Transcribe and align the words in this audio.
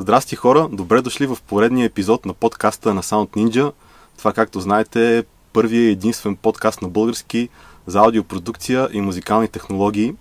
Здрасти 0.00 0.36
хора, 0.36 0.68
добре 0.72 1.02
дошли 1.02 1.26
в 1.26 1.38
поредния 1.46 1.86
епизод 1.86 2.26
на 2.26 2.34
подкаста 2.34 2.94
на 2.94 3.02
Sound 3.02 3.28
Ninja. 3.28 3.72
Това, 4.18 4.32
както 4.32 4.60
знаете, 4.60 5.18
е 5.18 5.22
първият 5.52 5.92
единствен 5.92 6.36
подкаст 6.36 6.82
на 6.82 6.88
български 6.88 7.48
за 7.86 7.98
аудиопродукция 7.98 8.88
и 8.92 9.00
музикални 9.00 9.48
технологии. 9.48 10.14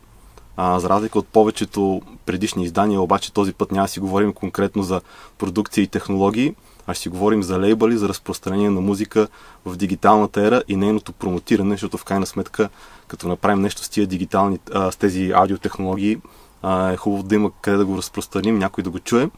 А, 0.55 0.79
за 0.79 0.89
разлика 0.89 1.19
от 1.19 1.27
повечето 1.27 2.01
предишни 2.25 2.63
издания, 2.63 3.01
обаче 3.01 3.33
този 3.33 3.53
път 3.53 3.71
няма 3.71 3.85
да 3.85 3.91
си 3.91 3.99
говорим 3.99 4.33
конкретно 4.33 4.83
за 4.83 5.01
продукция 5.37 5.83
и 5.83 5.87
технологии, 5.87 6.55
а 6.87 6.93
ще 6.93 7.01
си 7.01 7.09
говорим 7.09 7.43
за 7.43 7.59
лейбъли, 7.59 7.97
за 7.97 8.09
разпространение 8.09 8.69
на 8.69 8.81
музика 8.81 9.27
в 9.65 9.75
дигиталната 9.75 10.41
ера 10.41 10.63
и 10.67 10.75
нейното 10.75 11.13
промотиране, 11.13 11.73
защото 11.73 11.97
в 11.97 12.03
крайна 12.03 12.25
сметка, 12.25 12.69
като 13.07 13.27
направим 13.27 13.61
нещо 13.61 13.83
с, 13.83 13.89
тия 13.89 14.07
дигитални, 14.07 14.59
а, 14.73 14.91
с 14.91 14.95
тези 14.95 15.31
аудиотехнологии, 15.35 16.17
а, 16.61 16.91
е 16.91 16.97
хубаво 16.97 17.23
да 17.23 17.35
има 17.35 17.51
къде 17.61 17.77
да 17.77 17.85
го 17.85 17.97
разпространим, 17.97 18.57
някой 18.57 18.83
да 18.83 18.89
го 18.89 18.99
чуе. 18.99 19.29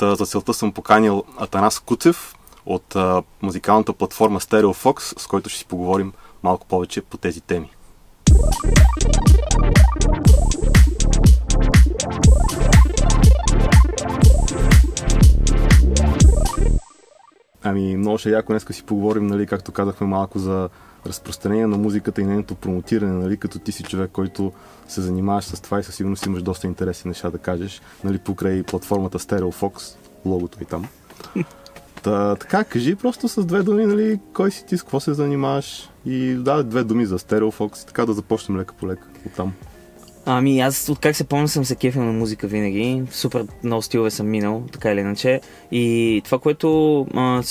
За 0.00 0.26
целта 0.26 0.54
съм 0.54 0.72
поканил 0.72 1.24
Атанас 1.38 1.78
Куцев 1.78 2.34
от 2.66 2.96
музикалната 3.42 3.92
платформа 3.92 4.40
StereoFox, 4.40 5.20
с 5.20 5.26
който 5.26 5.48
ще 5.48 5.58
си 5.58 5.64
поговорим 5.64 6.12
малко 6.42 6.66
повече 6.66 7.00
по 7.02 7.16
тези 7.16 7.40
теми. 7.40 7.70
Ами, 17.62 17.96
много 17.96 18.18
ще 18.18 18.28
е 18.28 18.32
яко 18.32 18.52
днес 18.52 18.66
си 18.70 18.82
поговорим, 18.82 19.26
нали, 19.26 19.46
както 19.46 19.72
казахме 19.72 20.06
малко 20.06 20.38
за 20.38 20.68
разпространение 21.06 21.66
на 21.66 21.78
музиката 21.78 22.20
и 22.20 22.24
нейното 22.24 22.54
промотиране, 22.54 23.12
нали, 23.12 23.36
като 23.36 23.58
ти 23.58 23.72
си 23.72 23.82
човек, 23.82 24.10
който 24.12 24.52
се 24.88 25.00
занимаваш 25.00 25.44
с 25.44 25.60
това 25.60 25.80
и 25.80 25.82
със 25.82 25.94
сигурност 25.94 26.26
имаш 26.26 26.42
доста 26.42 26.66
интересни 26.66 27.08
неща 27.08 27.30
да 27.30 27.38
кажеш, 27.38 27.82
нали, 28.04 28.18
покрай 28.18 28.62
платформата 28.62 29.18
StereoFox, 29.18 29.96
логото 30.24 30.58
и 30.62 30.64
там. 30.64 30.88
Та, 32.02 32.36
така, 32.36 32.64
кажи 32.64 32.94
просто 32.94 33.28
с 33.28 33.44
две 33.44 33.62
думи, 33.62 33.86
нали, 33.86 34.20
кой 34.34 34.50
си 34.50 34.66
ти, 34.66 34.76
с 34.78 34.82
какво 34.82 35.00
се 35.00 35.14
занимаваш 35.14 35.88
и 36.06 36.34
да, 36.34 36.62
две 36.62 36.84
думи 36.84 37.06
за 37.06 37.18
StereoFox 37.18 37.82
и 37.82 37.86
така 37.86 38.06
да 38.06 38.12
започнем 38.12 38.58
лека 38.58 38.74
по 38.74 38.88
лека 38.88 39.06
от 39.26 39.32
там. 39.32 39.52
Ами 40.26 40.60
аз 40.60 40.88
от 40.88 40.98
как 40.98 41.16
се 41.16 41.24
помня 41.24 41.48
съм 41.48 41.64
се 41.64 41.76
кефил 41.76 42.02
на 42.02 42.12
музика 42.12 42.46
винаги. 42.46 43.02
Супер 43.10 43.46
много 43.64 43.82
стилове 43.82 44.10
съм 44.10 44.28
минал, 44.28 44.62
така 44.72 44.92
или 44.92 45.00
иначе. 45.00 45.40
И 45.72 46.22
това, 46.24 46.38
което 46.38 47.00
а, 47.14 47.42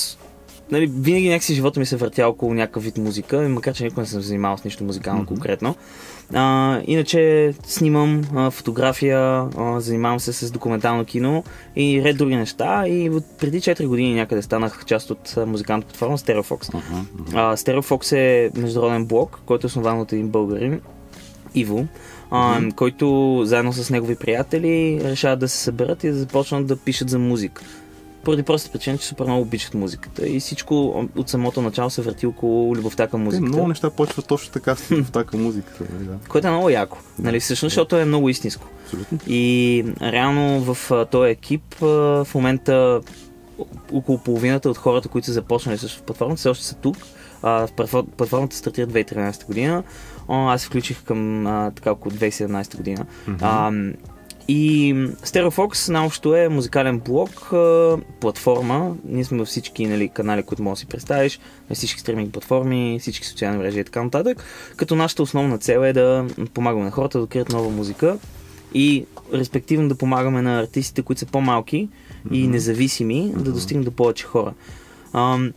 нали, 0.71 0.91
винаги 0.95 1.29
някакси 1.29 1.53
живота 1.53 1.79
ми 1.79 1.85
се 1.85 1.95
въртя 1.95 2.27
около 2.27 2.53
някакъв 2.53 2.83
вид 2.83 2.97
музика, 2.97 3.39
макар 3.49 3.73
че 3.73 3.83
никога 3.83 4.01
не 4.01 4.07
съм 4.07 4.21
занимавал 4.21 4.57
с 4.57 4.63
нищо 4.63 4.83
музикално 4.83 5.23
mm-hmm. 5.23 5.27
конкретно. 5.27 5.75
А, 6.33 6.79
иначе 6.85 7.53
снимам 7.63 8.21
а, 8.35 8.51
фотография, 8.51 9.19
а, 9.57 9.79
занимавам 9.79 10.19
се 10.19 10.33
с 10.33 10.51
документално 10.51 11.05
кино 11.05 11.43
и 11.75 12.03
ред 12.03 12.17
други 12.17 12.35
неща. 12.35 12.87
И 12.87 13.09
от 13.09 13.25
преди 13.39 13.61
4 13.61 13.87
години 13.87 14.13
някъде 14.13 14.41
станах 14.41 14.85
част 14.85 15.09
от 15.09 15.35
музикалната 15.47 15.87
платформа 15.87 16.17
StereoFox. 16.17 16.43
Uh-huh, 16.43 17.03
uh-huh. 17.17 17.55
StereoFox 17.55 18.15
е 18.15 18.51
международен 18.55 19.05
блог, 19.05 19.39
който 19.45 19.65
е 19.65 19.67
основан 19.67 19.99
от 19.99 20.13
един 20.13 20.27
българин, 20.27 20.81
Иво, 21.55 21.87
mm-hmm. 22.31 22.75
който 22.75 23.41
заедно 23.45 23.73
с 23.73 23.89
негови 23.89 24.15
приятели 24.15 25.01
решават 25.03 25.39
да 25.39 25.47
се 25.47 25.57
съберат 25.57 26.03
и 26.03 26.09
да 26.09 26.15
започнат 26.15 26.67
да 26.67 26.77
пишат 26.77 27.09
за 27.09 27.19
музика. 27.19 27.63
Поради 28.23 28.43
простата 28.43 28.73
причина, 28.73 28.97
че 28.97 29.07
супер 29.07 29.25
много 29.25 29.41
обичат 29.41 29.73
музиката 29.73 30.27
и 30.27 30.39
всичко 30.39 31.05
от 31.15 31.29
самото 31.29 31.61
начало 31.61 31.89
се 31.89 32.01
върти 32.01 32.25
около 32.25 32.75
любовта 32.75 33.07
към 33.07 33.23
музиката. 33.23 33.45
Те, 33.45 33.49
много 33.49 33.67
неща 33.67 33.89
почват 33.89 34.27
точно 34.27 34.51
така 34.51 34.75
с 34.75 34.91
любовта 34.91 35.23
към 35.23 35.43
музиката. 35.43 35.83
Нали, 35.93 36.05
да. 36.05 36.17
Което 36.29 36.47
е 36.47 36.51
много 36.51 36.69
яко, 36.69 36.97
нали, 37.19 37.39
всъщност, 37.39 37.71
защото 37.71 37.97
е 37.97 38.05
много 38.05 38.29
истинско. 38.29 38.67
Абсолютно. 38.83 39.19
И 39.27 39.85
реално 40.01 40.73
в 40.73 41.05
този 41.11 41.31
екип 41.31 41.75
в 41.79 42.27
момента 42.35 43.01
около 43.93 44.17
половината 44.17 44.69
от 44.69 44.77
хората, 44.77 45.09
които 45.09 45.25
са 45.25 45.33
започнали 45.33 45.77
с 45.77 46.01
платформата, 46.05 46.39
все 46.39 46.49
още 46.49 46.65
са 46.65 46.75
тук. 46.75 46.97
платформата 48.17 48.55
стартира 48.55 48.87
2013 48.87 49.45
година. 49.45 49.83
аз 50.29 50.61
се 50.61 50.67
включих 50.67 51.03
към 51.03 51.47
а, 51.47 51.71
така 51.75 51.91
около 51.91 52.15
2017 52.15 52.77
година. 52.77 53.05
Mm-hmm. 53.27 53.37
А, 53.41 53.71
и 54.51 54.95
StereoFox 55.23 55.89
наобщо 55.89 56.35
е 56.35 56.49
музикален 56.49 56.99
блог, 56.99 57.29
платформа. 58.19 58.95
Ние 59.05 59.23
сме 59.23 59.37
във 59.37 59.47
всички 59.47 59.85
нали, 59.85 60.09
канали, 60.09 60.43
които 60.43 60.63
можеш 60.63 60.79
да 60.79 60.79
си 60.79 60.85
представиш, 60.85 61.39
на 61.69 61.75
всички 61.75 61.99
стриминг 61.99 62.33
платформи, 62.33 62.97
всички 63.01 63.27
социални 63.27 63.57
мрежи 63.57 63.79
и 63.79 63.83
така 63.83 64.03
нататък. 64.03 64.43
Като 64.75 64.95
нашата 64.95 65.23
основна 65.23 65.57
цел 65.57 65.79
е 65.79 65.93
да 65.93 66.25
помагаме 66.53 66.85
на 66.85 66.91
хората 66.91 67.17
да 67.17 67.23
открият 67.23 67.49
нова 67.49 67.69
музика 67.69 68.17
и 68.73 69.05
респективно 69.33 69.89
да 69.89 69.95
помагаме 69.95 70.41
на 70.41 70.59
артистите, 70.59 71.01
които 71.01 71.19
са 71.19 71.25
по-малки 71.25 71.89
mm-hmm. 71.89 72.35
и 72.35 72.47
независими, 72.47 73.33
да 73.35 73.51
достигнат 73.51 73.85
до 73.85 73.91
повече 73.91 74.25
хора. 74.25 74.53
Ам, 75.13 75.53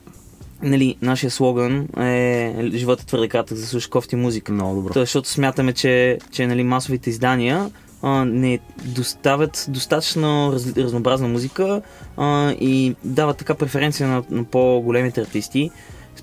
нали, 0.63 0.97
нашия 1.03 1.31
слоган 1.31 1.89
е 1.99 2.55
живота 2.75 3.07
твърде 3.07 3.29
кратък 3.29 3.59
за 3.59 3.67
слуша 3.67 3.91
кофти 3.91 4.17
музика. 4.17 4.53
Много 4.53 4.75
добро. 4.75 4.93
защото 5.01 5.29
смятаме, 5.29 5.73
че, 5.73 6.19
че 6.31 6.47
нали, 6.47 6.65
масовите 6.65 7.11
издания 7.11 7.71
а, 8.03 8.25
не 8.25 8.59
доставят 8.85 9.67
достатъчно 9.69 10.53
раз, 10.53 10.77
разнообразна 10.77 11.29
музика 11.29 11.83
а, 12.17 12.51
и 12.51 12.97
дават 13.05 13.37
така 13.37 13.55
преференция 13.55 14.09
на, 14.09 14.23
на 14.31 14.45
по-големите 14.45 15.21
артисти, 15.21 15.71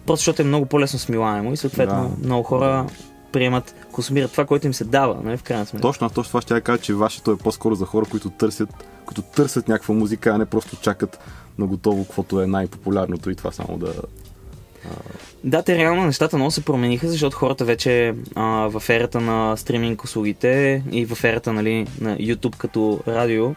просто 0.06 0.22
защото 0.22 0.42
е 0.42 0.46
много 0.46 0.66
по-лесно 0.66 1.00
смилаемо 1.00 1.54
и 1.54 1.58
съответно 1.58 2.16
да. 2.18 2.28
много 2.28 2.44
хора 2.44 2.86
приемат, 3.32 3.76
консумират 3.92 4.32
това, 4.32 4.46
което 4.46 4.68
им 4.68 4.74
се 4.74 4.84
дава, 4.84 5.22
нали, 5.24 5.38
в 5.38 5.44
крайна 5.44 5.66
сметка. 5.66 5.88
Точно, 5.88 6.10
точно 6.10 6.30
това 6.30 6.42
ще 6.42 6.54
я 6.54 6.62
кажа, 6.62 6.82
че 6.82 6.94
вашето 6.94 7.32
е 7.32 7.38
по-скоро 7.38 7.76
за 7.76 7.86
хора, 7.86 8.06
които 8.06 8.30
търсят, 8.30 8.70
които 9.06 9.22
търсят 9.22 9.68
някаква 9.68 9.96
музика, 9.96 10.30
а 10.30 10.38
не 10.38 10.46
просто 10.46 10.76
чакат 10.76 11.20
на 11.58 11.68
готово, 11.68 12.04
каквото 12.04 12.42
е 12.42 12.48
най-популярното 12.48 13.30
и 13.30 13.36
това 13.36 13.52
само 13.52 13.78
да, 13.78 13.94
да, 15.44 15.62
те 15.62 15.78
реално 15.78 16.06
нещата 16.06 16.38
много 16.38 16.52
се 16.52 16.66
промениха, 16.66 17.08
защото 17.08 17.38
хората 17.38 17.66
вече 17.66 18.14
а, 18.36 18.44
в 18.44 18.90
ерата 18.90 19.22
на 19.22 19.58
стриминг 19.58 20.04
услугите 20.04 20.84
и 20.92 21.06
в 21.06 21.24
ерата 21.24 21.54
нали, 21.54 21.88
на 22.02 22.18
YouTube 22.18 22.58
като 22.58 23.00
радио, 23.08 23.50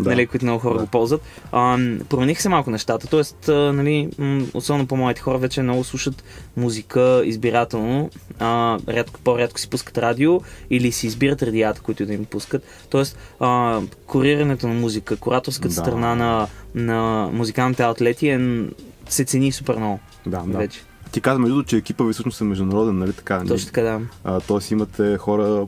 да. 0.00 0.10
нали, 0.10 0.26
които 0.26 0.44
много 0.44 0.60
хора 0.60 0.74
да. 0.74 0.80
го 0.80 0.86
ползват, 0.86 1.22
а, 1.52 1.78
промениха 2.08 2.42
се 2.42 2.48
малко 2.48 2.70
нещата. 2.70 3.06
Тоест, 3.06 3.48
а, 3.48 3.72
нали, 3.72 4.10
особено 4.54 4.86
по 4.86 4.96
моите 4.96 5.20
хора 5.20 5.38
вече 5.38 5.62
много 5.62 5.84
слушат 5.84 6.24
музика 6.56 7.22
избирателно, 7.24 8.10
а, 8.38 8.78
рядко, 8.88 9.20
по-рядко 9.24 9.60
си 9.60 9.70
пускат 9.70 9.98
радио 9.98 10.40
или 10.70 10.92
си 10.92 11.06
избират 11.06 11.42
радията, 11.42 11.80
които 11.80 12.06
да 12.06 12.14
им 12.14 12.24
пускат. 12.24 12.62
Тоест, 12.90 13.18
а, 13.40 13.80
курирането 14.06 14.68
на 14.68 14.74
музика, 14.74 15.16
кураторската 15.16 15.74
да. 15.74 15.80
страна 15.80 16.14
на, 16.14 16.46
на 16.76 17.30
музикалните 17.32 17.82
атлети 17.82 18.28
е, 18.28 18.64
се 19.08 19.24
цени 19.24 19.52
супер 19.52 19.76
много. 19.76 20.00
Да, 20.26 20.42
да. 20.46 20.58
Вече. 20.58 20.80
Ти 21.12 21.20
каза, 21.20 21.38
между 21.38 21.62
че 21.62 21.76
екипа 21.76 22.04
ви 22.04 22.12
всъщност 22.12 22.40
е 22.40 22.44
международен, 22.44 22.98
нали 22.98 23.12
така? 23.12 23.44
Точно 23.48 23.66
така, 23.66 23.82
да. 23.82 24.00
А, 24.24 24.40
тоест 24.40 24.70
имате 24.70 25.16
хора... 25.18 25.66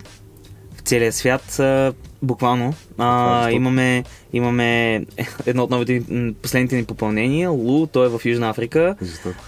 В 0.77 0.81
целия 0.85 1.13
свят, 1.13 1.59
а, 1.59 1.93
буквално. 2.23 2.75
А, 2.99 3.51
имаме, 3.51 4.05
имаме 4.33 4.95
едно 5.47 5.63
от 5.63 5.71
новите, 5.71 6.03
последните 6.43 6.77
ни 6.77 6.85
попълнения. 6.85 7.51
Лу, 7.51 7.87
той 7.87 8.07
е 8.07 8.09
в 8.09 8.21
Южна 8.25 8.51
Африка, 8.51 8.97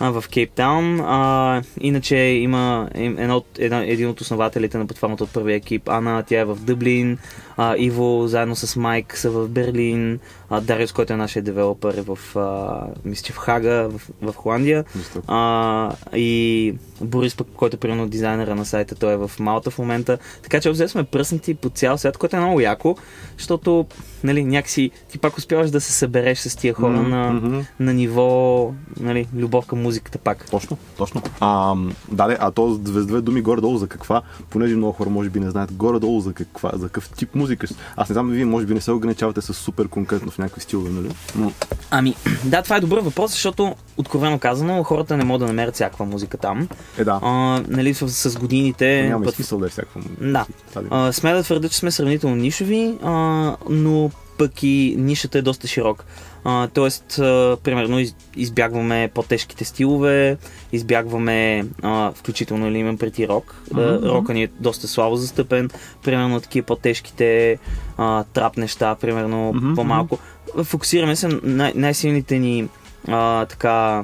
а, 0.01 0.11
в 0.11 0.25
Кейптаун. 0.29 1.01
А, 1.01 1.63
иначе 1.81 2.17
има 2.17 2.89
едно, 2.95 3.45
една, 3.59 3.85
един 3.85 4.09
от 4.09 4.21
основателите 4.21 4.79
на 4.79 4.87
платформата 4.87 5.25
от 5.25 5.31
първия 5.31 5.57
екип, 5.57 5.89
Ана, 5.89 6.23
тя 6.23 6.41
е 6.41 6.45
в 6.45 6.57
Дъблин. 6.61 7.19
А, 7.57 7.77
Иво, 7.79 8.27
заедно 8.27 8.57
с 8.57 8.77
Майк, 8.77 9.17
са 9.17 9.31
в 9.31 9.49
Берлин. 9.49 10.19
А, 10.51 10.61
Дариус, 10.61 10.93
който 10.93 11.12
е 11.12 11.17
нашия 11.17 11.43
девелопър, 11.43 11.95
е 11.95 12.03
в, 12.03 12.19
а, 12.37 12.87
мисля, 13.05 13.35
в 13.35 13.37
Хага, 13.37 13.89
в, 13.89 14.11
в 14.23 14.35
Холандия. 14.37 14.85
А, 15.27 15.93
и 16.15 16.75
Борис, 17.01 17.37
пък, 17.37 17.47
който 17.57 17.77
е 17.77 17.81
примерно 17.81 18.09
дизайнера 18.09 18.55
на 18.55 18.65
сайта, 18.65 18.95
той 18.95 19.12
е 19.12 19.17
в 19.17 19.31
Малта 19.39 19.71
в 19.71 19.79
момента. 19.79 20.19
Така 20.43 20.61
че 20.61 20.69
обзе 20.69 20.89
сме 20.89 21.05
пръснати 21.05 21.55
по 21.55 21.71
цял 21.71 21.99
свят, 21.99 22.17
което 22.17 22.37
е 22.37 22.41
много 22.41 22.61
яко, 22.61 22.97
защото 23.39 23.87
нали, 24.25 24.45
някакси 24.45 24.69
ти 24.72 25.19
пак 25.20 25.38
успяваш 25.38 25.70
да 25.70 25.81
се 25.81 25.92
събереш 25.92 26.38
с 26.38 26.56
тия 26.56 26.75
хора 26.75 26.92
mm-hmm. 26.92 27.40
на, 27.40 27.64
на 27.81 27.94
ниво 27.94 28.72
нали, 29.00 29.26
любов 29.34 29.67
към 29.67 29.82
музиката 29.82 30.19
пак. 30.19 30.50
Точно, 30.50 30.78
точно. 30.96 31.22
А, 31.40 31.75
да, 32.11 32.37
а 32.40 32.50
то 32.50 32.75
с 32.75 32.78
две 32.78 33.20
думи 33.20 33.43
горе-долу 33.43 33.78
за 33.78 33.87
каква, 33.87 34.22
понеже 34.50 34.76
много 34.76 34.93
хора 34.93 35.11
може 35.11 35.31
би 35.31 35.40
не 35.40 35.50
знаят 35.50 35.72
горе-долу 35.72 36.20
за 36.20 36.32
каква, 36.32 36.70
за 36.75 36.87
какъв 36.87 37.08
тип 37.08 37.34
музика. 37.34 37.67
Аз 37.96 38.08
не 38.08 38.12
знам, 38.12 38.31
вие 38.31 38.44
може 38.44 38.67
би 38.67 38.75
не 38.75 38.81
се 38.81 38.93
ограничавате 38.93 39.40
с 39.40 39.55
супер 39.55 39.88
конкретно 39.88 40.31
в 40.31 40.38
някакви 40.38 40.61
стилове, 40.61 40.90
нали? 40.90 41.14
Но... 41.37 41.52
Ами, 41.90 42.14
да, 42.44 42.62
това 42.62 42.76
е 42.76 42.81
добър 42.81 42.99
въпрос, 42.99 43.31
защото 43.31 43.75
откровено 43.96 44.38
казано, 44.38 44.82
хората 44.82 45.16
не 45.16 45.25
могат 45.25 45.40
да 45.40 45.46
намерят 45.46 45.75
всякаква 45.75 46.05
музика 46.05 46.38
там. 46.38 46.69
Е, 46.99 47.05
да. 47.05 47.20
А, 47.23 47.62
нали, 47.69 47.94
с, 47.94 48.31
с 48.31 48.38
годините... 48.38 49.08
Няма 49.08 49.25
път... 49.25 49.34
смисъл 49.34 49.58
да 49.58 49.66
е 49.66 49.69
всякаква 49.69 50.00
музика. 50.00 50.25
Да. 50.25 50.46
А, 50.90 51.12
сме 51.12 51.32
да 51.32 51.43
твърда, 51.43 51.69
че 51.69 51.78
сме 51.78 51.90
сравнително 51.90 52.37
нишови, 52.37 52.99
а, 53.02 53.56
но 53.70 54.11
пък 54.40 54.62
и 54.62 54.94
нишата 54.98 55.38
е 55.38 55.42
доста 55.42 55.66
широка. 55.69 56.04
А, 56.44 56.69
тоест, 56.69 57.19
а, 57.19 57.56
примерно, 57.62 57.98
из, 57.98 58.14
избягваме 58.37 59.10
по-тежките 59.14 59.64
стилове, 59.64 60.37
избягваме, 60.72 61.66
а, 61.82 62.12
включително 62.14 62.69
или 62.69 62.78
имам 62.78 62.98
преди 62.98 63.28
рок. 63.28 63.62
Mm-hmm. 63.70 64.08
рока 64.08 64.34
ни 64.34 64.42
е 64.42 64.48
доста 64.60 64.88
слабо 64.88 65.16
застъпен. 65.16 65.70
Примерно, 66.04 66.40
такива 66.40 66.66
по-тежките 66.66 67.58
а, 67.96 68.25
трап 68.25 68.56
неща, 68.56 68.94
примерно, 68.94 69.52
mm-hmm. 69.54 69.75
по-малко. 69.75 70.19
фокусираме 70.64 71.16
се 71.16 71.28
най- 71.42 71.72
най-силните 71.75 72.38
ни 72.38 72.69
а, 73.08 73.46
така 73.46 74.02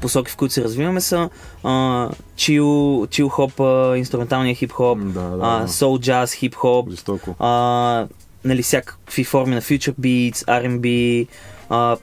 посоки, 0.00 0.32
в 0.32 0.36
които 0.36 0.54
се 0.54 0.64
развиваме 0.64 1.00
са 1.00 1.30
а, 1.64 2.08
чил, 2.36 3.06
чил 3.10 3.28
хоп, 3.28 3.52
инструменталния 3.96 4.54
хип-хоп, 4.54 5.12
Да, 5.12 5.20
да, 5.20 5.68
соул 5.68 5.98
джаз, 5.98 6.34
хип-хоп, 6.34 7.34
а, 7.38 8.06
нали, 8.48 8.62
всякакви 8.62 9.24
форми 9.24 9.54
на 9.54 9.62
future 9.62 9.94
beats, 10.00 10.34
R&B, 10.34 11.26
а, 11.68 11.96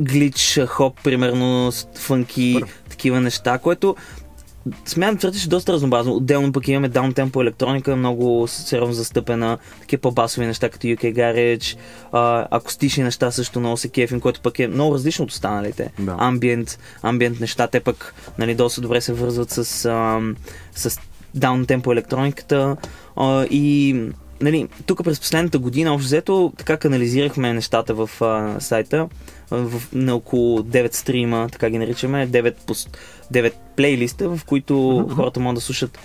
глич, 0.00 0.60
хоп, 0.66 1.02
примерно, 1.04 1.72
фънки, 1.94 2.52
Супер. 2.54 2.74
такива 2.88 3.20
неща, 3.20 3.58
което 3.58 3.96
смятам 4.84 5.18
твърдиш 5.18 5.46
доста 5.46 5.72
разнообразно. 5.72 6.12
Отделно 6.12 6.52
пък 6.52 6.68
имаме 6.68 6.88
даунтемпо 6.88 7.42
електроника, 7.42 7.96
много 7.96 8.46
сериозно 8.48 8.94
застъпена, 8.94 9.58
такива 9.80 10.00
по-басови 10.00 10.46
неща, 10.46 10.68
като 10.68 10.86
UK 10.86 11.14
Garage, 11.14 11.78
а, 12.12 12.48
акустични 12.50 13.04
неща 13.04 13.30
също 13.30 13.60
много 13.60 13.76
се 13.76 13.88
кефим, 13.88 14.20
което 14.20 14.40
пък 14.40 14.58
е 14.58 14.68
много 14.68 14.94
различно 14.94 15.24
от 15.24 15.30
останалите. 15.30 15.92
Да. 15.98 16.16
Амбиент, 16.18 16.78
амбиент 17.02 17.40
неща, 17.40 17.66
те 17.66 17.80
пък 17.80 18.14
нали, 18.38 18.54
доста 18.54 18.80
добре 18.80 19.00
се 19.00 19.12
вързват 19.12 19.50
с, 19.50 19.84
ам, 19.84 20.36
с 20.74 21.00
даунтемпо 21.34 21.92
електрониката 21.92 22.76
а, 23.16 23.44
и 23.50 23.96
нали, 24.40 24.68
тук 24.86 25.04
през 25.04 25.20
последната 25.20 25.58
година, 25.58 25.94
общо 25.94 26.06
взето, 26.06 26.52
така 26.58 26.76
канализирахме 26.76 27.52
нещата 27.52 27.94
в 27.94 28.10
а, 28.22 28.60
сайта, 28.60 29.08
в, 29.50 29.82
на 29.92 30.14
около 30.14 30.58
9 30.58 30.94
стрима, 30.94 31.48
така 31.52 31.70
ги 31.70 31.78
наричаме, 31.78 32.28
9, 32.28 32.54
пос- 32.58 32.96
9 33.32 33.52
плейлиста, 33.76 34.28
в 34.28 34.44
които 34.44 34.74
Мгм. 35.06 35.14
хората 35.14 35.40
могат 35.40 35.54
да 35.54 35.60
слушат 35.60 35.98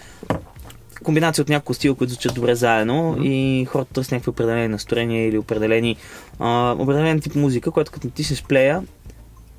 комбинация 1.04 1.42
от 1.42 1.50
няколко 1.50 1.74
стила, 1.74 1.96
които 1.96 2.14
звучат 2.14 2.34
добре 2.36 2.56
заедно 2.56 3.12
Мгм. 3.12 3.22
и 3.24 3.66
хората 3.66 3.94
търсят 3.94 4.12
някакви 4.12 4.30
определени 4.30 4.68
настроения 4.68 5.28
или 5.28 5.38
определени 5.38 5.96
а, 6.40 6.76
определен 6.80 7.22
тип 7.22 7.36
музика, 7.36 7.72
която 7.72 7.92
като 7.92 8.08
натиснеш 8.08 8.44
плея, 8.44 8.82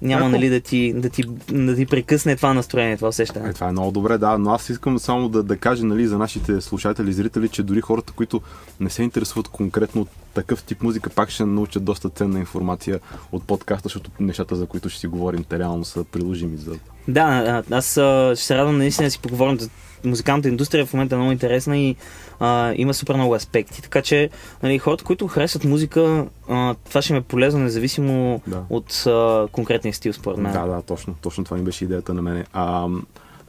няма 0.04 0.28
нали, 0.28 0.48
да, 0.48 0.60
ти, 0.60 0.92
да, 0.92 1.08
ти, 1.08 1.22
да 1.52 1.76
ти 1.76 1.86
прекъсне 1.86 2.36
това 2.36 2.54
настроение, 2.54 2.96
това 2.96 3.08
усещане. 3.08 3.48
Е, 3.48 3.52
това 3.52 3.68
е 3.68 3.72
много 3.72 3.90
добре, 3.90 4.18
да, 4.18 4.38
но 4.38 4.50
аз 4.50 4.68
искам 4.68 4.98
само 4.98 5.28
да, 5.28 5.42
да 5.42 5.56
кажа 5.56 5.84
нали, 5.84 6.06
за 6.06 6.18
нашите 6.18 6.60
слушатели 6.60 7.10
и 7.10 7.12
зрители, 7.12 7.48
че 7.48 7.62
дори 7.62 7.80
хората, 7.80 8.12
които 8.12 8.40
не 8.80 8.90
се 8.90 9.02
интересуват 9.02 9.48
конкретно 9.48 10.00
от 10.00 10.08
такъв 10.34 10.62
тип 10.62 10.82
музика, 10.82 11.10
пак 11.10 11.30
ще 11.30 11.44
научат 11.44 11.84
доста 11.84 12.08
ценна 12.08 12.38
информация 12.38 13.00
от 13.32 13.44
подкаста, 13.44 13.86
защото 13.88 14.10
нещата, 14.20 14.56
за 14.56 14.66
които 14.66 14.88
ще 14.88 15.00
си 15.00 15.06
говорим, 15.06 15.44
те 15.44 15.58
реално 15.58 15.84
са 15.84 16.04
приложими 16.04 16.56
за... 16.56 16.72
Да, 17.08 17.62
аз 17.70 17.90
ще 17.90 18.36
се 18.36 18.56
радвам 18.56 18.78
наистина 18.78 19.06
да 19.06 19.10
си 19.10 19.18
поговорим 19.18 19.60
за 19.60 19.70
музикалната 20.04 20.48
индустрия 20.48 20.86
в 20.86 20.92
момента 20.92 21.14
е 21.14 21.18
много 21.18 21.32
интересна 21.32 21.78
и 21.78 21.96
а, 22.40 22.72
има 22.76 22.94
супер 22.94 23.14
много 23.14 23.34
аспекти. 23.34 23.82
Така 23.82 24.02
че 24.02 24.30
нали, 24.62 24.78
хората, 24.78 25.04
които 25.04 25.26
харесват 25.26 25.64
музика, 25.64 26.26
а, 26.48 26.74
това 26.88 27.02
ще 27.02 27.12
ме 27.12 27.18
е 27.18 27.22
полезно, 27.22 27.60
независимо 27.60 28.40
Да. 28.46 28.62
от 28.70 29.04
а, 29.06 29.46
конкретния 29.52 29.94
стил, 29.94 30.12
според 30.12 30.38
мен. 30.38 30.52
Да, 30.52 30.66
да, 30.66 30.82
точно. 30.82 31.14
Точно 31.20 31.44
това 31.44 31.56
ми 31.56 31.62
беше 31.62 31.84
идеята 31.84 32.14
на 32.14 32.22
мене. 32.22 32.44
А, 32.52 32.88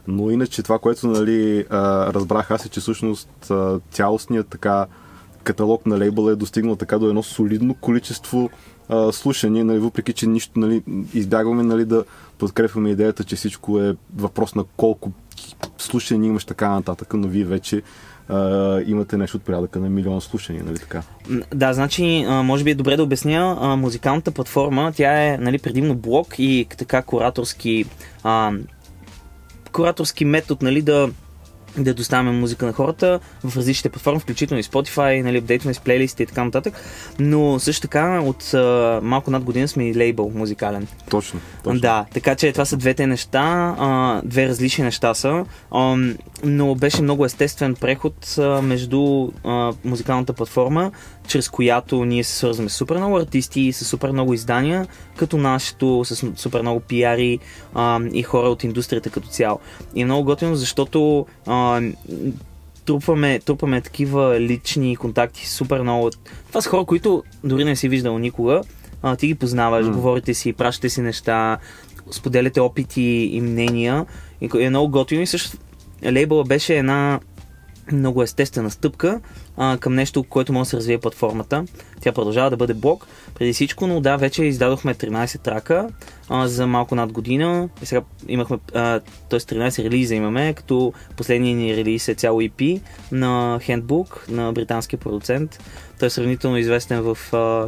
но 0.08 0.30
иначе 0.30 0.62
това, 0.62 0.78
което 0.78 1.06
нали, 1.06 1.66
а, 1.70 2.12
разбрах 2.12 2.50
аз 2.50 2.66
е, 2.66 2.68
че 2.68 2.80
всъщност 2.80 3.50
а, 3.50 3.80
цялостният 3.90 4.48
така 4.48 4.86
каталог 5.46 5.86
на 5.86 5.98
лейбъла 5.98 6.32
е 6.32 6.36
достигнал 6.36 6.76
така 6.76 6.98
до 6.98 7.08
едно 7.08 7.22
солидно 7.22 7.74
количество 7.74 8.50
а, 8.88 9.12
слушания, 9.12 9.64
нали, 9.64 9.78
въпреки 9.78 10.12
че 10.12 10.26
нищо 10.26 10.60
нали, 10.60 10.82
избягваме 11.14 11.62
нали, 11.62 11.84
да 11.84 12.04
подкрепяме 12.38 12.90
идеята, 12.90 13.24
че 13.24 13.36
всичко 13.36 13.80
е 13.80 13.96
въпрос 14.16 14.54
на 14.54 14.64
колко 14.76 15.12
слушания 15.78 16.28
имаш 16.28 16.44
така 16.44 16.70
нататък, 16.70 17.14
но 17.14 17.28
вие 17.28 17.44
вече 17.44 17.82
а, 18.28 18.80
имате 18.86 19.16
нещо 19.16 19.36
от 19.36 19.42
порядъка 19.42 19.78
на 19.78 19.88
милион 19.88 20.20
слушания, 20.20 20.64
нали 20.64 20.78
така? 20.78 21.02
Да, 21.54 21.72
значи, 21.72 22.26
може 22.28 22.64
би 22.64 22.70
е 22.70 22.74
добре 22.74 22.96
да 22.96 23.02
обясня. 23.02 23.76
Музикалната 23.78 24.30
платформа, 24.30 24.92
тя 24.96 25.24
е 25.24 25.38
нали, 25.38 25.58
предимно 25.58 25.94
блог 25.94 26.34
и 26.38 26.66
така 26.78 27.02
кураторски, 27.02 27.84
а, 28.22 28.52
кураторски 29.72 30.24
метод 30.24 30.58
нали, 30.62 30.82
да 30.82 31.10
да 31.78 31.94
доставяме 31.94 32.30
музика 32.30 32.66
на 32.66 32.72
хората 32.72 33.20
в 33.44 33.56
различните 33.56 33.88
платформи, 33.88 34.20
включително 34.20 34.60
и 34.60 34.64
Spotify, 34.64 35.22
нали, 35.22 35.38
апдейтваме 35.38 35.74
с 35.74 35.80
плейлисти 35.80 36.22
и 36.22 36.26
така 36.26 36.44
нататък. 36.44 36.74
Но 37.18 37.58
също 37.58 37.82
така 37.82 38.20
от 38.20 38.54
а, 38.54 39.00
малко 39.02 39.30
над 39.30 39.44
година 39.44 39.68
сме 39.68 39.88
и 39.88 39.96
лейбъл 39.96 40.32
музикален. 40.34 40.86
Точно. 41.10 41.40
точно. 41.64 41.80
Да, 41.80 42.04
така 42.14 42.34
че 42.34 42.52
това 42.52 42.64
са 42.64 42.76
двете 42.76 43.06
неща, 43.06 43.74
а, 43.78 44.20
две 44.24 44.48
различни 44.48 44.84
неща 44.84 45.14
са, 45.14 45.44
а, 45.70 45.96
но 46.44 46.74
беше 46.74 47.02
много 47.02 47.24
естествен 47.24 47.74
преход 47.74 48.38
а, 48.38 48.62
между 48.62 49.30
а, 49.44 49.72
музикалната 49.84 50.32
платформа, 50.32 50.92
чрез 51.26 51.48
която 51.48 52.04
ние 52.04 52.24
се 52.24 52.36
свързваме 52.36 52.70
с 52.70 52.72
супер 52.72 52.96
много 52.96 53.16
артисти, 53.16 53.72
с 53.72 53.84
супер 53.84 54.10
много 54.10 54.34
издания, 54.34 54.86
като 55.16 55.36
нашето, 55.36 56.04
с 56.04 56.32
супер 56.36 56.62
много 56.62 56.80
пиари 56.80 57.38
а, 57.74 58.00
и 58.12 58.22
хора 58.22 58.48
от 58.48 58.64
индустрията 58.64 59.10
като 59.10 59.28
цяло. 59.28 59.58
И 59.94 60.02
е 60.02 60.04
много 60.04 60.24
готино, 60.24 60.56
защото 60.56 61.26
а, 61.46 61.82
трупваме, 62.84 63.38
трупваме 63.38 63.80
такива 63.80 64.40
лични 64.40 64.96
контакти 64.96 65.48
супер 65.48 65.80
много. 65.80 66.10
Това 66.48 66.60
са 66.60 66.68
хора, 66.68 66.84
които 66.84 67.22
дори 67.44 67.64
не 67.64 67.76
си 67.76 67.88
виждал 67.88 68.18
никога. 68.18 68.62
А, 69.02 69.16
ти 69.16 69.26
ги 69.26 69.34
познаваш, 69.34 69.86
mm. 69.86 69.92
говорите 69.92 70.34
си, 70.34 70.52
пращате 70.52 70.88
си 70.88 71.00
неща, 71.00 71.58
споделяте 72.10 72.60
опити 72.60 73.02
и 73.32 73.40
мнения. 73.40 74.06
И 74.40 74.50
е 74.58 74.70
много 74.70 74.88
готино 74.88 75.22
и 75.22 75.26
също 75.26 75.56
лейбъла 76.12 76.44
беше 76.44 76.78
една 76.78 77.20
много 77.92 78.22
естествена 78.22 78.70
стъпка 78.70 79.20
а, 79.56 79.78
към 79.78 79.94
нещо, 79.94 80.22
което 80.22 80.52
може 80.52 80.66
да 80.66 80.70
се 80.70 80.76
развие 80.76 80.98
платформата. 80.98 81.64
Тя 82.00 82.12
продължава 82.12 82.50
да 82.50 82.56
бъде 82.56 82.74
блог 82.74 83.06
преди 83.34 83.52
всичко, 83.52 83.86
но 83.86 84.00
да, 84.00 84.16
вече 84.16 84.44
издадохме 84.44 84.94
13 84.94 85.40
трака 85.40 85.88
а, 86.28 86.48
за 86.48 86.66
малко 86.66 86.94
над 86.94 87.12
година. 87.12 87.68
И 87.82 87.86
сега 87.86 88.02
имахме, 88.28 88.58
а, 88.74 89.00
т.е. 89.30 89.40
13 89.40 89.84
релиза 89.84 90.14
имаме, 90.14 90.54
като 90.54 90.92
последният 91.16 91.58
ни 91.58 91.76
релиз 91.76 92.08
е 92.08 92.14
цяло 92.14 92.40
EP 92.42 92.80
на 93.12 93.60
Handbook, 93.62 94.30
на 94.30 94.52
британския 94.52 94.98
продуцент. 94.98 95.58
Той 95.98 96.06
е 96.06 96.10
сравнително 96.10 96.58
известен 96.58 97.02
в 97.02 97.18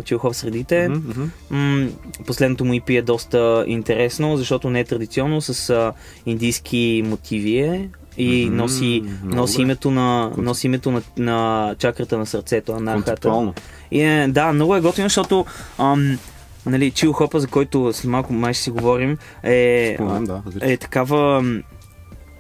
чилхов 0.04 0.36
средите. 0.36 0.88
Мгм. 0.88 1.24
М, 1.50 1.88
последното 2.26 2.64
му 2.64 2.74
EP 2.74 2.98
е 2.98 3.02
доста 3.02 3.64
интересно, 3.66 4.36
защото 4.36 4.70
не 4.70 4.80
е 4.80 4.84
традиционно 4.84 5.40
с 5.40 5.70
а, 5.70 5.92
индийски 6.26 7.02
мотиви 7.06 7.58
е 7.58 7.88
и 8.18 8.50
носи, 8.50 9.04
много 9.24 9.36
носи, 9.36 9.52
добре. 9.52 9.62
името 9.62 9.90
на, 9.90 10.32
носи 10.36 10.66
името 10.66 10.90
на, 10.90 11.02
на 11.16 11.74
чакрата 11.78 12.18
на 12.18 12.26
сърцето, 12.26 12.72
анахата. 12.72 13.52
И 13.90 14.00
е, 14.00 14.28
да, 14.28 14.52
много 14.52 14.76
е 14.76 14.80
готино, 14.80 15.06
защото 15.08 15.46
ам, 15.78 16.18
нали, 16.66 16.90
чил 16.90 17.12
хопа, 17.12 17.40
за 17.40 17.46
който 17.46 17.92
след 17.92 18.10
малко 18.10 18.32
май 18.32 18.52
ще 18.54 18.62
си 18.62 18.70
говорим, 18.70 19.18
е, 19.42 19.92
Споменам, 19.94 20.25
да, 20.25 20.42
е 20.60 20.76
такава 20.76 21.44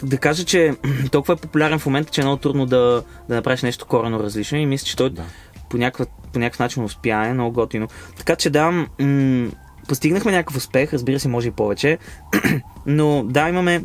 да 0.02 0.18
кажа, 0.18 0.44
че 0.44 0.74
толкова 1.12 1.34
е 1.34 1.36
популярен 1.36 1.78
в 1.78 1.86
момента, 1.86 2.10
че 2.12 2.20
е 2.20 2.24
много 2.24 2.40
трудно 2.40 2.66
да, 2.66 3.02
да 3.28 3.34
направиш 3.34 3.62
нещо 3.62 3.86
корено 3.86 4.20
различно 4.20 4.58
и 4.58 4.66
мисля, 4.66 4.86
че 4.86 4.96
той 4.96 5.10
Да. 5.10 5.22
по, 5.70 5.76
някаква, 5.76 6.06
по 6.32 6.38
някакъв 6.38 6.58
начин 6.58 6.84
успя, 6.84 7.26
е 7.26 7.32
много 7.32 7.52
готино. 7.52 7.88
Така 8.16 8.36
че 8.36 8.50
да, 8.50 8.70
м- 8.70 9.48
постигнахме 9.88 10.32
някакъв 10.32 10.56
успех, 10.56 10.92
разбира 10.92 11.20
се, 11.20 11.28
може 11.28 11.48
и 11.48 11.50
повече, 11.50 11.98
но 12.86 13.24
да, 13.24 13.48
имаме 13.48 13.82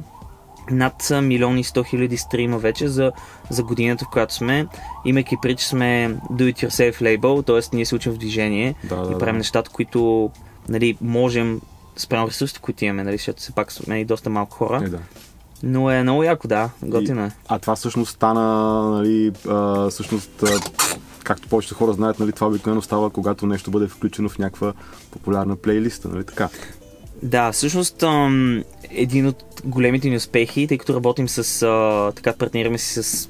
над 0.71 1.11
милион 1.21 1.57
и 1.57 1.63
сто 1.63 1.83
хиляди 1.83 2.17
стрима 2.17 2.57
вече 2.57 2.87
за, 2.87 3.11
за 3.49 3.63
годината, 3.63 4.05
в 4.05 4.09
която 4.11 4.33
сме, 4.33 4.67
имайки 5.05 5.37
при, 5.41 5.55
че 5.55 5.67
сме 5.67 6.17
do 6.31 6.53
it 6.53 6.67
yourself 6.67 7.01
label, 7.01 7.45
т.е. 7.45 7.75
ние 7.75 7.85
се 7.85 7.95
учим 7.95 8.11
в 8.11 8.17
движение 8.17 8.75
Да, 8.83 8.95
да, 8.95 9.11
и 9.11 9.17
правим 9.17 9.35
да. 9.35 9.37
нещата, 9.37 9.69
които 9.69 10.31
нали, 10.69 10.97
можем 11.01 11.61
спрямо 11.97 12.27
ресурсите, 12.27 12.59
които 12.59 12.85
имаме, 12.85 13.03
нали, 13.03 13.17
защото 13.17 13.41
все 13.41 13.51
пак 13.51 13.71
сме 13.71 13.99
и 13.99 14.05
доста 14.05 14.29
малко 14.29 14.57
хора. 14.57 14.81
Е, 14.85 14.89
да. 14.89 14.99
Но 15.63 15.91
е 15.91 16.03
много 16.03 16.23
яко, 16.23 16.47
да, 16.47 16.69
готино 16.83 17.25
е. 17.25 17.31
А 17.47 17.59
това 17.59 17.75
всъщност 17.75 18.11
стана, 18.11 18.43
нали, 18.91 19.31
а, 19.49 19.89
всъщност, 19.89 20.43
както 21.23 21.47
повечето 21.47 21.75
хора 21.75 21.93
знаят, 21.93 22.19
нали, 22.19 22.31
това 22.31 22.47
обикновено 22.47 22.81
става, 22.81 23.09
когато 23.09 23.45
нещо 23.45 23.71
бъде 23.71 23.87
включено 23.87 24.29
в 24.29 24.37
някаква 24.37 24.73
популярна 25.11 25.55
плейлиста, 25.55 26.09
нали 26.09 26.23
така? 26.23 26.49
Да, 27.23 27.51
всъщност 27.51 28.03
ам, 28.03 28.63
един 28.89 29.27
от 29.27 29.43
големите 29.65 30.09
ни 30.09 30.15
успехи, 30.15 30.67
тъй 30.67 30.77
като 30.77 30.95
работим 30.95 31.29
с, 31.29 31.61
а, 31.61 32.11
така 32.15 32.33
партнираме 32.33 32.77
си 32.77 33.03
с 33.03 33.29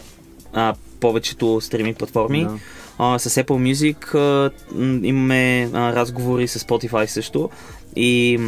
а, 0.53 0.73
повечето 0.99 1.61
стриминг 1.61 1.97
платформи, 1.97 2.43
Да. 2.43 2.57
а, 2.97 3.19
с 3.19 3.43
Apple 3.43 3.73
Music 3.73 4.15
а, 4.15 4.51
имаме 5.07 5.69
а, 5.73 5.95
разговори 5.95 6.47
с 6.47 6.59
Spotify 6.59 7.05
също 7.05 7.49
и 7.95 8.39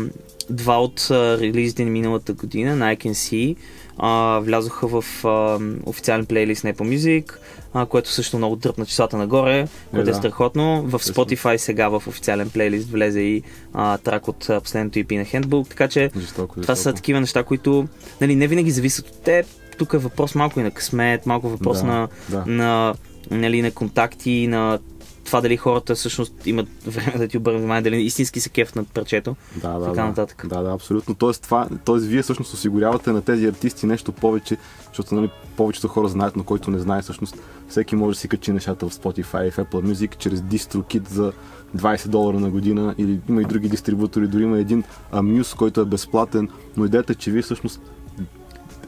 два 0.49 0.81
от 0.81 1.07
а, 1.11 1.37
релизите 1.39 1.85
миналата 1.85 2.33
година 2.33 2.75
на 2.75 2.95
I 2.95 2.97
Can 2.97 3.11
See 3.11 3.55
а, 3.97 4.39
влязоха 4.43 4.87
в 4.87 5.25
а, 5.25 5.59
официален 5.85 6.25
плейлист 6.25 6.63
на 6.63 6.73
Apple 6.73 6.97
Music, 6.97 7.31
а, 7.73 7.85
което 7.85 8.11
също 8.11 8.37
много 8.37 8.55
дръпна 8.55 8.85
числата 8.85 9.17
нагоре, 9.17 9.67
което 9.91 10.09
е, 10.09 10.11
да. 10.11 10.17
страхотно. 10.17 10.83
В. 10.83 10.99
Spotify 10.99 11.57
сега 11.57 11.89
в 11.89 12.03
официален 12.07 12.49
плейлист 12.49 12.89
влезе 12.89 13.19
и 13.19 13.43
а, 13.73 13.97
трак 13.97 14.27
от 14.27 14.49
последното 14.63 14.99
EP 14.99 15.17
на 15.17 15.25
Handbook, 15.25 15.69
така 15.69 15.87
че 15.87 16.09
Жестоко, 16.19 16.61
това 16.61 16.75
са 16.75 16.79
жестоко. 16.79 16.95
такива 16.95 17.19
неща, 17.19 17.43
които 17.43 17.87
нали, 18.21 18.35
не 18.35 18.47
винаги 18.47 18.71
зависят 18.71 19.07
от 19.07 19.23
теб. 19.23 19.45
Тук 19.77 19.93
е 19.93 19.97
въпрос 19.97 20.35
малко 20.35 20.59
и 20.59 20.63
на 20.63 20.71
късмет, 20.71 21.25
малко 21.25 21.49
въпрос 21.49 21.79
Да, 21.81 21.85
на, 21.87 22.07
да. 22.29 22.43
на, 22.47 22.93
нали, 23.31 23.61
на 23.61 23.71
контакти, 23.71 24.47
на 24.47 24.79
това 25.25 25.41
дали 25.41 25.57
хората 25.57 25.95
всъщност 25.95 26.47
имат 26.47 26.67
време 26.85 27.17
да 27.17 27.27
ти 27.27 27.37
обърнат 27.37 27.61
внимание, 27.61 27.81
дали 27.81 28.01
истински 28.01 28.39
се 28.39 28.49
кефт 28.49 28.75
над 28.75 28.87
парчето. 28.87 29.35
Да, 29.55 29.79
да, 29.79 29.85
така 29.85 30.01
да. 30.01 30.07
нататък. 30.07 30.45
Да, 30.47 30.61
да, 30.61 30.71
абсолютно. 30.71 31.15
Тоест, 31.15 31.43
това, 31.43 31.67
тоест, 31.85 32.05
вие 32.05 32.21
всъщност 32.21 32.53
осигурявате 32.53 33.11
на 33.11 33.21
тези 33.21 33.45
артисти 33.45 33.85
нещо 33.85 34.11
повече, 34.11 34.57
защото 34.87 35.15
нали, 35.15 35.29
повечето 35.57 35.87
хора 35.87 36.07
знаят, 36.07 36.35
но 36.35 36.43
който 36.43 36.71
не 36.71 36.79
знае 36.79 37.01
всъщност, 37.01 37.37
всеки 37.69 37.95
може 37.95 38.15
да 38.15 38.19
си 38.19 38.27
качи 38.27 38.51
нещата 38.51 38.89
в 38.89 38.93
Spotify 38.93 39.51
в 39.51 39.57
Apple 39.57 39.93
Music 39.93 40.17
чрез 40.17 40.39
DistroKit 40.39 41.09
за 41.09 41.33
20 41.77 42.07
долара 42.07 42.39
на 42.39 42.49
година 42.49 42.95
или 42.97 43.19
има 43.29 43.41
и 43.41 43.45
други 43.45 43.69
дистрибутори, 43.69 44.27
дори 44.27 44.43
има 44.43 44.59
един 44.59 44.83
Amuse, 45.13 45.57
който 45.57 45.81
е 45.81 45.85
безплатен, 45.85 46.49
но 46.77 46.85
идеята 46.85 47.13
е, 47.13 47.15
че 47.15 47.31
вие 47.31 47.41
всъщност 47.41 47.81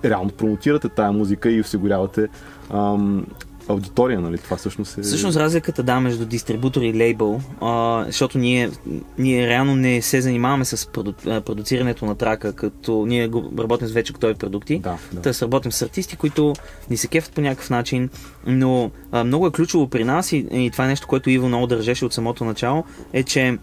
реално 0.05 0.29
промотирате 0.29 0.89
тая 0.89 1.11
музика 1.11 1.51
и 1.51 1.61
осигурявате 1.61 2.27
ам, 2.69 3.25
аудитория, 3.67 4.19
нали? 4.19 4.37
Това 4.37 4.57
всъщност 4.57 4.97
е... 4.97 5.01
Всъщност 5.01 5.37
разликата 5.37 5.83
да 5.83 5.99
между 5.99 6.25
дистрибутор 6.25 6.81
и 6.81 6.93
лейбъл, 6.93 7.41
а, 7.61 8.03
защото 8.05 8.37
ние, 8.37 8.69
ние 9.17 9.47
реално 9.47 9.75
не 9.75 10.01
се 10.01 10.21
занимаваме 10.21 10.65
с 10.65 10.87
проду, 10.87 11.13
продуцирането 11.23 12.05
на 12.05 12.15
трака, 12.15 12.53
като 12.53 13.05
ние 13.05 13.29
работим 13.59 13.87
с 13.87 13.91
вече 13.91 14.13
готови 14.13 14.33
продукти. 14.33 14.79
Да, 14.79 14.97
да. 15.13 15.21
Тоест 15.21 15.41
работим 15.41 15.71
с 15.71 15.81
артисти, 15.81 16.15
които 16.15 16.53
ни 16.89 16.97
се 16.97 17.07
кефят 17.07 17.33
по 17.33 17.41
някакъв 17.41 17.69
начин, 17.69 18.09
но 18.45 18.91
а, 19.11 19.23
много 19.23 19.47
е 19.47 19.51
ключово 19.51 19.87
при 19.87 20.03
нас 20.03 20.31
и, 20.31 20.47
и 20.51 20.69
това 20.71 20.85
е 20.85 20.87
нещо, 20.87 21.07
което 21.07 21.29
Иво 21.29 21.47
много 21.47 21.67
държеше 21.67 22.05
от 22.05 22.13
самото 22.13 22.45
начало, 22.45 22.83
е, 23.13 23.23
че 23.23 23.57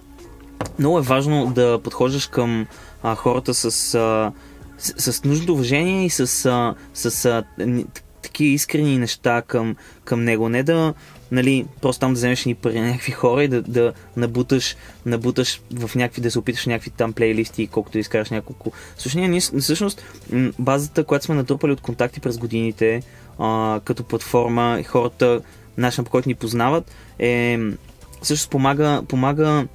много 0.79 0.99
е 0.99 1.03
важно 1.03 1.53
да 1.55 1.81
подхождаш 1.85 2.27
към 2.27 2.67
а, 3.03 3.15
хората 3.15 3.55
с, 3.55 3.95
а, 3.95 4.33
с, 4.79 5.13
с 5.13 5.25
нужното 5.25 5.53
уважение 5.53 6.05
и 6.05 6.11
с, 6.11 6.47
а, 6.47 6.75
с 6.95 7.25
а, 7.25 7.43
такива 8.25 8.55
искрени 8.55 8.99
неща 8.99 9.43
към, 9.43 9.77
към 10.05 10.25
него. 10.25 10.49
Не 10.49 10.63
да, 10.63 10.95
нали, 11.31 11.67
просто 11.81 12.01
там 12.01 12.11
да 12.11 12.15
вземеш 12.15 12.45
ни 12.45 12.55
пари 12.55 12.81
на 12.81 12.87
някакви 12.87 13.13
хора 13.13 13.45
и 13.45 13.49
да, 13.49 13.63
да 13.63 13.93
набуташ, 14.17 14.77
набуташ 15.07 15.61
в 15.73 15.95
някакви, 15.95 16.23
да 16.23 16.31
се 16.31 16.39
опиташ 16.39 16.67
някакви 16.67 16.91
там 16.91 17.13
плейлисти, 17.13 17.67
колкото 17.67 17.93
да 17.93 17.99
изкараш 17.99 18.31
няколко 18.31 18.73
слушания. 18.97 19.29
Ние 19.29 19.41
всъщност 19.41 20.05
базата, 20.59 21.05
която 21.05 21.25
сме 21.25 21.35
натрупали 21.35 21.73
от 21.73 21.81
контакти 21.81 22.21
през 22.21 22.39
годините, 22.39 23.03
а, 23.39 23.81
като 23.85 24.05
платформа 24.05 24.77
и 24.81 24.85
хората, 24.85 25.41
начин 25.79 26.05
по 26.05 26.11
който 26.11 26.29
ни 26.29 26.35
познават, 26.35 26.91
е 27.19 27.59
също 28.23 28.51
помага, 28.51 29.03
помага 29.09 29.67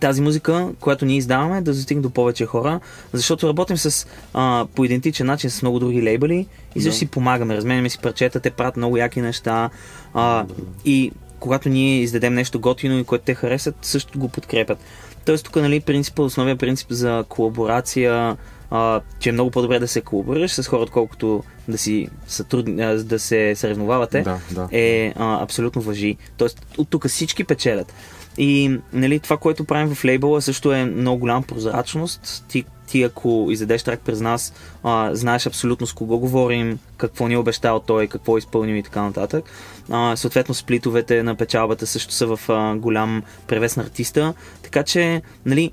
тази 0.00 0.22
музика, 0.22 0.68
която 0.80 1.04
ние 1.04 1.16
издаваме, 1.16 1.60
да 1.60 1.72
достигне 1.72 2.02
до 2.02 2.10
повече 2.10 2.46
хора, 2.46 2.80
защото 3.12 3.48
работим 3.48 3.76
с, 3.76 4.06
а, 4.34 4.66
по 4.74 4.84
идентичен 4.84 5.26
начин 5.26 5.50
с 5.50 5.62
много 5.62 5.78
други 5.78 6.02
лейбъли 6.02 6.46
и 6.74 6.80
също 6.80 6.90
Да. 6.90 6.96
си 6.96 7.06
помагаме, 7.06 7.56
разменяме 7.56 7.90
си 7.90 7.98
парчета, 7.98 8.40
те 8.40 8.50
правят 8.50 8.76
много 8.76 8.96
яки 8.96 9.20
неща 9.20 9.70
а, 10.14 10.46
и 10.84 11.12
когато 11.40 11.68
ние 11.68 12.00
издадем 12.00 12.34
нещо 12.34 12.60
готино 12.60 12.98
и 12.98 13.04
което 13.04 13.24
те 13.24 13.34
харесат, 13.34 13.74
също 13.82 14.18
го 14.18 14.28
подкрепят. 14.28 14.78
Тоест 15.24 15.44
тук, 15.44 15.56
нали, 15.56 15.80
принципа, 15.80 16.22
основният 16.22 16.58
принцип 16.60 16.86
за 16.90 17.24
колаборация, 17.28 18.36
а, 18.70 19.00
че 19.20 19.28
е 19.28 19.32
много 19.32 19.50
по-добре 19.50 19.78
да 19.78 19.88
се 19.88 20.00
колаборираш 20.00 20.50
с 20.52 20.66
хора, 20.68 20.82
отколкото 20.82 21.44
да 21.68 21.78
си 21.78 22.08
сътруд... 22.26 22.64
да 23.06 23.18
се 23.18 23.54
съревновавате, 23.56 24.22
Да, 24.22 24.38
да. 24.50 24.68
е 24.72 25.12
а, 25.16 25.42
абсолютно 25.42 25.82
въжи. 25.82 26.16
Тоест 26.36 26.66
от 26.78 26.88
тук 26.88 27.08
всички 27.08 27.44
печелят. 27.44 27.92
И 28.38 28.80
нали, 28.92 29.20
това, 29.20 29.36
което 29.36 29.64
правим 29.64 29.94
в 29.94 30.04
лейбъла 30.04 30.42
също 30.42 30.72
е 30.72 30.84
много 30.84 31.18
голяма 31.20 31.42
прозрачност. 31.42 32.44
Ти, 32.48 32.64
ти 32.86 33.02
ако 33.02 33.48
издадеш 33.50 33.82
трак 33.82 34.00
през 34.00 34.20
нас, 34.20 34.54
а, 34.82 35.14
знаеш 35.14 35.46
абсолютно 35.46 35.86
с 35.86 35.92
кого 35.92 36.18
говорим, 36.18 36.78
какво 36.96 37.28
ни 37.28 37.34
е 37.34 37.38
обещал 37.38 37.80
той, 37.80 38.06
какво 38.06 38.38
изпълним 38.38 38.76
и 38.76 38.82
така 38.82 39.02
нататък. 39.02 39.44
А, 39.90 40.16
съответно, 40.16 40.54
сплитовете 40.54 41.22
на 41.22 41.34
печалбата 41.34 41.86
също 41.86 42.12
са 42.12 42.36
в 42.36 42.40
а, 42.48 42.74
голям 42.76 43.22
превес 43.46 43.76
на 43.76 43.82
артиста. 43.82 44.34
Така 44.62 44.82
че, 44.82 45.22
нали, 45.46 45.72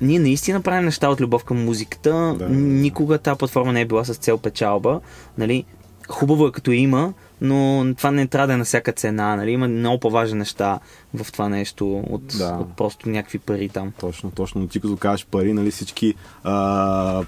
ние 0.00 0.18
наистина 0.18 0.62
правим 0.62 0.84
неща 0.84 1.08
от 1.08 1.20
любов 1.20 1.44
към 1.44 1.64
музиката. 1.64 2.36
Да. 2.38 2.48
Никога 2.48 3.18
тази 3.18 3.38
платформа 3.38 3.72
не 3.72 3.80
е 3.80 3.84
била 3.84 4.04
с 4.04 4.14
цел 4.14 4.38
печалба. 4.38 5.00
Нали? 5.38 5.64
Хубаво 6.08 6.46
е 6.46 6.52
като 6.52 6.70
има, 6.72 7.12
но 7.40 7.86
това 7.96 8.10
не 8.10 8.26
трябва 8.26 8.46
да 8.46 8.52
е 8.52 8.56
на 8.56 8.64
всяка 8.64 8.92
цена. 8.92 9.36
Нали? 9.36 9.50
Има 9.50 9.68
много 9.68 10.00
по-важни 10.00 10.38
неща 10.38 10.78
в 11.14 11.32
това 11.32 11.48
нещо 11.48 11.98
от, 11.98 12.26
Да. 12.38 12.58
от 12.60 12.76
просто 12.76 13.08
някакви 13.08 13.38
пари 13.38 13.68
там. 13.68 13.92
Точно, 14.00 14.30
точно. 14.30 14.60
Но 14.60 14.66
ти 14.68 14.80
като 14.80 14.96
кажеш 14.96 15.26
пари, 15.26 15.52
нали 15.52 15.70
всички 15.70 16.14
а, 16.44 17.24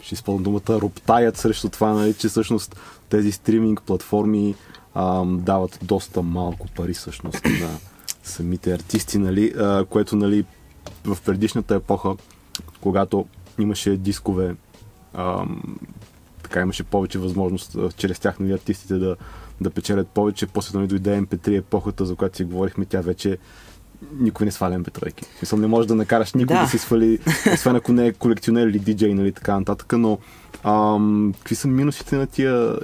ще 0.00 0.14
използвам 0.14 0.42
думата, 0.42 0.80
роптаят 0.80 1.36
срещу 1.36 1.68
това, 1.68 1.92
нали, 1.92 2.14
че 2.14 2.28
всъщност 2.28 2.76
тези 3.08 3.32
стриминг 3.32 3.82
платформи 3.82 4.54
а, 4.94 5.24
дават 5.24 5.78
доста 5.82 6.22
малко 6.22 6.68
пари 6.68 6.94
всъщност 6.94 7.44
на 7.44 7.68
самите 8.22 8.72
артисти, 8.72 9.18
нали, 9.18 9.52
а, 9.58 9.84
което 9.84 10.16
нали, 10.16 10.44
в 11.04 11.18
предишната 11.24 11.74
епоха, 11.74 12.16
когато 12.80 13.26
имаше 13.58 13.96
дискове, 13.96 14.54
а, 15.14 15.44
така 16.46 16.60
имаше 16.60 16.84
повече 16.84 17.18
възможност 17.18 17.76
чрез 17.96 18.18
тях 18.18 18.40
нали, 18.40 18.52
артистите 18.52 18.94
да, 18.94 19.16
да 19.60 19.70
печелят 19.70 20.08
повече. 20.08 20.46
После 20.46 20.78
нали, 20.78 20.88
дойде 20.88 21.20
MP3 21.20 21.58
епохата, 21.58 22.06
за 22.06 22.16
която 22.16 22.36
си 22.36 22.44
говорихме, 22.44 22.84
тя 22.84 23.00
вече 23.00 23.38
никой 24.12 24.46
не 24.46 24.52
сваля 24.52 24.74
MP3. 24.74 25.24
В 25.24 25.38
Смисъл, 25.38 25.58
не 25.58 25.66
можеш 25.66 25.86
да 25.86 25.94
накараш 25.94 26.34
никой 26.34 26.56
да, 26.56 26.62
Да. 26.62 26.68
си 26.68 26.78
свали, 26.78 27.18
освен 27.54 27.76
ако 27.76 27.92
не 27.92 28.06
е 28.06 28.12
колекционер 28.12 28.66
или 28.66 28.78
диджей, 28.78 29.14
нали, 29.14 29.32
така 29.32 29.58
нататък, 29.58 29.92
но 29.92 30.18
ам, 30.64 31.34
какви 31.38 31.54
са 31.54 31.68
минусите 31.68 32.16
на 32.16 32.26
тия 32.26 32.76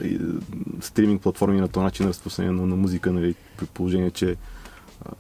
стриминг 0.81 1.23
платформи 1.23 1.61
на 1.61 1.69
този 1.69 1.85
начин 1.85 2.05
на 2.07 2.11
разпространение 2.11 2.61
на, 2.61 2.67
на 2.67 2.77
музика, 2.77 3.13
нали, 3.13 3.35
при 3.57 3.67
положение, 3.67 4.11
че 4.11 4.37
а, 5.05 5.11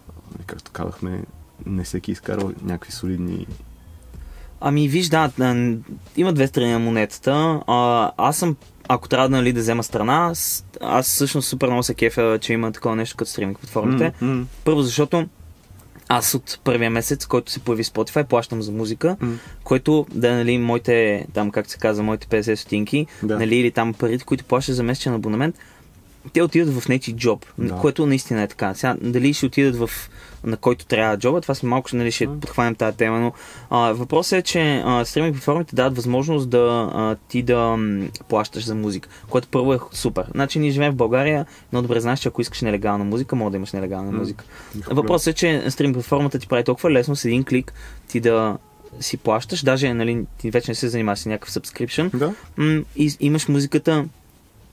както 0.46 0.70
казахме, 0.70 1.24
не 1.66 1.84
всеки 1.84 2.12
изкарва 2.12 2.52
някакви 2.62 2.92
солидни 2.92 3.46
Ами 4.64 4.88
виж, 4.88 5.08
да, 5.08 5.30
има 6.16 6.32
две 6.32 6.46
страни 6.46 6.72
на 6.72 6.78
монетата. 6.78 7.32
А, 7.66 8.10
аз 8.18 8.36
съм, 8.36 8.56
ако 8.88 9.08
трябва 9.08 9.28
да, 9.28 9.36
нали, 9.36 9.52
да 9.52 9.60
взема 9.60 9.82
страна, 9.82 10.30
с- 10.34 10.64
аз 10.80 11.06
всъщност 11.06 11.48
супер 11.48 11.66
много 11.66 11.82
се 11.82 11.94
кефя, 11.94 12.38
че 12.40 12.52
има 12.52 12.72
такова 12.72 12.96
нещо 12.96 13.16
като 13.16 13.30
стриминг 13.30 13.58
платформите. 13.58 14.12
М, 14.20 14.44
Първо, 14.64 14.82
защото 14.82 15.26
аз 16.08 16.34
от 16.34 16.60
първия 16.64 16.90
месец, 16.90 17.26
който 17.26 17.52
се 17.52 17.58
появи 17.58 17.84
Spotify, 17.84 18.24
плащам 18.24 18.62
за 18.62 18.72
музика, 18.72 19.16
м. 19.20 19.32
който 19.64 20.06
да, 20.10 20.32
нали, 20.32 20.58
моите, 20.58 21.26
там, 21.32 21.50
как 21.50 21.70
се 21.70 21.78
казва, 21.78 22.04
моите 22.04 22.26
50 22.28 22.54
стотинки, 22.54 23.06
Да. 23.22 23.38
нали, 23.38 23.56
или 23.56 23.70
там 23.70 23.94
парите, 23.94 24.24
които 24.24 24.44
плащаш 24.44 24.74
за 24.74 24.82
месечен 24.82 25.14
абонамент, 25.14 25.56
те 26.32 26.42
отидат 26.42 26.74
в 26.74 26.88
нечи 26.88 27.12
джоб, 27.12 27.46
Да. 27.58 27.74
което 27.74 28.06
наистина 28.06 28.42
е 28.42 28.48
така. 28.48 28.74
Сега, 28.74 28.96
дали 29.00 29.34
ще 29.34 29.46
отидат 29.46 29.76
в 29.76 29.90
на 30.44 30.56
който 30.56 30.86
трябва 30.86 31.16
джоба, 31.18 31.40
това 31.40 31.54
сме 31.54 31.68
малко 31.68 31.96
нали, 31.96 32.10
ще 32.10 32.26
подхванем 32.26 32.74
тази 32.74 32.96
тема, 32.96 33.20
но 33.20 33.32
а, 33.70 33.92
въпросът 33.92 34.38
е, 34.38 34.42
че 34.42 34.82
а, 34.84 35.04
стриминг 35.04 35.34
платформите 35.34 35.76
дават 35.76 35.96
възможност 35.96 36.50
да 36.50 36.90
а, 36.94 37.16
ти 37.28 37.42
да 37.42 37.58
м, 37.76 38.06
плащаш 38.28 38.64
за 38.64 38.74
музика, 38.74 39.08
което 39.28 39.48
първо 39.48 39.74
е 39.74 39.78
супер. 39.92 40.24
Значи 40.30 40.58
ние 40.58 40.70
живеем 40.70 40.92
в 40.92 40.96
България, 40.96 41.46
но 41.72 41.82
добре 41.82 42.00
знаеш, 42.00 42.18
че 42.20 42.28
ако 42.28 42.40
искаш 42.40 42.60
нелегална 42.60 43.04
музика, 43.04 43.36
може 43.36 43.50
да 43.50 43.56
имаш 43.56 43.72
нелегална 43.72 44.12
музика. 44.12 44.44
Въпросът 44.90 45.26
е, 45.26 45.32
че 45.32 45.70
стрим 45.70 45.92
платформата 45.92 46.38
ти 46.38 46.48
прави 46.48 46.64
толкова 46.64 46.90
лесно 46.90 47.16
с 47.16 47.24
един 47.24 47.44
клик 47.44 47.72
ти 48.08 48.20
да 48.20 48.58
си 49.00 49.16
плащаш, 49.16 49.62
даже 49.62 49.94
нали, 49.94 50.24
ти 50.38 50.50
вече 50.50 50.70
не 50.70 50.74
се 50.74 50.88
занимаваш 50.88 51.18
с 51.18 51.26
някакъв 51.26 51.54
subscription, 51.54 52.10
Да. 52.16 52.34
м, 52.56 52.82
и 52.96 53.16
имаш 53.20 53.48
музиката 53.48 54.04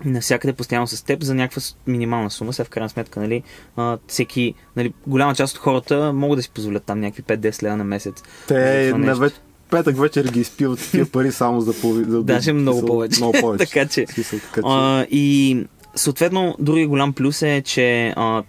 навсякъде 0.05 0.53
постоянно 0.53 0.87
с 0.87 1.05
теб 1.05 1.23
за 1.23 1.35
някаква 1.35 1.61
минимална 1.87 2.31
сума. 2.31 2.53
Сега 2.53 2.65
в 2.65 2.69
крайна 2.69 2.89
сметка, 2.89 3.19
нали, 3.19 3.43
а, 3.75 3.97
всеки, 4.07 4.53
нали, 4.75 4.93
голяма 5.07 5.35
част 5.35 5.55
от 5.55 5.61
хората 5.61 6.13
могат 6.13 6.39
да 6.39 6.43
си 6.43 6.49
позволят 6.49 6.83
там 6.83 6.99
някакви 6.99 7.23
5-10 7.23 7.63
лева 7.63 7.77
на 7.77 7.83
месец. 7.83 8.23
Те 8.47 8.91
на 8.91 8.97
нещо. 8.97 9.19
веч... 9.19 9.33
петък 9.69 9.97
вечер 9.99 10.25
ги 10.25 10.39
изпиват 10.39 10.89
тия 10.91 11.05
пари 11.05 11.31
само 11.31 11.61
за 11.61 11.81
половина. 11.81 12.11
За... 12.11 12.23
Даже 12.23 12.53
много 12.53 12.79
смисъл, 12.79 12.95
повече. 12.95 13.19
Много 13.19 13.37
повече. 13.41 13.65
така 13.73 13.85
че, 13.85 14.05
смисъл, 14.07 14.39
така 14.39 14.61
че... 14.61 14.67
а, 14.67 15.05
и 15.11 15.57
съответно, 15.95 16.55
други 16.59 16.85
голям 16.85 17.13
плюс 17.13 17.41
е, 17.41 17.61
че 17.65 18.13
а, 18.15 18.43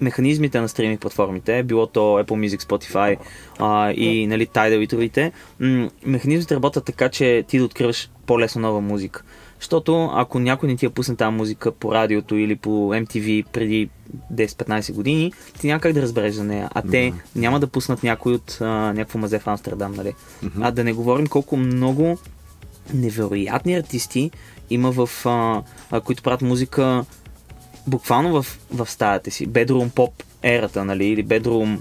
механизмите 0.00 0.60
на 0.60 0.68
стриминг 0.68 1.00
платформите, 1.00 1.62
било 1.62 1.86
то 1.86 2.00
Apple 2.00 2.48
Music, 2.48 2.62
Spotify 2.62 3.16
а, 3.58 3.92
и 3.92 4.26
нали, 4.26 4.46
Tidal 4.46 4.78
и 4.78 4.86
другите, 4.86 5.32
м- 5.60 5.90
механизмите 6.06 6.54
работят 6.54 6.84
така, 6.84 7.08
че 7.08 7.44
ти 7.48 7.58
да 7.58 7.64
откриваш 7.64 8.10
по-лесно 8.26 8.60
нова 8.60 8.80
музика. 8.80 9.24
Защото 9.62 10.10
ако 10.14 10.38
някой 10.38 10.68
не 10.68 10.76
ти 10.76 10.84
я 10.84 10.90
пусне 10.90 11.16
тази 11.16 11.36
музика 11.36 11.72
по 11.72 11.94
радиото 11.94 12.36
или 12.36 12.56
по 12.56 12.70
MTV 12.70 13.44
преди 13.52 13.88
10-15 14.34 14.92
години, 14.92 15.32
ти 15.60 15.66
няма 15.66 15.80
как 15.80 15.92
да 15.92 16.02
разбереш 16.02 16.34
за 16.34 16.44
нея. 16.44 16.68
А 16.74 16.82
те 16.82 17.10
Да. 17.10 17.40
няма 17.40 17.60
да 17.60 17.66
пуснат 17.66 18.02
някой 18.02 18.32
от 18.32 18.58
а, 18.60 18.64
някакво 18.64 19.18
мазе 19.18 19.38
в 19.38 19.46
Амстердам, 19.46 19.94
нали? 19.94 20.14
А 20.60 20.70
да 20.70 20.84
не 20.84 20.92
говорим 20.92 21.26
колко 21.26 21.56
много 21.56 22.18
невероятни 22.94 23.74
артисти 23.74 24.30
има 24.70 24.90
в, 24.90 25.10
а, 25.26 25.62
а, 25.90 26.00
които 26.00 26.22
правят 26.22 26.42
музика 26.42 27.04
буквално 27.86 28.42
в, 28.42 28.58
в 28.70 28.90
стаята 28.90 29.30
си. 29.30 29.48
Bedroom 29.48 29.90
поп 29.90 30.22
ерата, 30.42 30.84
нали? 30.84 31.06
Или 31.06 31.26
bedroom 31.26 31.78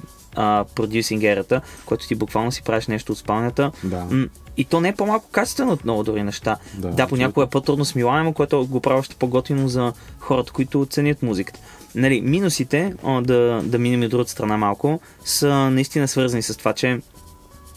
producing 0.76 1.24
ерата, 1.24 1.62
който 1.86 2.08
ти 2.08 2.16
буквално 2.16 2.52
си 2.52 2.64
правиш 2.64 2.88
нещо 2.88 3.12
от 3.12 3.18
спалнята. 3.18 3.72
Да. 3.84 4.28
И 4.62 4.66
то 4.66 4.82
не 4.82 4.90
е 4.90 4.96
по-малко 4.96 5.30
качествено 5.32 5.72
от 5.72 5.84
много 5.84 6.04
други 6.04 6.24
неща. 6.24 6.58
Да, 6.74 6.88
Да, 6.88 7.08
понякога 7.08 7.46
е 7.46 7.50
по-трудно 7.50 7.86
смилаемо, 7.86 8.34
което 8.34 8.68
го 8.68 8.80
прави 8.80 9.00
още 9.00 9.16
по-готино 9.16 9.70
за 9.70 9.94
хората, 10.20 10.52
които 10.52 10.88
ценят 10.90 11.24
музиката. 11.24 11.60
нали, 11.96 12.22
минусите, 12.22 12.94
а, 13.04 13.22
да, 13.22 13.62
да 13.64 13.80
минем 13.80 14.04
и 14.04 14.06
от 14.06 14.12
другата 14.12 14.32
страна 14.32 14.58
малко, 14.58 15.00
са 15.26 15.70
наистина 15.70 16.08
свързани 16.08 16.42
с 16.42 16.58
това, 16.58 16.74
че 16.74 17.00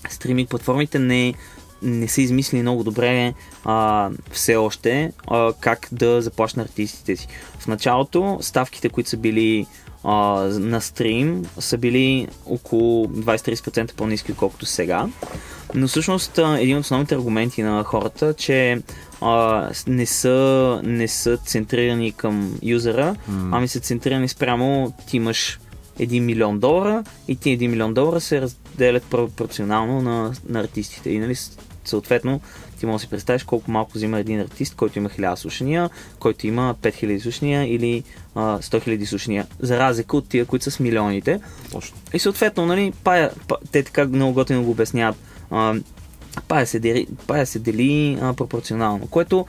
стриминг 0.08 0.48
платформите 0.48 0.98
не, 0.98 1.34
не 1.82 2.08
са 2.08 2.22
измислили 2.22 2.62
много 2.62 2.84
добре 2.84 3.34
а, 3.64 4.10
все 4.32 4.56
още 4.56 5.12
а, 5.26 5.52
как 5.60 5.88
да 5.92 6.22
заплащат 6.22 6.64
артистите 6.68 7.16
си. 7.16 7.28
В 7.58 7.66
началото 7.66 8.38
ставките, 8.40 8.88
които 8.88 9.10
са 9.10 9.16
били 9.16 9.66
а, 10.04 10.14
на 10.48 10.80
стрим, 10.80 11.46
са 11.58 11.78
били 11.78 12.28
около 12.46 13.06
20-30% 13.06 13.94
по-низки, 13.94 14.32
отколкото 14.32 14.66
сега. 14.66 15.08
Но 15.74 15.88
всъщност 15.88 16.38
един 16.38 16.76
от 16.76 16.84
основните 16.84 17.14
аргументи 17.14 17.62
на 17.62 17.84
хората, 17.84 18.34
че 18.34 18.82
а, 19.20 19.70
не, 19.86 20.06
са, 20.06 20.80
не 20.84 21.08
са 21.08 21.36
центрирани 21.36 22.12
към 22.12 22.58
юзера, 22.62 23.16
М. 23.28 23.56
ами 23.56 23.68
са 23.68 23.80
центрирани 23.80 24.28
спрямо 24.28 24.92
ти 25.08 25.16
имаш 25.16 25.60
1 25.98 26.20
милион 26.20 26.58
долара 26.58 27.04
и 27.28 27.36
ти 27.36 27.58
1 27.58 27.66
милион 27.66 27.94
долара 27.94 28.20
се 28.20 28.40
разделят 28.40 29.02
пропорционално 29.02 30.02
на, 30.02 30.32
на 30.48 30.60
артистите. 30.60 31.10
И 31.10 31.18
нали, 31.18 31.34
съответно 31.84 32.40
ти 32.78 32.86
можеш 32.86 33.00
да 33.00 33.06
си 33.06 33.10
представиш 33.10 33.44
колко 33.44 33.70
малко 33.70 33.92
взима 33.94 34.18
един 34.18 34.40
артист, 34.40 34.74
който 34.74 34.98
има 34.98 35.08
1000 35.08 35.34
слушания, 35.34 35.90
който 36.18 36.46
има 36.46 36.74
5000 36.82 37.18
слушания 37.18 37.74
или 37.74 38.02
а, 38.34 38.40
100 38.58 38.88
000 38.88 39.04
слушания, 39.04 39.46
за 39.60 39.78
разлика 39.78 40.16
от 40.16 40.28
тия, 40.28 40.46
които 40.46 40.64
са 40.64 40.70
с 40.70 40.80
милионите. 40.80 41.40
Точно. 41.72 41.96
И 42.14 42.18
съответно, 42.18 42.66
нали, 42.66 42.92
пая, 43.04 43.30
па, 43.48 43.56
те 43.72 43.82
така 43.82 44.04
много 44.04 44.32
готино 44.32 44.64
го 44.64 44.70
обясняват. 44.70 45.16
А, 45.50 45.74
пая 46.48 46.66
се 46.66 46.78
дели, 46.78 47.06
пая 47.26 47.46
се 47.46 47.58
дели 47.58 48.18
а, 48.20 48.32
пропорционално, 48.32 49.06
което 49.06 49.46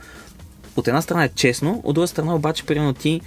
от 0.76 0.88
една 0.88 1.02
страна 1.02 1.24
е 1.24 1.28
честно, 1.28 1.80
от 1.84 1.94
друга 1.94 2.06
страна 2.06 2.34
обаче, 2.34 2.66
примерно 2.66 2.92
ти, 2.92 3.20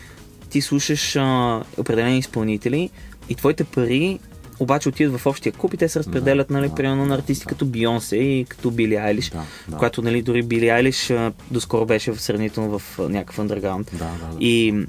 ти 0.49 0.61
слушаш 0.61 1.15
а, 1.15 1.61
определени 1.77 2.17
изпълнители 2.17 2.89
и 3.29 3.35
твоите 3.35 3.63
пари 3.63 4.19
обаче 4.59 4.89
отиват 4.89 5.21
в 5.21 5.25
общия 5.25 5.53
куп 5.53 5.73
и 5.73 5.77
те 5.77 5.89
се 5.89 5.99
разпределят, 5.99 6.47
Да, 6.47 6.53
нали, 6.53 6.69
да, 6.69 6.75
примерно 6.75 7.05
на 7.05 7.15
артисти 7.15 7.43
да. 7.45 7.49
като 7.49 7.65
Бионсе 7.65 8.15
и 8.15 8.45
като 8.45 8.71
Били 8.71 8.95
Айлиш, 8.95 9.29
Да, 9.29 9.43
да. 9.67 9.77
която, 9.77 10.01
нали, 10.01 10.21
дори 10.21 10.43
Били 10.43 10.69
Айлиш 10.69 11.09
а, 11.09 11.31
доскоро 11.51 11.85
беше 11.85 12.11
в 12.11 12.21
сравнително 12.21 12.79
в 12.79 12.99
а, 12.99 13.09
някакъв 13.09 13.37
underground. 13.37 13.91
Да, 13.91 13.97
да, 13.97 14.05
да. 14.05 14.37
И, 14.39 14.85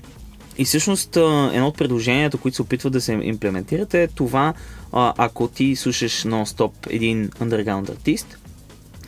и 0.58 0.64
всъщност 0.64 1.16
а, 1.16 1.50
едно 1.54 1.66
от 1.66 1.78
предложенията, 1.78 2.38
които 2.38 2.54
се 2.54 2.62
опитват 2.62 2.92
да 2.92 3.00
се 3.00 3.12
имплементират 3.12 3.94
е 3.94 4.08
това, 4.14 4.54
а, 4.92 5.14
ако 5.16 5.48
ти 5.48 5.76
слушаш 5.76 6.12
нон-стоп 6.24 6.72
един 6.90 7.28
underground 7.28 7.90
артист, 7.90 8.38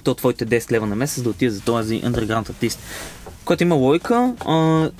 то 0.05 0.15
твоите 0.15 0.47
10 0.47 0.73
лева 0.73 0.87
на 0.87 0.97
месец 0.97 1.23
да 1.23 1.31
отидат 1.31 1.55
за 1.55 1.61
този 1.61 2.01
underground 2.01 2.51
артист. 2.51 2.79
Който 3.45 3.63
има 3.63 3.75
лойка, 3.75 4.35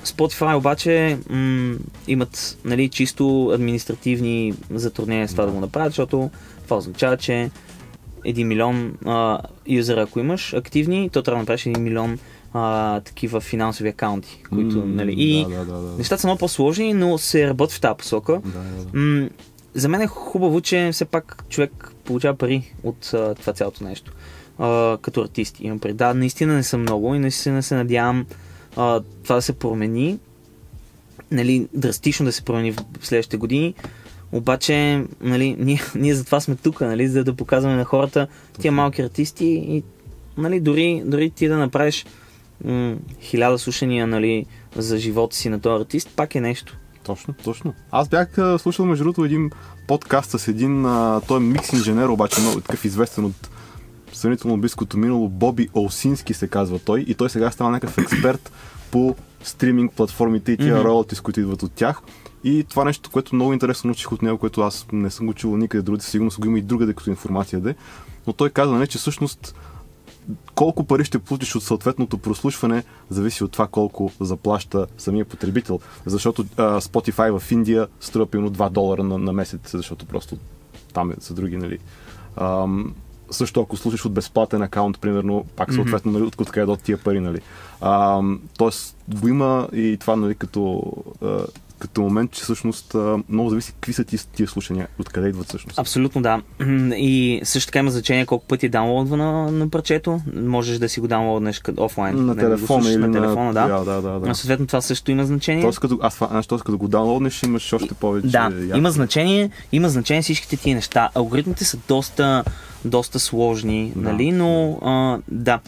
Spotify 0.05 0.57
обаче 0.57 1.17
м- 1.29 1.75
имат 2.07 2.57
нали, 2.65 2.89
чисто 2.89 3.47
административни 3.47 4.53
затруднения 4.71 5.27
с 5.27 5.31
това 5.31 5.45
да 5.45 5.51
го 5.51 5.59
направят, 5.59 5.91
защото 5.91 6.29
това 6.63 6.77
означава, 6.77 7.17
че 7.17 7.49
1 8.25 8.43
милион 8.43 8.93
а, 9.05 9.39
юзера, 9.67 10.01
ако 10.01 10.19
имаш 10.19 10.53
активни, 10.53 11.09
то 11.09 11.21
трябва 11.21 11.37
да 11.37 11.41
направиш 11.41 11.63
1 11.63 11.77
милион 11.77 12.19
а, 12.53 12.99
такива 12.99 13.41
финансови 13.41 13.89
акаунти, 13.89 14.43
които, 14.49 14.77
М, 14.77 14.85
нали, 14.85 15.13
и 15.17 15.43
Да, 15.43 15.49
да, 15.49 15.65
да, 15.65 15.81
да. 15.81 15.97
нещата 15.97 16.21
са 16.21 16.27
много 16.27 16.39
по-сложни, 16.39 16.93
но 16.93 17.17
се 17.17 17.47
работи 17.47 17.75
в 17.75 17.81
тази 17.81 17.97
посока. 17.97 18.41
Да, 18.45 18.59
да, 18.59 18.83
да. 18.85 18.99
М- 18.99 19.29
за 19.73 19.89
мен 19.89 20.01
е 20.01 20.07
хубаво, 20.07 20.61
че 20.61 20.89
все 20.93 21.05
пак 21.05 21.43
човек 21.49 21.91
получава 22.03 22.37
пари 22.37 22.73
от 22.83 23.13
а, 23.13 23.35
това 23.35 23.53
цялото 23.53 23.83
нещо. 23.83 24.13
А, 24.57 24.97
като 25.01 25.21
артист. 25.21 25.57
Имам 25.59 25.79
пред. 25.79 25.97
Да, 25.97 26.13
наистина 26.13 26.53
не 26.53 26.63
съм 26.63 26.81
много 26.81 27.15
и 27.15 27.19
наистина 27.19 27.63
се 27.63 27.75
надявам 27.75 28.25
а, 28.75 29.01
това 29.23 29.35
да 29.35 29.41
се 29.41 29.53
промени. 29.53 30.19
Нали, 31.31 31.67
драстично 31.73 32.25
да 32.25 32.31
се 32.31 32.45
промени 32.45 32.71
в 32.71 32.77
следващите 33.01 33.37
години. 33.37 33.73
Обаче, 34.31 35.03
нали, 35.21 35.55
ние, 35.59 35.81
ние 35.95 36.15
затова 36.15 36.39
сме 36.39 36.55
тук, 36.55 36.81
нали, 36.81 37.07
за 37.07 37.23
да 37.23 37.33
показваме 37.33 37.75
на 37.75 37.85
хората 37.85 38.27
тия 38.59 38.71
малки 38.71 39.01
артисти 39.01 39.45
и 39.45 39.83
нали, 40.37 40.59
дори, 40.59 41.03
дори 41.05 41.29
ти 41.29 41.47
да 41.47 41.57
направиш 41.57 42.05
м- 42.63 42.95
хиляда 43.21 43.59
слушания 43.59 44.07
нали, 44.07 44.45
за 44.75 44.97
живота 44.97 45.35
си 45.35 45.49
на 45.49 45.59
този 45.59 45.81
артист, 45.81 46.09
пак 46.15 46.35
е 46.35 46.41
нещо. 46.41 46.77
Точно, 47.03 47.33
точно. 47.43 47.73
Аз 47.91 48.09
бях 48.09 48.37
а, 48.37 48.59
слушал 48.59 48.85
между 48.85 49.03
другото 49.03 49.25
един 49.25 49.51
подкаст 49.87 50.39
с 50.39 50.47
един, 50.47 50.85
а, 50.85 51.21
той 51.27 51.37
е 51.37 51.39
микс 51.39 51.73
инженер, 51.73 52.07
обаче 52.07 52.41
много 52.41 52.61
такъв 52.61 52.85
известен 52.85 53.25
от 53.25 53.49
сравнително 54.13 54.57
близкото 54.57 54.97
минало, 54.97 55.29
Боби 55.29 55.69
Олсински 55.75 56.33
се 56.33 56.47
казва 56.47 56.79
той 56.79 56.99
и 56.99 57.15
той 57.15 57.29
сега 57.29 57.51
става 57.51 57.71
някакъв 57.71 57.97
експерт 57.97 58.51
по 58.91 59.15
стриминг 59.43 59.93
платформите 59.93 60.51
и 60.51 60.57
тия 60.57 60.75
Мгм. 60.75 60.83
роялти, 60.87 61.15
с 61.15 61.21
които 61.21 61.39
идват 61.39 61.63
от 61.63 61.71
тях. 61.71 62.01
И 62.43 62.63
това 62.69 62.83
нещо, 62.83 63.09
което 63.09 63.35
много 63.35 63.53
интересно 63.53 63.87
научих 63.87 64.11
от 64.11 64.21
него, 64.21 64.37
което 64.37 64.61
аз 64.61 64.85
не 64.91 65.09
съм 65.09 65.27
го 65.27 65.33
чувал 65.33 65.57
никъде 65.57 65.81
другаде, 65.81 66.03
сигурно 66.03 66.31
го 66.39 66.47
има 66.47 66.59
и 66.59 66.61
другаде 66.61 66.93
като 66.93 67.09
информация 67.09 67.59
де. 67.59 67.75
Но 68.27 68.33
той 68.33 68.49
каза, 68.49 68.73
не, 68.73 68.87
че 68.87 68.97
всъщност 68.97 69.55
колко 70.55 70.83
пари 70.83 71.03
ще 71.03 71.19
получиш 71.19 71.55
от 71.55 71.63
съответното 71.63 72.17
прослушване, 72.17 72.83
зависи 73.09 73.43
от 73.43 73.51
това 73.51 73.67
колко 73.67 74.11
заплаща 74.19 74.87
самия 74.97 75.25
потребител. 75.25 75.79
Защото 76.05 76.45
а, 76.57 76.81
Spotify 76.81 77.39
в 77.39 77.51
Индия 77.51 77.87
струва 77.99 78.25
примерно 78.25 78.51
2 78.51 78.69
долара 78.69 79.03
на, 79.03 79.17
на 79.17 79.33
месец, 79.33 79.71
защото 79.71 80.05
просто 80.05 80.37
там 80.93 81.11
е, 81.11 81.15
са 81.19 81.33
други, 81.33 81.57
нали. 81.57 81.77
Ам, 82.37 82.95
също 83.31 83.61
ако 83.61 83.77
слушаш 83.77 84.05
от 84.05 84.13
безплатен 84.13 84.61
акаунт, 84.61 84.99
примерно, 84.99 85.45
пак 85.55 85.73
съответно, 85.73 86.11
нали, 86.11 86.23
от 86.23 86.41
откъде 86.41 86.65
до 86.65 86.75
тия 86.75 86.97
пари, 86.97 87.19
нали. 87.19 87.39
Ам, 87.81 88.41
тоест, 88.57 88.97
го 89.07 89.27
има 89.27 89.67
и 89.73 89.97
това, 89.99 90.15
нали, 90.15 90.35
като, 90.35 90.93
а, 91.21 91.45
като 91.83 92.01
момент, 92.01 92.31
че 92.31 92.41
всъщност 92.41 92.95
много 93.29 93.49
зависи 93.49 93.73
какви 93.73 93.93
са 93.93 94.03
тия, 94.03 94.47
слушания, 94.47 94.87
откъде 94.99 95.29
идват 95.29 95.47
всъщност. 95.47 95.79
Абсолютно 95.79 96.21
да. 96.21 96.41
И 96.97 97.41
също 97.43 97.67
така 97.67 97.79
има 97.79 97.91
значение 97.91 98.25
колко 98.25 98.45
пъти 98.45 98.65
е 98.65 98.69
даунлоудва 98.69 99.17
на, 99.17 99.69
парчето. 99.69 100.21
Можеш 100.35 100.77
да 100.77 100.89
си 100.89 100.99
го 100.99 101.07
даунлоуднеш 101.07 101.61
офлайн. 101.77 102.15
на 102.15 102.21
нали, 102.21 102.39
телефона 102.39 102.89
или 102.89 102.97
на 102.97 103.11
телефона, 103.11 103.53
да. 103.53 103.67
да, 103.67 103.83
да, 103.85 104.01
да, 104.01 104.19
да. 104.19 104.27
Но 104.27 104.35
съответно 104.35 104.67
това 104.67 104.81
също 104.81 105.11
има 105.11 105.25
значение. 105.25 105.63
Тоест, 105.63 105.79
като, 105.79 105.99
аз, 106.01 106.17
значи, 106.17 106.47
тоест, 106.47 106.63
като 106.63 106.77
го 106.77 106.87
даунлоднеш, 106.87 107.43
имаш 107.43 107.73
още 107.73 107.93
повече. 107.93 108.27
Да, 108.27 108.39
якости. 108.39 108.77
има 108.77 108.91
значение, 108.91 109.49
има 109.71 109.89
значение 109.89 110.21
всичките 110.21 110.57
тия 110.57 110.75
неща. 110.75 111.09
Алгоритмите 111.15 111.65
са 111.65 111.77
доста, 111.87 112.43
доста 112.85 113.19
сложни, 113.19 113.93
Да. 113.95 114.01
нали, 114.01 114.31
но 114.31 114.79
а, 114.81 115.19
да. 115.27 115.59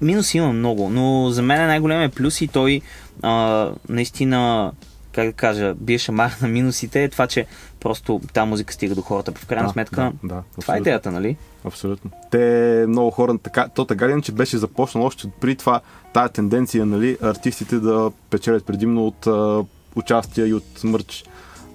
Минуси 0.00 0.38
има 0.38 0.52
много, 0.52 0.90
но 0.90 1.30
за 1.30 1.42
мен 1.42 1.66
най-големият 1.66 2.14
плюс 2.14 2.40
и 2.40 2.48
той 2.48 2.80
а, 3.22 3.68
наистина, 3.88 4.72
как 5.12 5.26
да 5.26 5.32
кажа, 5.32 5.74
бие 5.74 5.98
шамар 5.98 6.36
на 6.42 6.48
минусите 6.48 7.04
е 7.04 7.08
това, 7.08 7.26
че 7.26 7.46
просто 7.80 8.20
тази 8.32 8.48
музика 8.48 8.74
стига 8.74 8.94
до 8.94 9.02
хората. 9.02 9.32
В 9.32 9.46
крайна 9.46 9.66
Да, 9.66 9.72
сметка, 9.72 10.12
да, 10.22 10.34
да, 10.34 10.42
това 10.60 10.74
е 10.74 10.78
идеята, 10.78 11.10
нали? 11.10 11.36
Абсолютно. 11.64 12.10
Те 12.30 12.84
много 12.88 13.10
хора, 13.10 13.38
така, 13.42 13.68
то 13.74 13.84
така 13.84 14.08
ли, 14.08 14.22
че 14.22 14.32
беше 14.32 14.58
започнало 14.58 15.06
още 15.06 15.28
при 15.40 15.56
това, 15.56 15.80
тая 16.12 16.28
тенденция, 16.28 16.86
нали, 16.86 17.18
артистите 17.22 17.78
да 17.78 18.10
печелят 18.30 18.66
предимно 18.66 19.06
от 19.06 19.26
а, 19.26 19.64
участия 19.96 20.46
и 20.46 20.54
от 20.54 20.84
мърч. 20.84 21.24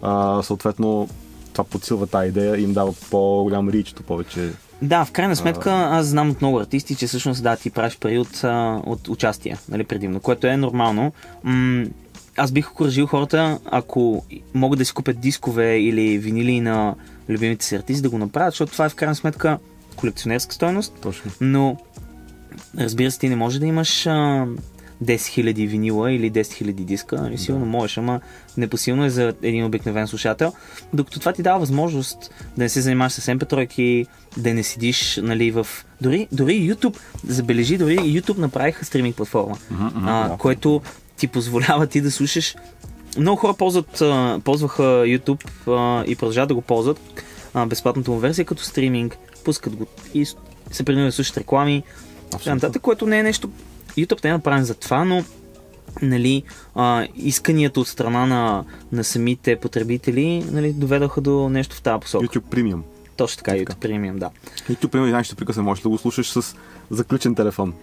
А, 0.02 0.42
съответно, 0.44 1.10
това 1.52 1.64
подсилва 1.64 2.08
тази 2.08 2.30
идея 2.30 2.58
и 2.58 2.64
им 2.64 2.74
дава 2.74 2.94
по-голям 3.12 3.70
ричто 3.70 4.04
повече. 4.04 4.52
Да, 4.82 5.06
в 5.06 5.12
крайна 5.12 5.36
сметка 5.36 5.72
аз 5.72 6.06
знам 6.06 6.30
от 6.30 6.42
много 6.42 6.60
артисти, 6.60 6.96
че 6.96 7.08
всъщност 7.08 7.44
да, 7.44 7.56
ти 7.56 7.70
правиш 7.70 7.98
пари 7.98 8.18
от, 8.20 8.44
от 8.86 9.08
участие, 9.08 9.58
нали, 9.70 9.84
предимно, 9.84 10.20
което 10.20 10.48
е 10.48 10.58
нормално. 10.58 11.14
М- 11.44 11.86
аз 12.38 12.52
бих 12.52 12.72
окоръжил 12.72 13.08
хората, 13.08 13.60
ако 13.66 14.26
могат 14.54 14.80
да 14.80 14.86
си 14.86 14.94
купят 14.94 15.20
дискове 15.20 15.78
или 15.78 16.18
винили 16.18 16.62
на 16.62 16.96
любимите 17.30 17.66
си 17.66 17.76
артисти, 17.76 18.02
да 18.02 18.10
го 18.10 18.18
направят, 18.18 18.54
защото 18.54 18.72
това 18.72 18.86
е 18.86 18.90
в 18.90 18.96
крайна 18.96 19.16
сметка 19.16 19.58
колекционерска 19.96 20.54
стойност, 20.54 20.94
Точно. 21.02 21.32
но 21.42 21.78
разбира 22.78 23.12
се, 23.12 23.20
ти 23.20 23.30
не 23.30 23.36
може 23.36 23.60
да 23.60 23.66
имаш 23.66 24.08
а, 24.08 24.12
10 24.12 24.48
000 25.04 25.68
винила 25.68 26.12
или 26.12 26.32
10 26.32 26.42
000 26.42 26.72
диска, 26.72 27.22
нали, 27.22 27.38
сигурно 27.38 27.66
можеш, 27.66 27.98
ама 27.98 28.20
непосилно 28.58 29.06
е 29.06 29.10
за 29.10 29.34
един 29.42 29.66
обикновен 29.66 30.08
слушател, 30.08 30.54
докато 30.94 31.20
това 31.20 31.34
ти 31.34 31.44
дава 31.44 31.60
възможност 31.60 32.32
да 32.58 32.64
не 32.64 32.70
се 32.70 32.82
занимаваш 32.82 33.14
с 33.14 33.26
MP3, 33.26 34.08
да 34.38 34.54
не 34.54 34.64
седиш 34.64 35.20
нали, 35.24 35.52
в... 35.52 35.68
Дори, 36.02 36.28
дори 36.32 36.54
YouTube, 36.54 36.98
забележи, 37.28 37.78
дори 37.78 37.98
YouTube 37.98 38.38
направиха 38.38 38.86
стриминг 38.86 39.16
платформа, 39.16 39.58
мгм, 39.72 40.08
а, 40.08 40.30
да. 40.30 40.38
което 40.38 40.82
ти 41.18 41.28
позволява 41.28 41.88
ти 41.88 42.02
да 42.02 42.12
слушаш 42.12 42.56
много 43.18 43.38
хора 43.38 43.54
ползват, 43.54 44.02
а, 44.02 44.40
ползваха 44.44 44.84
YouTube 44.84 45.48
а, 45.68 46.06
и 46.08 46.16
продължават 46.16 46.48
да 46.48 46.56
го 46.56 46.62
ползват 46.62 47.00
а, 47.54 47.66
безплатната 47.66 48.12
му 48.12 48.18
версия 48.20 48.46
като 48.46 48.64
стриминг, 48.64 49.18
пускат 49.44 49.76
го 49.76 49.88
и 50.14 50.26
се 50.72 50.84
принудят 50.84 51.08
да 51.08 51.12
слушат 51.12 51.38
реклами, 51.38 51.84
нататък, 52.46 52.82
което 52.82 53.08
не 53.08 53.20
е 53.20 53.24
нещо. 53.24 53.50
YouTube 53.98 54.24
не 54.24 54.30
е 54.30 54.34
направен 54.34 54.64
за 54.64 54.74
това, 54.74 55.06
но 55.06 55.24
нали, 56.02 56.44
а, 56.76 57.08
исканията 57.16 57.80
от 57.80 57.88
страна 57.88 58.26
на, 58.26 58.66
на 58.92 59.04
самите 59.04 59.56
потребители 59.56 60.46
нали, 60.52 60.74
доведоха 60.74 61.22
до 61.22 61.50
нещо 61.50 61.76
в 61.76 61.82
тази 61.82 62.00
посока. 62.00 62.26
YouTube 62.26 62.56
Premium. 62.56 62.82
Точно 63.18 63.44
така, 63.44 63.52
YouTube 63.52 63.76
Premium, 63.76 64.18
да. 64.18 64.30
YouTube 64.70 64.88
Premium, 64.88 65.10
знаеш, 65.10 65.26
ще 65.26 65.36
прикъсне, 65.36 65.64
можеш 65.64 65.82
да 65.82 65.90
го 65.90 65.98
слушаш 65.98 66.30
с 66.32 66.56
заключен 66.90 67.36
телефон. 67.36 67.74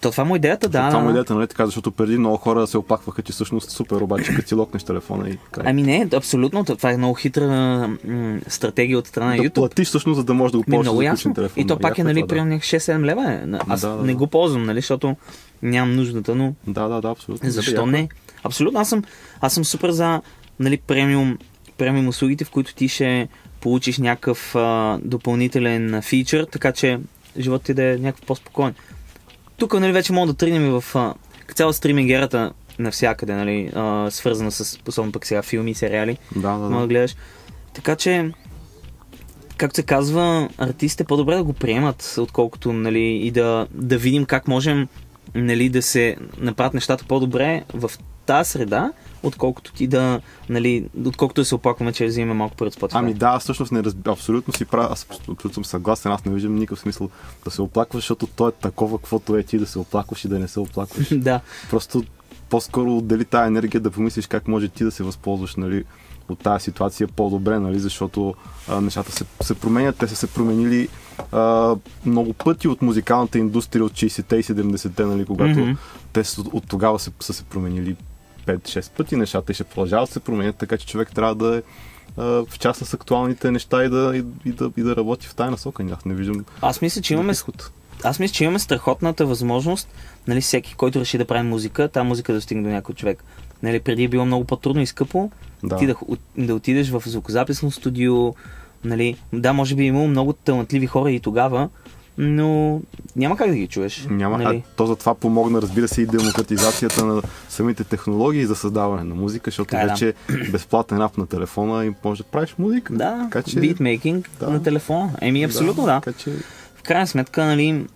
То 0.00 0.10
това 0.10 0.24
му 0.24 0.34
е 0.34 0.38
идеята, 0.38 0.68
да. 0.68 0.88
Това 0.88 1.00
му 1.02 1.08
е 1.08 1.10
идеята, 1.10 1.34
нали 1.34 1.46
така, 1.46 1.66
защото 1.66 1.90
преди 1.92 2.18
много 2.18 2.36
хора 2.36 2.66
се 2.66 2.78
оплакваха, 2.78 3.22
че 3.22 3.32
всъщност 3.32 3.70
супер, 3.70 3.96
обаче 3.96 4.34
като 4.34 4.48
си 4.48 4.54
локнеш 4.54 4.84
телефона 4.84 5.28
и 5.28 5.38
край. 5.50 5.64
Ами 5.68 5.82
не, 5.82 6.08
абсолютно. 6.14 6.64
Това 6.64 6.90
е 6.92 6.96
много 6.96 7.14
хитра 7.14 7.46
м- 8.04 8.38
стратегия 8.48 8.98
от 8.98 9.06
страна 9.06 9.30
на 9.30 9.36
да 9.36 9.42
YouTube. 9.42 9.54
платиш 9.54 9.88
всъщност, 9.88 10.16
за 10.16 10.24
да 10.24 10.34
можеш 10.34 10.52
да 10.52 10.58
го 10.58 10.64
ползваш 10.64 10.98
с 10.98 11.02
ясно. 11.02 11.34
телефон. 11.34 11.62
И 11.62 11.66
то 11.66 11.78
пак 11.78 11.98
е, 11.98 12.04
нали, 12.04 12.14
това, 12.20 12.26
да. 12.26 12.28
примерно 12.28 12.60
6-7 12.60 13.04
лева. 13.04 13.32
е. 13.32 13.42
Аз 13.68 13.80
Да, 13.80 13.88
да, 13.88 14.02
не 14.02 14.14
го 14.14 14.26
ползвам, 14.26 14.64
нали, 14.64 14.78
защото 14.78 15.16
нямам 15.62 15.96
нуждата, 15.96 16.34
но 16.34 16.54
Да, 16.66 16.88
да, 16.88 17.00
да, 17.00 17.08
абсолютно. 17.08 17.50
защо 17.50 17.82
е. 17.82 17.86
не? 17.86 18.08
Абсолютно, 18.44 18.80
аз 18.80 18.88
съм, 18.88 19.02
аз 19.40 19.54
съм 19.54 19.64
супер 19.64 19.90
за 19.90 20.20
нали, 20.60 20.76
премиум, 20.76 21.38
премиум 21.78 22.08
услугите, 22.08 22.44
в 22.44 22.50
които 22.50 22.74
ти 22.74 22.88
ще 22.88 23.28
получиш 23.62 23.98
някакъв 23.98 24.54
а, 24.56 24.98
допълнителен 25.02 26.02
фичър, 26.02 26.44
така 26.44 26.72
че 26.72 26.98
животът 27.38 27.66
ти 27.66 27.74
да 27.74 27.84
е 27.84 27.96
някакъв 27.96 28.26
по-спокоен. 28.26 28.74
Тук 29.56 29.74
нали, 29.80 29.92
вече 29.92 30.12
мога 30.12 30.32
да 30.32 30.38
тръгнем 30.38 30.66
и 30.66 30.80
в 30.80 30.84
а, 30.94 31.14
като 31.40 31.54
цяло 31.54 31.72
стриминг 31.72 32.10
ерата 32.10 32.52
навсякъде, 32.78 33.34
нали, 33.34 33.70
а, 33.74 34.10
свързана 34.10 34.50
с, 34.52 34.78
особено 34.88 35.12
пък 35.12 35.26
сега, 35.26 35.42
филми 35.42 35.70
и 35.70 35.74
сериали, 35.74 36.18
Да, 36.36 36.40
да, 36.40 36.58
мога 36.58 36.74
да 36.74 36.80
да. 36.80 36.86
гледаш. 36.86 37.16
Така 37.74 37.96
че, 37.96 38.32
както 39.56 39.76
се 39.76 39.82
казва, 39.82 40.48
артистите 40.58 41.04
по-добре 41.04 41.34
да 41.34 41.44
го 41.44 41.52
приемат, 41.52 42.14
отколкото 42.18 42.72
нали, 42.72 43.00
и 43.02 43.30
да, 43.30 43.66
да 43.70 43.98
видим 43.98 44.24
как 44.24 44.48
можем 44.48 44.88
нали, 45.34 45.68
да 45.68 45.82
се 45.82 46.16
направят 46.38 46.74
нещата 46.74 47.04
по-добре 47.04 47.62
в 47.74 47.90
тази 48.26 48.50
среда, 48.50 48.92
отколкото 49.22 49.72
ти 49.72 49.86
да, 49.86 50.20
нали, 50.48 50.84
отколкото 51.06 51.40
да 51.40 51.44
се 51.44 51.54
оплакваме, 51.54 51.92
че 51.92 52.06
взимаме 52.06 52.34
малко 52.34 52.56
пари 52.56 52.68
от 52.68 52.74
Spotify. 52.74 52.90
Ами 52.92 53.14
да, 53.14 53.26
аз 53.26 53.42
всъщност 53.42 53.72
не 53.72 53.82
разбирам. 53.82 54.12
Абсолютно 54.12 54.54
си 54.54 54.64
правя, 54.64 54.88
аз 54.90 55.06
абсолютно 55.10 55.54
съм 55.54 55.64
съгласен, 55.64 56.12
аз 56.12 56.24
не 56.24 56.32
виждам 56.32 56.54
никакъв 56.54 56.80
смисъл 56.80 57.10
да 57.44 57.50
се 57.50 57.62
оплакваш, 57.62 58.02
защото 58.02 58.26
то 58.26 58.48
е 58.48 58.52
такова, 58.52 58.98
каквото 58.98 59.36
е 59.36 59.42
ти 59.42 59.58
да 59.58 59.66
се 59.66 59.78
оплакваш 59.78 60.24
и 60.24 60.28
да 60.28 60.38
не 60.38 60.48
се 60.48 60.60
оплакваш. 60.60 61.08
да, 61.12 61.40
Просто 61.70 62.04
по-скоро 62.48 62.96
отдели 62.96 63.24
тази 63.24 63.46
енергия 63.46 63.80
да 63.80 63.90
помислиш 63.90 64.26
как 64.26 64.48
може 64.48 64.68
ти 64.68 64.84
да 64.84 64.90
се 64.90 65.02
възползваш 65.02 65.56
нали, 65.56 65.84
от 66.28 66.38
тази 66.38 66.64
ситуация 66.64 67.08
по-добре, 67.08 67.58
нали, 67.58 67.78
защото 67.78 68.34
а, 68.68 68.80
нещата 68.80 69.12
се, 69.12 69.24
се 69.42 69.54
променят. 69.54 69.96
Те 69.96 70.08
са 70.08 70.16
се 70.16 70.26
променили 70.26 70.88
а, 71.32 71.74
много 72.06 72.32
пъти 72.32 72.68
от 72.68 72.82
музикалната 72.82 73.38
индустрия 73.38 73.84
от 73.84 73.92
60-те 73.92 74.36
и 74.36 74.42
70-те, 74.42 75.04
нали, 75.04 75.24
когато 75.24 75.60
Мгм. 75.60 75.70
те 76.12 76.24
с- 76.24 76.38
от 76.38 76.64
тогава 76.68 76.98
се, 76.98 77.10
са 77.20 77.32
се 77.32 77.44
променили 77.44 77.96
5-6 78.46 78.90
пъти 78.90 79.16
нещата 79.16 79.52
и 79.52 79.54
ще 79.54 79.64
продължават 79.64 80.08
да 80.08 80.12
се 80.12 80.20
променят, 80.20 80.56
така 80.56 80.76
че 80.76 80.86
човек 80.86 81.14
трябва 81.14 81.34
да 81.34 81.56
е 81.56 81.62
в 82.16 82.58
част 82.58 82.86
с 82.86 82.94
актуалните 82.94 83.50
неща 83.50 83.84
и 83.84 83.88
да, 83.88 84.12
и, 84.16 84.48
и, 84.48 84.52
да, 84.52 84.70
и 84.76 84.82
да 84.82 84.96
работи 84.96 85.26
в 85.26 85.34
тази 85.34 85.50
насока. 85.50 85.84
Аз 85.92 86.04
не 86.04 86.14
виждам 86.14 86.44
аз 86.60 86.80
мисля, 86.80 87.02
че 87.02 87.14
имаме, 87.14 87.32
изход. 87.32 87.70
аз 88.04 88.18
мисля, 88.18 88.34
че 88.34 88.44
имаме 88.44 88.58
страхотната 88.58 89.26
възможност, 89.26 89.88
нали, 90.26 90.40
всеки, 90.40 90.74
който 90.74 91.00
реши 91.00 91.18
да 91.18 91.24
прави 91.24 91.48
музика, 91.48 91.88
тази 91.88 92.06
музика 92.06 92.32
да 92.32 92.40
стигне 92.40 92.62
до 92.62 92.68
някой 92.68 92.94
човек. 92.94 93.24
Нали, 93.62 93.80
преди 93.80 94.04
е 94.04 94.08
било 94.08 94.24
много 94.24 94.44
по-трудно 94.44 94.82
и 94.82 94.86
скъпо, 94.86 95.30
Да. 95.62 95.76
ти 95.76 95.86
да, 95.86 95.94
да 96.38 96.54
отидеш 96.54 96.90
в 96.90 97.02
звукозаписно 97.06 97.70
студио, 97.70 98.34
нали, 98.84 99.16
да, 99.32 99.52
може 99.52 99.74
би 99.74 99.82
е 99.82 99.86
имало 99.86 100.08
много 100.08 100.32
талантливи 100.32 100.86
хора 100.86 101.10
и 101.10 101.20
тогава, 101.20 101.68
но 102.18 102.80
няма 103.16 103.36
как 103.36 103.48
да 103.48 103.56
ги 103.56 103.68
чуеш. 103.68 104.06
Няма, 104.10 104.38
нали? 104.38 104.62
а 104.66 104.76
то 104.76 104.86
затова 104.86 105.14
помогна, 105.14 105.62
разбира 105.62 105.88
се, 105.88 106.02
и 106.02 106.06
демократизацията 106.06 107.04
на 107.04 107.22
самите 107.48 107.84
технологии 107.84 108.46
за 108.46 108.56
създаване 108.56 109.04
на 109.04 109.14
музика, 109.14 109.50
защото 109.50 109.68
Така 109.68 109.82
е, 109.82 109.86
да. 109.86 109.92
вече 109.92 110.08
е 110.08 110.50
безплатен 110.50 111.00
ап 111.00 111.18
на 111.18 111.26
телефона 111.26 111.86
и 111.86 111.92
можеш 112.04 112.24
да 112.24 112.30
правиш 112.30 112.54
музика. 112.58 112.92
Да, 112.92 113.28
така 113.30 113.50
че, 113.50 113.60
битмейкинг 113.60 114.30
да. 114.40 114.50
на 114.50 114.62
телефона. 114.62 115.10
Еми, 115.20 115.44
абсолютно 115.44 115.84
да. 115.84 116.00
Така 116.00 116.18
че, 116.18 116.30
В 116.76 116.82
крайна 116.82 117.06
сметка, 117.06 117.44
нали, 117.44 117.86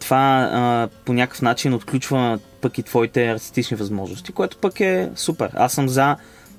това 0.00 0.50
а, 0.52 0.88
по 1.04 1.12
някакъв 1.12 1.42
начин 1.42 1.74
отключва 1.74 2.38
пък 2.60 2.78
и 2.78 2.82
твоите 2.82 3.28
артистични 3.28 3.76
възможности, 3.76 4.32
което 4.32 4.56
пък 4.56 4.80
е 4.80 5.10
супер. 5.16 5.50
Аз 5.54 5.72
съм 5.72 5.88
за, 5.88 6.16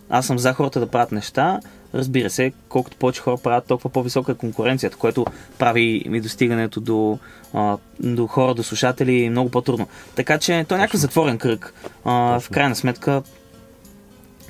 аз 0.10 0.26
съм 0.26 0.40
за 0.40 0.54
хората 0.54 0.80
да 0.80 0.88
правят 0.88 1.12
неща. 1.12 1.60
Разбира 1.94 2.30
се, 2.30 2.52
колкото 2.70 2.98
повече 2.98 3.22
хора 3.22 3.38
правят, 3.38 3.66
толкова 3.66 3.90
по-висока 3.90 4.32
е 4.32 4.36
конкуренцията, 4.36 4.98
което 4.98 5.26
прави 5.58 6.04
и 6.06 6.22
достигането 6.22 6.80
до, 6.82 7.20
а, 7.54 7.78
до 8.00 8.28
хора, 8.28 8.54
до 8.54 8.64
слушатели 8.64 9.30
много 9.30 9.50
по-трудно. 9.50 9.88
Така 10.16 10.38
че 10.38 10.66
то 10.68 10.76
е 10.76 10.78
някакъв 10.78 11.00
затворен 11.00 11.38
кръг. 11.38 11.74
А, 12.06 12.40
в 12.40 12.50
крайна 12.50 12.76
сметка, 12.76 13.24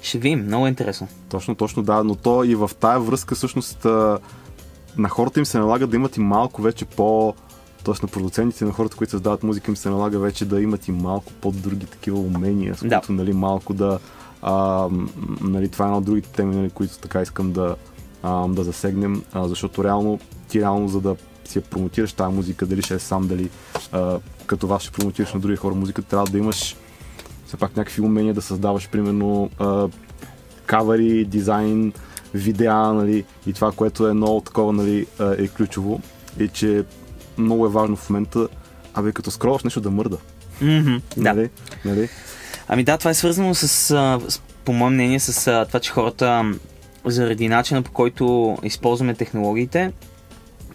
ще 0.02 0.18
видим. 0.18 0.46
Много 0.46 0.66
е 0.66 0.70
интересно. 0.70 1.08
точно, 1.30 1.56
точно, 1.56 1.84
да, 1.84 2.04
но 2.04 2.16
то 2.16 2.44
и 2.44 2.56
в 2.56 2.72
тая 2.80 3.00
връзка 3.00 3.36
всъщност 3.36 3.86
на 4.98 5.10
хората 5.10 5.40
им 5.40 5.46
се 5.46 5.60
налага 5.60 5.88
да 5.88 5.96
имат 5.96 6.18
и 6.18 6.20
малко 6.20 6.62
вече 6.62 6.86
по... 6.86 7.34
Тоест 7.84 8.04
на 8.04 8.10
продуцентите, 8.10 8.66
на 8.66 8.72
хората, 8.72 8.98
които 8.98 9.12
създават 9.12 9.44
музика, 9.44 9.72
им 9.72 9.78
се 9.78 9.90
налага 9.90 10.20
вече 10.20 10.46
да 10.46 10.62
имат 10.62 10.88
и 10.88 10.92
малко 10.92 11.34
по-други 11.34 11.86
такива 11.86 12.20
умения, 12.20 12.76
с 12.76 12.88
Да. 12.88 13.00
които 13.00 13.14
нали, 13.14 13.34
малко 13.34 13.74
да... 13.74 14.00
А, 14.42 14.88
нали, 15.42 15.70
това 15.70 15.86
е 15.86 15.88
една 15.88 15.98
от 15.98 16.06
другите 16.06 16.30
теми, 16.30 16.56
нали, 16.56 16.70
които 16.70 16.98
така 16.98 17.22
искам 17.22 17.52
да, 17.52 17.76
а, 18.24 18.48
да 18.48 18.64
засегнем, 18.64 19.24
а, 19.34 19.48
защото 19.48 19.84
реално 19.84 20.20
ти 20.48 20.62
реално 20.62 20.88
за 20.88 21.02
да 21.02 21.16
си 21.46 21.58
я 21.58 21.62
промотираш 21.62 22.14
тази 22.14 22.36
музика, 22.36 22.66
дали 22.66 22.82
ще 22.82 22.94
е 22.94 23.00
сам, 23.00 23.28
дали 23.28 23.50
а, 23.92 24.20
като 24.46 24.68
вас 24.68 24.82
ще 24.82 24.92
промотираш 24.92 25.34
на 25.34 25.40
други 25.40 25.56
хора 25.56 25.76
музика, 25.76 26.02
трябва 26.02 26.28
да 26.28 26.38
имаш 26.38 26.76
все 27.48 27.58
пак 27.58 27.78
някакви 27.78 28.02
умения 28.02 28.34
да 28.34 28.42
създаваш, 28.42 28.90
примерно 28.90 29.50
а, 29.60 29.88
кавари, 30.66 31.26
дизайн, 31.26 31.94
видеа, 32.34 32.94
нали, 32.94 33.26
и 33.48 33.54
това, 33.54 33.72
което 33.72 34.08
е 34.08 34.14
много 34.14 34.42
такова, 34.42 34.74
нали, 34.74 35.06
е 35.38 35.48
ключово, 35.48 36.02
е, 36.40 36.48
че 36.48 36.84
много 37.38 37.66
е 37.66 37.70
важно 37.70 37.96
в 37.96 38.10
момента, 38.10 38.48
абе, 38.94 39.12
като 39.12 39.32
скролваш 39.32 39.64
нещо 39.64 39.82
да 39.82 39.92
мърда. 39.92 40.18
Мгм, 40.62 40.96
да. 41.18 41.50
Нали? 41.86 42.10
Ами 42.72 42.84
да, 42.84 42.98
това 42.98 43.12
е 43.12 43.14
свързано 43.14 43.56
с, 43.56 44.20
по 44.66 44.74
мое 44.74 44.90
мнение, 44.90 45.20
с 45.20 45.66
това, 45.68 45.80
че 45.80 45.92
хората 45.92 46.54
заради 47.06 47.48
начина 47.48 47.82
по 47.82 47.92
който 47.92 48.58
използваме 48.64 49.14
технологиите, 49.14 49.92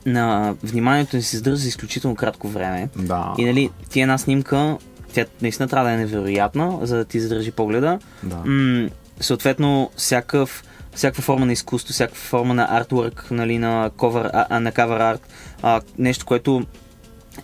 на 0.06 0.54
вниманието 0.62 1.16
ни 1.16 1.22
се 1.22 1.36
издържа 1.36 1.56
за 1.56 1.68
изключително 1.68 2.16
кратко 2.16 2.48
време. 2.48 2.88
Да. 2.96 3.34
И 3.38 3.44
нали, 3.44 3.70
ти 3.90 4.00
една 4.00 4.18
снимка, 4.18 4.78
тя 5.12 5.24
наистина 5.42 5.68
трябва 5.68 5.88
да 5.88 5.94
е 5.94 5.96
невероятна, 5.96 6.78
за 6.82 6.96
да 6.96 7.04
ти 7.04 7.20
задържи 7.20 7.50
погледа. 7.50 7.98
да. 8.22 8.36
М- 8.36 8.88
съответно, 9.20 9.90
всякакъв, 9.96 10.64
всякаква 10.94 11.22
форма 11.22 11.46
на 11.46 11.52
изкуство, 11.52 11.92
всякаква 11.92 12.20
форма 12.20 12.54
на 12.54 12.68
артворк, 12.70 13.28
нали, 13.30 13.58
на 13.58 13.90
cover, 13.90 14.46
а, 14.50 14.60
на 14.60 14.72
cover 14.72 15.12
арт, 15.12 15.28
а, 15.62 15.80
нещо, 15.98 16.26
което 16.26 16.66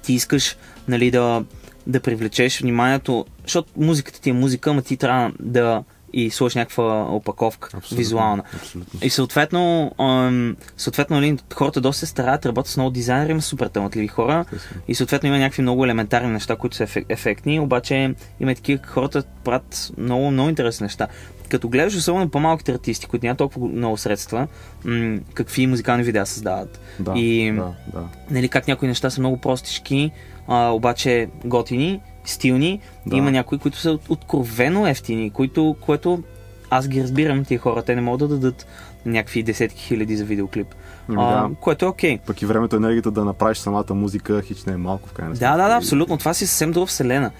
ти 0.02 0.12
искаш 0.12 0.56
нали, 0.88 1.10
да, 1.10 1.44
да 1.90 2.00
привлечеш 2.00 2.60
вниманието, 2.60 3.26
защото 3.42 3.72
музиката 3.76 4.20
ти 4.20 4.30
е 4.30 4.32
музика, 4.32 4.70
ама 4.70 4.82
ти 4.82 4.96
трябва 4.96 5.32
да 5.40 5.82
и 6.12 6.30
сложиш 6.30 6.54
някаква 6.54 7.02
опаковка 7.02 7.68
Абсолютно, 7.76 7.96
визуална. 7.96 8.42
Абсолютно. 8.54 9.00
И 9.02 9.10
съответно, 9.10 9.92
ам, 9.98 10.56
съответно 10.76 11.16
нали, 11.16 11.38
хората 11.54 11.80
доста 11.80 12.00
се 12.00 12.06
стараят, 12.06 12.46
работят 12.46 12.72
с 12.72 12.76
много 12.76 12.90
дизайнери, 12.90 13.30
има 13.30 13.42
супер 13.42 13.66
талантливи 13.66 14.08
хора. 14.08 14.44
Естествено. 14.52 14.82
И 14.88 14.94
съответно 14.94 15.28
има 15.28 15.38
някакви 15.38 15.62
много 15.62 15.84
елементарни 15.84 16.32
неща, 16.32 16.56
които 16.56 16.76
са 16.76 16.86
ефек- 16.86 17.06
ефектни, 17.08 17.60
обаче 17.60 18.14
има 18.40 18.54
такива 18.54 18.86
хората 18.86 19.22
правят 19.44 19.92
много, 19.98 20.30
много 20.30 20.48
интересни 20.48 20.84
неща. 20.84 21.06
Като 21.48 21.68
гледаш 21.68 21.96
особено 21.96 22.28
по-малките 22.28 22.72
артисти, 22.72 23.06
които 23.06 23.26
нямат 23.26 23.38
толкова 23.38 23.68
много 23.68 23.96
средства, 23.96 24.46
м- 24.84 25.18
какви 25.34 25.66
музикални 25.66 26.02
видеа 26.02 26.26
създават. 26.26 26.80
Да, 26.98 27.12
и 27.16 27.52
да, 27.52 27.72
да. 27.92 28.08
нали, 28.30 28.48
как 28.48 28.68
някои 28.68 28.88
неща 28.88 29.10
са 29.10 29.20
много 29.20 29.36
простички, 29.36 30.10
а, 30.50 30.70
обаче 30.70 31.28
готини, 31.44 32.00
стилни. 32.24 32.80
Да. 33.06 33.16
Има 33.16 33.30
някои, 33.30 33.58
които 33.58 33.78
са 33.78 33.98
откровено 34.08 34.86
ефтини, 34.86 35.30
които, 35.30 35.76
което 35.80 36.22
аз 36.70 36.88
ги 36.88 37.02
разбирам, 37.02 37.44
тия 37.44 37.58
хора, 37.58 37.82
те 37.82 37.94
не 37.94 38.00
могат 38.00 38.18
да 38.18 38.28
дадат 38.28 38.66
някакви 39.06 39.42
десетки 39.42 39.82
хиляди 39.82 40.16
за 40.16 40.24
видеоклип. 40.24 40.74
Ами 41.08 41.18
А, 41.20 41.48
да. 41.48 41.54
което 41.60 41.84
е 41.84 41.88
окей. 41.88 42.18
Пък 42.26 42.42
и 42.42 42.46
времето, 42.46 42.76
енергията 42.76 43.10
да 43.10 43.24
направиш 43.24 43.58
самата 43.58 43.94
музика, 43.94 44.42
хич 44.42 44.64
не 44.64 44.72
е 44.72 44.76
малко 44.76 45.08
в 45.08 45.12
крайна 45.12 45.34
Да, 45.34 45.56
да, 45.56 45.68
да, 45.68 45.74
абсолютно. 45.76 46.18
Това 46.18 46.34
си 46.34 46.46
съвсем 46.46 46.72
друга 46.72 46.86
вселена. 46.86 47.30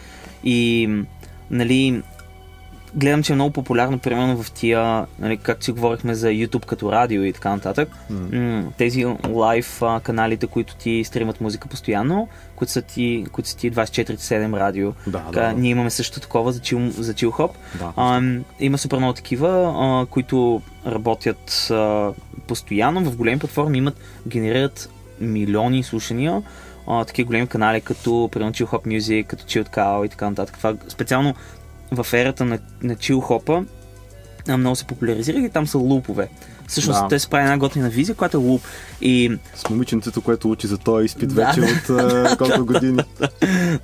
И, 0.45 0.89
нали, 1.51 2.03
гледам, 2.95 3.23
че 3.23 3.33
е 3.33 3.35
много 3.35 3.51
популярно, 3.51 3.99
примерно 3.99 4.43
в 4.43 4.53
тия, 4.53 5.07
нали, 5.19 5.37
както 5.37 5.65
си 5.65 5.73
говорихме 5.73 6.15
за 6.15 6.29
YouTube 6.29 6.67
като 6.67 6.93
радио 6.93 7.23
и 7.25 7.33
така 7.33 7.51
нататък, 7.51 7.89
м- 8.11 8.65
тези 8.79 9.07
лайв 9.29 9.83
каналите, 10.03 10.47
които 10.47 10.77
ти 10.77 11.05
стримат 11.05 11.41
музика 11.41 11.69
постоянно, 11.69 12.29
които 12.57 12.73
са 12.73 12.83
ти, 12.83 13.27
които 13.33 13.49
са 13.49 13.57
ти 13.57 13.73
24-7 13.73 14.59
радио. 14.59 14.93
Да, 15.07 15.19
да, 15.19 15.31
да. 15.31 15.53
Ние 15.53 15.71
имаме 15.71 15.91
също 15.91 16.21
такова 16.21 16.53
за 16.53 16.61
чил, 16.61 16.91
за 16.91 17.31
хоп. 17.31 17.57
да. 17.79 17.93
А, 17.97 18.23
има 18.61 18.79
супер 18.79 18.97
много 18.97 19.13
такива, 19.13 19.75
а, 19.77 20.07
които 20.07 20.63
работят 20.87 21.71
а, 21.71 22.13
постоянно 22.47 23.11
в 23.11 23.17
големи 23.17 23.39
платформи, 23.39 23.79
имат, 23.79 23.97
генерират 24.27 24.91
милиони 25.21 25.83
слушания. 25.83 26.43
А, 26.87 27.05
такива 27.05 27.27
големи 27.27 27.47
канали, 27.47 27.81
като 27.81 28.29
примерно 28.33 28.53
Chill 28.53 28.67
Hop 28.67 28.99
Music, 28.99 29.27
като 29.27 29.45
Chill 29.45 29.69
Cow 29.77 30.07
и 30.07 30.09
така 30.09 30.31
нататък. 30.31 30.57
Това 30.59 30.75
специално 30.89 31.35
в 31.93 32.07
ерата 32.13 32.45
на, 32.45 32.59
на 32.83 32.95
Hop 32.97 33.67
много 34.57 34.77
се 34.77 34.85
популяризира 34.85 35.39
и 35.39 35.51
там 35.51 35.67
са 35.67 35.79
лупове. 35.79 36.29
Всъщност 36.69 37.09
Да. 37.09 37.21
се 37.21 37.29
прави 37.29 37.45
една 37.45 37.59
готина 37.59 37.89
визия, 37.89 38.15
която 38.15 38.37
е 38.37 38.41
луп. 38.41 38.63
И 39.01 39.39
С 39.55 39.69
момиченцето, 39.71 40.23
което 40.23 40.51
учи 40.51 40.67
за 40.67 40.79
този 40.79 41.05
изпит 41.07 41.35
Да, 41.35 41.47
вече 41.47 41.61
да. 41.93 42.29
от 42.33 42.39
колко 42.39 42.65
години. 42.65 43.03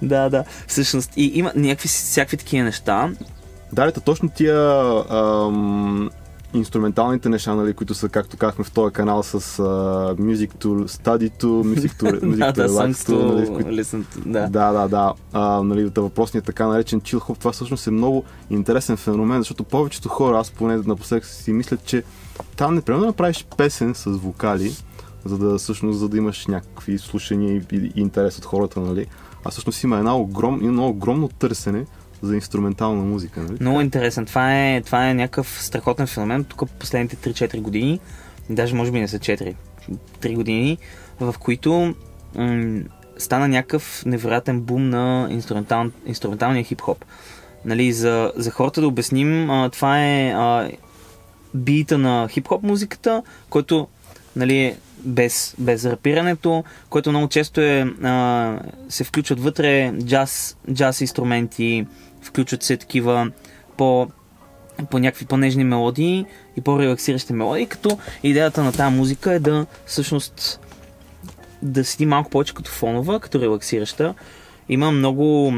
да, 0.03 0.29
да, 0.29 0.45
всъщност. 0.66 1.12
И 1.16 1.33
има 1.35 1.53
някакви 1.57 1.88
всякакви 1.88 2.37
такива 2.37 2.64
неща. 2.64 3.11
Да, 3.73 3.85
ето 3.87 4.01
точно 4.01 4.29
тия 4.29 4.81
ам, 5.11 6.11
инструменталните 6.59 7.29
неща, 7.29 7.55
нали, 7.55 7.75
които 7.75 7.95
са, 7.95 8.09
както 8.09 8.37
казахме 8.37 8.64
в 8.64 8.71
този 8.71 8.92
канал 8.92 9.23
с 9.23 9.35
а, 9.35 9.62
Music 10.14 10.55
to 10.55 10.69
Study 10.69 11.42
to, 11.42 11.47
Music 11.47 12.03
to, 12.03 12.21
music 12.23 12.37
да, 12.37 12.53
to 12.53 12.55
да, 12.55 12.69
Relax 12.69 12.92
to, 12.92 13.35
нали, 13.35 13.55
които 13.55 13.71
listen 13.71 14.03
to, 14.03 14.19
да. 14.27 14.49
Да, 14.49 14.73
да, 14.73 14.88
да. 14.88 15.12
А, 15.33 15.62
нали, 15.62 15.90
та 15.90 16.01
въпросният 16.01 16.45
така 16.45 16.66
наречен 16.66 17.01
chill 17.01 17.19
hop, 17.19 17.38
това 17.38 17.53
всъщност 17.53 17.87
е 17.87 17.90
много 17.90 18.25
интересен 18.51 18.97
феномен, 18.97 19.40
защото 19.40 19.64
повечето 19.64 20.09
хора, 20.09 20.38
аз 20.38 20.51
поне 20.51 20.77
напоследък 20.77 21.25
си 21.25 21.53
мислят, 21.53 21.85
че 21.85 22.03
там 22.57 22.75
не 22.75 22.81
да 22.81 22.97
направиш 22.97 23.47
песен 23.57 23.95
с 23.95 24.11
вокали, 24.11 24.73
за 25.25 25.38
да 25.38 25.59
всъщност 25.59 25.99
за 25.99 26.09
да 26.09 26.16
имаш 26.16 26.47
някакви 26.47 26.99
слушания 26.99 27.55
и, 27.57 27.77
и, 27.77 27.92
и 27.95 28.01
интерес 28.01 28.38
от 28.38 28.45
хората, 28.45 28.81
нали? 28.81 29.07
А 29.45 29.51
всъщност 29.51 29.83
има 29.83 29.99
една 29.99 30.16
огром, 30.16 30.61
едно 30.62 30.88
огромно 30.88 31.29
търсене 31.29 31.87
за 32.22 32.35
инструментална 32.35 33.02
музика, 33.02 33.40
нали? 33.40 33.57
Много 33.61 33.81
интересен. 33.81 34.26
Това 34.26 34.66
е, 34.66 34.81
това 34.81 35.11
е 35.11 35.14
някакъв 35.14 35.62
страхотен 35.62 36.07
феномен. 36.07 36.44
Тук 36.44 36.70
последните 36.70 37.16
3-4 37.16 37.61
години, 37.61 38.00
даже 38.50 38.74
може 38.74 38.90
би 38.90 39.00
не 39.00 39.09
са 39.09 39.18
4, 39.18 39.55
3 40.20 40.35
години, 40.35 40.79
в 41.20 41.35
които 41.40 41.94
м- 42.35 42.81
стана 43.18 43.48
някакъв 43.48 44.02
невероятен 44.07 44.61
бум 44.61 44.88
на 44.88 45.29
инструментал, 45.31 45.90
инструменталния 46.07 46.64
хип-хоп. 46.64 47.05
Нали, 47.64 47.92
за, 47.92 48.33
за 48.37 48.50
хората 48.50 48.81
да 48.81 48.88
обясним, 48.88 49.50
а, 49.50 49.70
това 49.70 50.05
е 50.05 50.31
а, 50.31 50.70
бита 51.55 51.98
на 51.98 52.29
хип-хоп 52.29 52.62
музиката, 52.62 53.22
който 53.50 53.88
нали, 54.37 54.76
без, 54.98 55.54
без 55.59 55.85
рапирането, 55.85 56.64
което 56.90 57.11
много 57.11 57.28
често 57.28 57.61
е, 57.61 57.80
а, 58.02 58.59
се 58.88 59.04
включват 59.04 59.40
вътре 59.40 59.92
джаз, 60.04 60.56
джаз 60.72 61.00
инструменти, 61.00 61.87
включват 62.22 62.62
се 62.62 62.76
такива 62.76 63.30
по, 63.76 64.09
по 64.90 64.98
някакви 64.98 65.26
по-нежни 65.26 65.64
мелодии 65.64 66.26
и 66.56 66.61
по-релаксиращи 66.61 67.32
мелодии, 67.32 67.66
като 67.66 67.98
идеята 68.22 68.64
на 68.64 68.72
тази 68.72 68.96
музика 68.96 69.32
е 69.32 69.38
да 69.38 69.66
всъщност 69.87 70.61
да 71.62 71.85
седи 71.85 72.06
малко 72.06 72.30
повече 72.30 72.54
като 72.54 72.70
фонова, 72.70 73.20
като 73.20 73.40
релаксираща. 73.40 74.14
Има 74.68 74.90
много, 74.90 75.52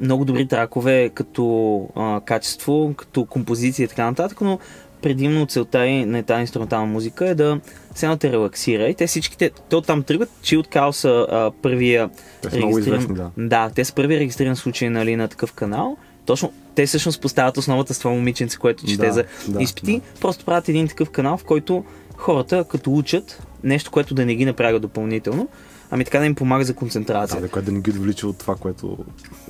много 0.00 0.24
добри 0.24 0.48
тракове 0.48 1.10
като 1.14 1.88
а, 1.96 2.20
качество, 2.20 2.94
като 2.96 3.24
композиция 3.24 3.84
и 3.84 3.88
така 3.88 4.04
нататък, 4.04 4.40
но 4.40 4.58
предимно 5.02 5.46
целта 5.46 5.86
и 5.86 6.04
на 6.04 6.22
тази 6.22 6.40
инструментална 6.40 6.86
музика 6.86 7.28
е 7.28 7.34
да 7.34 7.60
се 7.94 8.06
едно 8.06 8.16
те 8.16 8.32
релаксира. 8.32 8.88
И 8.88 8.94
те 8.94 9.06
всичките, 9.06 9.50
то 9.68 9.80
там 9.80 10.02
тръгват, 10.02 10.30
Chill 10.42 10.74
Cow 10.74 10.90
са 10.90 11.26
а, 11.30 11.50
първия 11.62 12.10
Те 12.42 12.50
са 12.50 12.56
регистриран- 12.56 12.78
известни, 12.78 13.14
да. 13.14 13.30
Да, 13.36 13.70
те 13.74 13.84
са 13.84 13.94
първият 13.94 14.20
регистриран 14.20 14.56
случай 14.56 14.90
нали, 14.90 15.16
на 15.16 15.28
такъв 15.28 15.52
канал. 15.52 15.96
Точно 16.26 16.52
те 16.74 16.86
всъщност 16.86 17.20
поставят 17.20 17.56
основата 17.56 17.94
с 17.94 17.98
това 17.98 18.10
момиченце, 18.10 18.58
което 18.58 18.86
чете 18.86 19.06
Да, 19.06 19.12
за 19.12 19.24
да, 19.48 19.62
изпити. 19.62 20.00
Просто 20.20 20.44
правят 20.44 20.68
един 20.68 20.88
такъв 20.88 21.10
канал, 21.10 21.36
в 21.36 21.44
който 21.44 21.84
хората, 22.16 22.64
като 22.68 22.92
учат 22.94 23.42
нещо, 23.64 23.90
което 23.90 24.14
да 24.14 24.26
не 24.26 24.34
ги 24.34 24.44
напряга 24.44 24.80
допълнително, 24.80 25.48
ами 25.90 26.04
така 26.04 26.18
да 26.18 26.26
им 26.26 26.34
помага 26.34 26.64
за 26.64 26.74
концентрация. 26.74 27.40
Да, 27.40 27.48
което 27.48 27.66
да 27.66 27.72
не 27.72 27.80
ги 27.80 27.90
отвлича 27.90 28.28
от 28.28 28.38
това, 28.38 28.54
което 28.54 28.98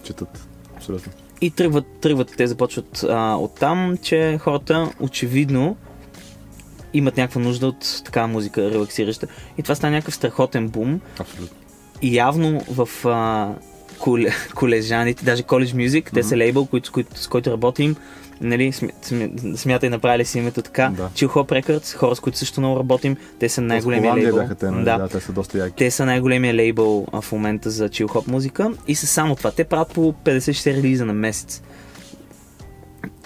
четат. 0.03 0.49
Абсолютно. 0.77 1.13
И 1.41 1.51
тръгват, 1.51 1.87
тръгват, 2.01 2.35
те 2.37 2.47
започват 2.47 3.05
а, 3.09 3.35
от 3.35 3.55
там, 3.55 3.97
че 4.03 4.39
хората 4.39 4.93
очевидно 5.01 5.77
имат 6.95 7.17
някаква 7.17 7.41
нужда 7.41 7.67
от 7.67 8.03
такава 8.05 8.29
музика, 8.29 8.71
релаксираща. 8.71 9.27
И 9.59 9.63
това 9.63 9.75
стана 9.75 9.97
някакъв 9.97 10.15
страхотен 10.15 10.69
бум. 10.69 11.01
Абсолютно. 11.19 11.57
И 12.03 12.17
явно 12.17 12.61
в 12.71 13.07
а, 13.09 13.55
колежаните, 14.55 15.25
даже 15.25 15.43
College 15.43 15.89
Music, 15.89 16.13
те 16.15 16.23
са 16.23 16.37
лейбъл, 16.37 16.67
които, 16.67 16.93
които, 16.93 17.21
с 17.21 17.27
който 17.29 17.51
работим, 17.51 17.97
нали, 18.41 18.73
сме, 18.73 18.91
смятай, 19.57 19.91
направили 19.91 20.25
си 20.25 20.39
името 20.39 20.63
така. 20.63 20.91
Да. 20.97 21.11
Chill 21.15 21.29
Hop 21.29 21.63
Records, 21.63 21.97
хора 21.97 22.17
с 22.17 22.21
които 22.21 22.39
също 22.39 22.61
много 22.61 22.79
работим, 22.79 23.17
те 23.39 23.49
са 23.49 23.61
най-големия 23.61 24.15
лейбъл. 24.15 24.41
бяха 24.41 24.55
те, 24.55 24.71
нали? 24.71 24.85
Да. 24.85 24.99
да, 24.99 25.09
те 25.09 25.21
са 25.21 25.33
доста 25.33 25.59
яки. 25.59 25.77
Те 25.77 25.91
са 25.91 26.07
най-големия 26.07 26.55
лейбъл 26.55 27.07
а, 27.13 27.21
в 27.21 27.33
момента 27.33 27.71
за 27.71 27.89
chill 27.89 28.07
hop 28.07 28.29
музика 28.29 28.71
и 28.89 28.95
са 28.95 29.07
само 29.07 29.37
това. 29.37 29.51
Те 29.51 29.65
правят 29.65 29.89
по 29.89 30.13
50-60 30.25 30.77
релиза 30.77 31.05
на 31.05 31.13
месец. 31.13 31.63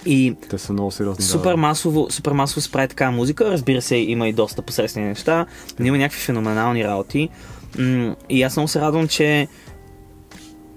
И 0.05 0.35
Те 0.49 0.57
са 0.57 0.73
много 0.73 0.91
сериозни. 0.91 1.25
супер 1.25 1.51
да, 1.51 1.57
масово, 1.57 2.07
супер 2.09 2.31
масово 2.31 2.61
се 2.61 2.71
прави 2.71 2.87
такава 2.87 3.11
музика. 3.11 3.51
Разбира 3.51 3.81
се, 3.81 3.95
има 3.95 4.27
и 4.27 4.33
доста 4.33 4.61
посредствени 4.61 5.07
неща, 5.07 5.45
но 5.79 5.85
има 5.85 5.97
някакви 5.97 6.19
феноменални 6.19 6.83
работи. 6.83 7.29
И 8.29 8.43
аз 8.43 8.55
много 8.55 8.67
се 8.67 8.81
радвам, 8.81 9.07
че 9.07 9.47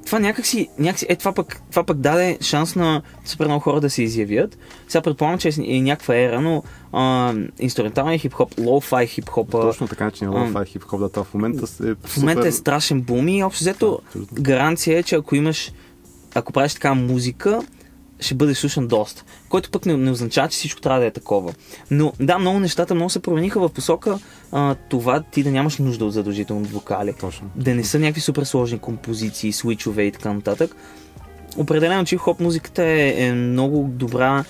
това 0.07 0.19
някакси, 0.19 0.69
някакси 0.79 1.07
е, 1.09 1.17
това 1.17 1.33
пък, 1.33 1.63
това 1.71 1.85
пък 1.85 1.97
даде 1.97 2.39
шанс 2.41 2.77
на 2.77 3.03
супер 3.25 3.47
много 3.47 3.61
хора 3.61 3.81
да 3.81 3.91
се 3.91 4.03
изявят. 4.03 4.59
Сега 4.89 5.03
предполагам, 5.03 5.39
че 5.39 5.49
е 5.67 5.81
някаква 5.81 6.17
ера, 6.17 6.41
но 6.41 6.63
а, 6.93 7.35
инструменталния 7.59 8.19
хип-хоп, 8.19 8.55
лоу-фай 8.55 9.07
хип-хопа, 9.07 9.61
Точно 9.61 9.89
така, 9.89 10.11
че 10.11 10.25
не 10.25 10.31
Ам. 10.31 10.35
лоу-фай 10.37 10.67
хип-хоп, 10.67 10.99
да, 10.99 11.09
това 11.09 11.25
в 11.25 11.35
момента 11.35 11.67
е 11.85 11.95
в 12.09 12.17
момента 12.17 12.49
е 12.49 12.53
страшен 12.53 13.01
бум 13.01 13.29
и 13.29 13.43
общо 13.43 13.65
взето 13.65 14.01
абсолютно. 14.07 14.43
гаранция 14.43 14.99
е, 14.99 15.03
че 15.03 15.15
ако 15.15 15.35
имаш, 15.35 15.73
ако 16.35 16.53
правиш 16.53 16.75
така 16.75 16.95
музика, 16.95 17.61
ще 18.21 18.35
бъде 18.35 18.55
слушан 18.55 18.87
доста. 18.87 19.25
Който 19.49 19.71
пък 19.71 19.87
не, 19.87 19.97
не 19.97 20.11
означава, 20.11 20.49
че 20.49 20.57
всичко 20.57 20.81
трябва 20.81 21.01
да 21.01 21.07
е 21.07 21.11
такова. 21.11 21.55
Но 21.91 22.13
да, 22.21 22.39
много 22.39 22.61
нещата 22.61 22.95
много 22.95 23.11
се 23.11 23.23
промениха 23.23 23.61
в 23.61 23.69
посока 23.69 24.19
а, 24.53 24.75
това 24.75 25.23
ти 25.23 25.43
да 25.43 25.51
нямаш 25.51 25.79
нужда 25.79 26.05
от 26.05 26.13
задължително 26.13 26.65
вокали. 26.65 27.13
Точно. 27.13 27.51
Да 27.57 27.75
не 27.75 27.85
са 27.85 27.99
някакви 27.99 28.21
супер 28.21 28.45
сложни 28.45 28.79
композиции, 28.79 29.53
свичове 29.53 30.03
и 30.03 30.13
така 30.13 30.33
нататък. 30.33 30.77
Определено, 31.57 32.05
че 32.05 32.17
хоп 32.17 32.41
музиката 32.41 32.83
е, 32.83 33.15
е 33.17 33.33
много 33.33 33.89
добра, 33.89 34.45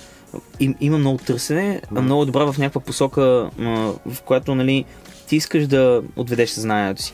им, 0.59 0.75
има 0.81 0.97
много 0.97 1.17
търсене, 1.17 1.81
Да. 1.91 2.01
много 2.01 2.25
добра 2.25 2.51
в 2.51 2.57
някаква 2.57 2.81
посока, 2.81 3.49
а, 3.59 3.63
в 4.05 4.21
която 4.25 4.55
нали, 4.55 4.85
ти 5.27 5.35
искаш 5.35 5.67
да 5.67 6.01
отведеш 6.15 6.49
съзнанието 6.49 7.01
си. 7.01 7.13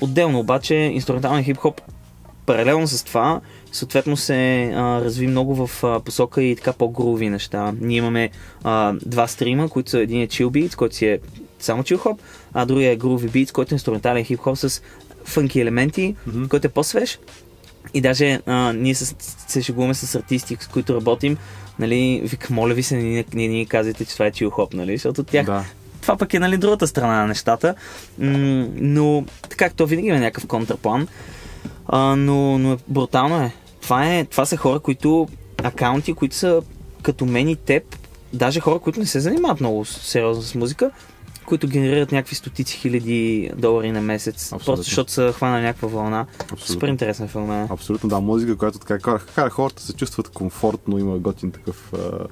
Отделно 0.00 0.38
обаче, 0.38 0.74
инструменталния 0.74 1.44
хип-хоп, 1.44 1.80
паралелно 2.46 2.86
с 2.86 3.04
това, 3.04 3.40
съответно 3.78 4.16
се 4.16 4.64
а, 4.64 5.00
разви 5.00 5.26
много 5.26 5.66
в 5.66 5.84
а, 5.84 6.00
посока 6.00 6.42
и 6.42 6.56
така 6.56 6.72
по-груви 6.72 7.28
неща. 7.30 7.74
Ние 7.80 7.96
имаме 7.96 8.30
а, 8.64 8.94
два 9.06 9.26
стрима, 9.26 9.68
които 9.68 9.90
са 9.90 10.00
един 10.00 10.20
е 10.20 10.26
Chill 10.26 10.46
Beats, 10.46 10.74
който 10.76 10.96
си 10.96 11.06
е 11.06 11.18
само 11.60 11.82
chill 11.82 11.96
hop, 11.98 12.18
а 12.54 12.66
другия 12.66 12.92
е 12.92 12.98
Groovy 12.98 13.30
Beats, 13.30 13.52
който 13.52 13.74
е 13.74 13.76
инструментален 13.76 14.24
хип-хоп 14.24 14.54
с 14.54 14.82
фънки 15.24 15.60
елементи, 15.60 16.14
Мгм. 16.26 16.44
който 16.48 16.66
е 16.66 16.70
по-свеж. 16.70 17.18
И 17.94 18.00
даже 18.00 18.40
а, 18.46 18.72
ние 18.72 18.94
с, 18.94 19.14
се 19.48 19.62
шегуваме 19.62 19.94
с 19.94 20.14
артисти, 20.14 20.56
с 20.60 20.66
които 20.66 20.94
работим, 20.94 21.36
нали, 21.78 22.20
вика, 22.24 22.54
моля 22.54 22.74
ви 22.74 22.82
се, 22.82 22.96
не, 22.96 23.48
ни 23.48 23.66
казвайте, 23.66 24.04
че 24.04 24.12
това 24.12 24.26
е 24.26 24.30
chill 24.30 24.48
hop, 24.48 24.74
нали, 24.74 24.96
защото 24.96 25.24
тях 25.24 25.46
Да. 25.46 25.64
това 26.00 26.16
пък 26.16 26.34
е 26.34 26.38
нали, 26.38 26.56
другата 26.56 26.86
страна 26.86 27.16
на 27.16 27.26
нещата. 27.26 27.74
Но 28.18 29.24
така, 29.48 29.70
то 29.70 29.86
винаги 29.86 30.08
има 30.08 30.18
някакъв 30.18 30.46
контрплан. 30.46 31.08
А, 31.86 32.16
но, 32.16 32.58
но 32.58 32.72
е, 32.72 32.76
брутално 32.88 33.42
е. 33.42 33.52
Това, 33.88 34.14
е. 34.14 34.24
това 34.24 34.46
са 34.46 34.56
хора, 34.56 34.78
които 34.80 35.28
акаунти, 35.64 36.14
които 36.14 36.36
са 36.36 36.62
като 37.02 37.26
мен 37.26 37.48
и 37.48 37.56
теб, 37.56 37.82
даже 38.32 38.60
хора, 38.60 38.78
които 38.78 39.00
не 39.00 39.06
се 39.06 39.20
занимават 39.20 39.60
много 39.60 39.84
сериозно 39.84 40.42
с 40.42 40.54
музика, 40.54 40.90
които 41.46 41.68
генерират 41.68 42.12
някакви 42.12 42.34
стотици 42.34 42.76
хиляди 42.76 43.50
долари 43.56 43.92
на 43.92 44.00
месец, 44.00 44.42
Абсолютно. 44.44 44.64
просто 44.66 44.82
защото 44.84 45.12
са 45.12 45.32
хванали 45.36 45.62
някаква 45.62 45.88
вълна. 45.88 46.26
Абсолютно. 46.40 46.66
Супер 46.66 46.88
интересен 46.88 47.28
феномен. 47.28 47.62
е. 47.64 47.68
Абсолютно, 47.70 48.08
да, 48.08 48.20
музика, 48.20 48.56
която 48.56 48.78
така 48.78 48.98
кара, 48.98 49.18
кара 49.34 49.50
хората 49.50 49.82
се 49.82 49.92
чувстват 49.92 50.28
комфортно, 50.28 50.98
има 50.98 51.18
готин 51.18 51.50
такъв 51.50 51.92
а, 51.94 52.26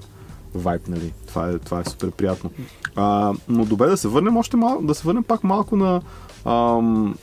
вайб, 0.55 0.89
нали. 0.89 1.13
Това 1.27 1.49
е, 1.51 1.59
това 1.59 1.81
е 1.81 1.91
супер 1.91 2.11
приятно. 2.11 2.51
А, 2.97 3.33
но 3.49 3.65
добре 3.65 3.87
да 3.87 3.97
се 3.97 4.09
върнем 4.09 4.37
още 4.37 4.57
малко, 4.57 4.83
да 4.83 4.95
се 4.95 5.03
върнем 5.05 5.25
пак 5.25 5.45
малко 5.45 5.77
на 5.77 6.01
ам, 6.45 7.15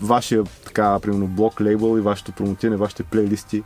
вашия, 0.00 0.44
така, 0.64 0.98
примерно, 1.00 1.26
блок 1.26 1.60
лейбъл 1.60 1.98
и 1.98 2.00
вашето 2.00 2.32
промотиране, 2.32 2.76
вашите 2.76 3.02
плейлисти. 3.02 3.62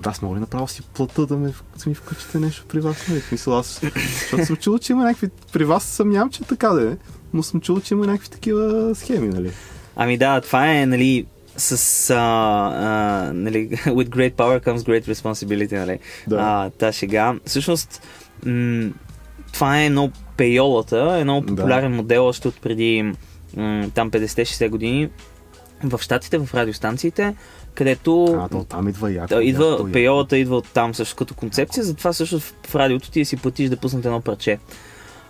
Да, 0.00 0.10
аз 0.10 0.22
мога 0.22 0.36
ли 0.36 0.40
направо 0.40 0.68
си 0.68 0.82
плата 0.82 1.26
да, 1.26 1.36
ме, 1.36 1.48
да 1.84 1.88
ми 1.90 1.94
включите 1.94 2.38
нещо 2.38 2.64
при 2.68 2.80
вас? 2.80 3.08
Нали? 3.08 3.20
В 3.20 3.24
смисъл, 3.24 3.58
аз, 3.58 3.80
защото 4.20 4.46
съм 4.46 4.56
чул, 4.56 4.78
че 4.78 4.92
има 4.92 5.04
някакви... 5.04 5.28
При 5.52 5.64
вас 5.64 5.84
съмнявам, 5.84 6.30
че 6.30 6.42
така 6.42 6.68
да 6.68 6.92
е, 6.92 6.96
но 7.34 7.42
съм 7.42 7.60
чул, 7.60 7.80
че 7.80 7.94
има 7.94 8.06
някакви 8.06 8.28
такива 8.28 8.94
схеми, 8.94 9.28
нали? 9.28 9.50
Ами 9.96 10.18
да, 10.18 10.40
това 10.40 10.72
е, 10.72 10.86
нали, 10.86 11.26
с, 11.56 12.10
а, 12.10 12.16
а, 12.16 13.32
нали, 13.32 13.68
with 13.70 14.08
great 14.08 14.34
power 14.34 14.64
comes 14.66 14.78
great 14.78 15.14
responsibility, 15.14 15.78
нали, 15.78 15.98
Да. 16.28 16.36
а, 16.40 16.70
та 16.70 16.92
шега. 16.92 17.34
Всъщност, 17.46 18.02
м- 18.46 18.90
това 19.52 19.80
е 19.80 19.86
едно 19.86 20.10
пейолата, 20.36 21.16
едно 21.20 21.40
Да. 21.40 21.46
популярен 21.46 21.92
модел 21.92 22.26
още 22.26 22.48
от 22.48 22.60
преди 22.60 23.12
там 23.94 24.10
50-60 24.10 24.68
години 24.68 25.08
в 25.84 26.00
щатите, 26.02 26.38
в 26.38 26.54
радиостанциите, 26.54 27.34
където 27.74 28.24
А, 28.24 28.48
то 28.48 28.64
там 28.64 28.88
идва 28.88 29.12
яко. 29.12 29.34
да, 29.34 29.42
идва, 29.44 29.70
яко, 29.70 29.88
пейолата 29.92 30.38
идва 30.38 30.56
от 30.56 30.68
там 30.72 30.94
също 30.94 31.16
като 31.16 31.34
концепция, 31.34 31.84
затова 31.84 32.12
също 32.12 32.40
в, 32.40 32.74
радиото 32.74 33.10
ти 33.10 33.24
си 33.24 33.36
платиш 33.36 33.68
да 33.68 33.76
пуснат 33.76 34.04
едно 34.04 34.20
парче. 34.20 34.58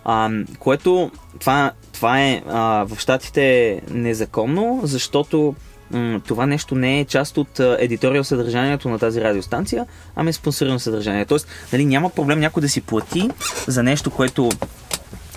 А, 0.04 0.30
което 0.58 1.10
това, 1.40 1.72
това 1.92 2.20
е 2.22 2.42
а, 2.48 2.86
в 2.88 2.98
щатите 2.98 3.80
незаконно, 3.90 4.80
защото 4.82 5.54
м- 5.90 6.20
това 6.26 6.46
нещо 6.46 6.74
не 6.74 7.00
е 7.00 7.04
част 7.04 7.38
от 7.38 7.60
едиториал 7.60 8.24
съдържанието 8.24 8.88
на 8.88 8.98
тази 8.98 9.20
радиостанция, 9.20 9.86
ами 10.16 10.30
е 10.30 10.32
спонсорирано 10.32 10.78
съдържание. 10.78 11.24
Тоест, 11.24 11.48
нали, 11.72 11.84
няма 11.84 12.10
проблем 12.10 12.40
някой 12.40 12.60
да 12.60 12.68
си 12.68 12.80
плати 12.80 13.30
за 13.66 13.82
нещо, 13.82 14.10
което 14.10 14.48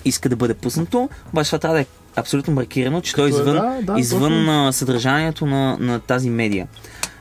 иска 0.05 0.29
да 0.29 0.35
бъде 0.35 0.53
пуснато, 0.53 1.09
обаче 1.33 1.49
това 1.49 1.59
трябва 1.59 1.75
да 1.75 1.81
е 1.81 1.85
абсолютно 2.15 2.53
маркирано, 2.53 3.01
че 3.01 3.13
то 3.13 3.25
е 3.25 3.29
извън, 3.29 3.55
да, 3.55 3.93
да, 3.93 3.99
извън 3.99 4.49
а, 4.49 4.71
съдържанието 4.73 5.45
на, 5.45 5.77
на 5.79 5.99
тази 5.99 6.29
медия. 6.29 6.67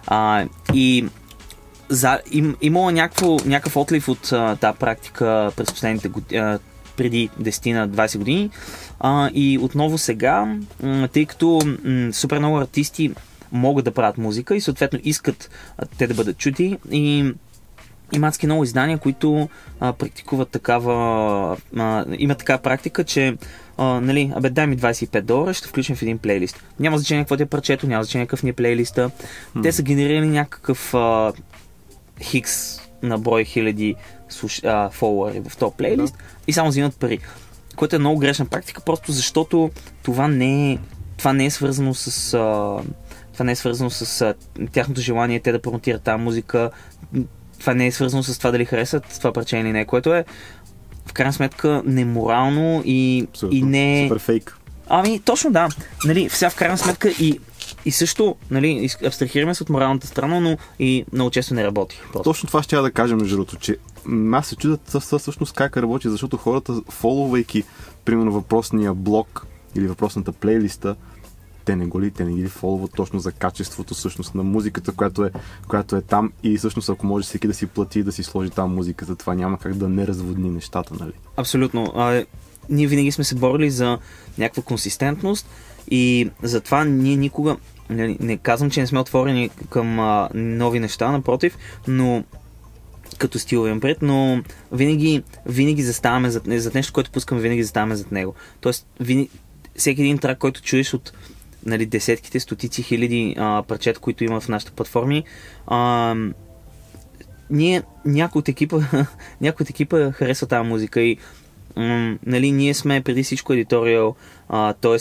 А, 0.06 0.46
и 0.74 1.06
за, 1.88 2.20
им, 2.30 2.56
имало 2.62 2.90
някакво, 2.90 3.36
някакъв 3.44 3.76
отлив 3.76 4.08
от 4.08 4.32
тази 4.60 4.78
практика 4.78 5.52
през 5.56 5.72
последните 5.72 6.08
години, 6.08 6.58
преди 6.96 7.30
10 7.42 7.72
на 7.72 7.88
20 7.88 8.18
години. 8.18 8.50
А, 9.00 9.30
и 9.34 9.58
отново 9.58 9.98
сега, 9.98 10.56
тъй 11.12 11.26
като 11.26 11.60
м, 11.84 12.12
супер 12.12 12.38
много 12.38 12.58
артисти 12.58 13.12
могат 13.52 13.84
да 13.84 13.90
правят 13.90 14.18
музика 14.18 14.56
и 14.56 14.60
съответно 14.60 14.98
искат 15.04 15.50
те 15.98 16.06
да 16.06 16.14
бъдат 16.14 16.38
чути 16.38 16.78
и 16.90 17.32
има 18.12 18.28
адски 18.28 18.46
много 18.46 18.64
издания, 18.64 18.98
които 18.98 19.48
а, 19.80 19.92
практикуват 19.92 20.48
такава, 20.48 21.56
а, 21.76 22.04
има 22.18 22.34
такава 22.34 22.58
практика, 22.62 23.04
че 23.04 23.36
а, 23.76 23.84
нали, 23.84 24.32
абе 24.34 24.50
дай 24.50 24.66
ми 24.66 24.76
25 24.76 25.20
долара, 25.20 25.54
ще 25.54 25.68
включим 25.68 25.96
в 25.96 26.02
един 26.02 26.18
плейлист. 26.18 26.64
Няма 26.80 26.98
значение 26.98 27.24
какво 27.24 27.36
ти 27.36 27.42
е 27.42 27.46
парчето, 27.46 27.86
няма 27.86 28.04
значение 28.04 28.26
какъв 28.26 28.42
ни 28.42 28.50
е 28.50 28.52
плейлиста. 28.52 29.10
М. 29.54 29.62
Те 29.62 29.72
са 29.72 29.82
генерирали 29.82 30.26
някакъв 30.26 30.94
а, 30.94 31.32
хикс 32.22 32.80
на 33.02 33.18
брой 33.18 33.44
хиляди 33.44 33.94
слуш... 34.28 34.64
а, 34.64 34.90
фолуари 34.90 35.40
в 35.48 35.56
този 35.56 35.74
плейлист 35.76 36.18
и 36.46 36.52
само 36.52 36.68
взимат 36.68 36.96
пари. 36.96 37.18
Което 37.76 37.96
е 37.96 37.98
много 37.98 38.18
грешна 38.20 38.46
практика, 38.46 38.80
просто 38.80 39.12
защото 39.12 39.70
това 40.02 40.28
не 40.28 40.72
е, 40.72 40.78
това 41.16 41.32
не 41.32 41.44
е 41.44 41.50
свързано 41.50 41.94
с... 41.94 42.34
А, 42.34 42.76
това 43.32 43.44
не 43.44 43.52
е 43.52 43.56
свързано 43.56 43.90
с 43.90 44.20
а, 44.20 44.34
тяхното 44.72 45.00
желание 45.00 45.40
те 45.40 45.52
да 45.52 45.62
промотират 45.62 46.02
тази 46.02 46.22
музика. 46.22 46.70
Това 47.60 47.74
не 47.74 47.86
е 47.86 47.92
свързано 47.92 48.22
с 48.22 48.38
това 48.38 48.50
дали 48.50 48.64
харесат 48.64 49.04
това 49.18 49.32
парче 49.32 49.56
или 49.56 49.72
не, 49.72 49.84
което 49.84 50.14
е 50.14 50.24
в 51.06 51.12
крайна 51.12 51.32
сметка 51.32 51.82
неморално 51.84 52.82
и, 52.84 53.26
Абсолютно. 53.28 53.58
и 53.58 53.62
не... 53.62 54.06
Супер 54.08 54.20
фейк. 54.20 54.58
Ами, 54.88 55.20
точно 55.20 55.50
да. 55.50 55.68
Нали, 56.04 56.28
сега 56.28 56.50
в 56.50 56.56
крайна 56.56 56.78
сметка 56.78 57.08
и, 57.08 57.40
и 57.84 57.90
също, 57.90 58.36
нали, 58.50 58.88
абстрахираме 59.06 59.54
се 59.54 59.62
от 59.62 59.68
моралната 59.68 60.06
страна, 60.06 60.40
но 60.40 60.58
и 60.78 61.04
много 61.12 61.30
често 61.30 61.54
не 61.54 61.64
работи. 61.64 62.00
Просто. 62.12 62.30
Точно 62.30 62.46
това 62.46 62.62
ще 62.62 62.76
я 62.76 62.82
да 62.82 62.90
кажа, 62.90 63.16
между 63.16 63.36
другото, 63.36 63.56
че 63.56 63.76
аз 64.32 64.46
се 64.46 64.56
чудя 64.56 64.78
всъщност 65.00 65.52
как 65.52 65.76
работи, 65.76 66.08
защото 66.08 66.36
хората, 66.36 66.80
фоловайки, 66.88 67.64
примерно 68.04 68.32
въпросния 68.32 68.94
блог 68.94 69.46
или 69.74 69.86
въпросната 69.86 70.32
плейлиста, 70.32 70.96
те 71.68 71.76
не 71.76 71.86
го 71.86 72.00
ли, 72.00 72.10
те 72.10 72.24
не 72.24 72.32
ги 72.32 72.42
ли 72.42 72.48
фолват 72.48 72.90
точно 72.96 73.18
за 73.18 73.32
качеството 73.32 73.94
всъщност 73.94 74.34
на 74.34 74.42
музиката, 74.42 74.92
която 74.92 75.24
е, 75.24 75.30
която 75.68 75.96
е 75.96 76.02
там 76.02 76.32
и 76.42 76.56
всъщност 76.58 76.88
ако 76.88 77.06
може 77.06 77.26
всеки 77.26 77.46
да 77.46 77.54
си 77.54 77.66
плати 77.66 77.98
и 77.98 78.02
да 78.02 78.12
си 78.12 78.22
сложи 78.22 78.50
там 78.50 78.74
музиката, 78.74 79.16
това 79.16 79.34
няма 79.34 79.58
как 79.58 79.74
да 79.74 79.88
не 79.88 80.06
разводни 80.06 80.50
нещата, 80.50 80.94
нали? 81.00 81.12
Абсолютно. 81.36 81.92
А, 81.96 82.24
ние 82.70 82.86
винаги 82.86 83.12
сме 83.12 83.24
се 83.24 83.34
борили 83.34 83.70
за 83.70 83.98
някаква 84.38 84.62
консистентност 84.62 85.48
и 85.90 86.30
затова 86.42 86.84
ние 86.84 87.16
никога, 87.16 87.56
не, 87.90 88.16
не 88.20 88.36
казвам, 88.36 88.70
че 88.70 88.80
не 88.80 88.86
сме 88.86 89.00
отворени 89.00 89.50
към 89.70 90.00
а, 90.00 90.28
нови 90.34 90.80
неща, 90.80 91.10
напротив, 91.10 91.58
но 91.88 92.24
като 93.18 93.38
стилове 93.38 93.70
имам 93.70 93.80
пред, 93.80 94.02
но 94.02 94.42
винаги, 94.72 95.22
винаги 95.46 95.82
заставаме 95.82 96.30
зад, 96.30 96.42
зад 96.48 96.74
нещо, 96.74 96.92
което 96.92 97.10
пускаме, 97.10 97.40
винаги 97.40 97.62
заставаме 97.62 97.96
зад 97.96 98.12
него. 98.12 98.34
Тоест, 98.60 98.86
винаги, 99.00 99.30
всеки 99.76 100.00
един 100.00 100.18
трак, 100.18 100.38
който 100.38 100.62
чуеш 100.62 100.94
от 100.94 101.12
нали, 101.68 101.86
десетките, 101.86 102.40
стотици 102.40 102.82
хиляди 102.82 103.34
а, 103.38 103.62
парчета, 103.62 104.00
които 104.00 104.24
има 104.24 104.40
в 104.40 104.48
нашите 104.48 104.72
платформи, 104.72 105.24
а, 105.66 106.14
ние, 107.50 107.82
някой 108.04 108.40
от 108.40 108.48
екипа, 108.48 108.78
някой 109.40 109.64
от 109.64 109.70
екипа 109.70 110.12
харесва 110.12 110.46
тази 110.46 110.68
музика 110.68 111.00
и 111.00 111.18
м, 111.76 112.18
нали, 112.26 112.52
ние 112.52 112.74
сме 112.74 113.00
преди 113.00 113.22
всичко 113.22 113.52
едиториал, 113.52 114.14
т.е. 114.80 114.96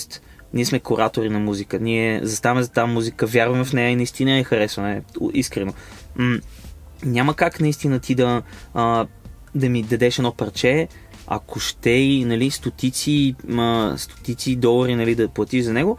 ние 0.53 0.65
сме 0.65 0.79
куратори 0.79 1.29
на 1.29 1.39
музика. 1.39 1.79
Ние 1.79 2.19
заставаме 2.23 2.63
за 2.63 2.71
тази 2.71 2.91
музика, 2.91 3.25
вярваме 3.25 3.63
в 3.63 3.73
нея 3.73 3.89
и 3.89 3.95
наистина 3.95 4.37
я 4.37 4.43
харесваме 4.43 5.01
искрено. 5.33 5.73
М, 6.15 6.39
няма 7.05 7.33
как 7.33 7.59
наистина 7.59 7.99
ти 7.99 8.15
да, 8.15 8.41
а, 8.73 9.07
да 9.55 9.69
ми 9.69 9.83
дадеш 9.83 10.19
едно 10.19 10.31
парче, 10.31 10.87
ако 11.27 11.59
ще 11.59 11.89
и 11.89 12.25
нали, 12.25 12.51
стотици, 12.51 13.35
ма, 13.47 13.93
стотици 13.97 14.55
долари 14.55 14.95
нали, 14.95 15.15
да 15.15 15.27
платиш 15.27 15.63
за 15.63 15.73
него 15.73 15.97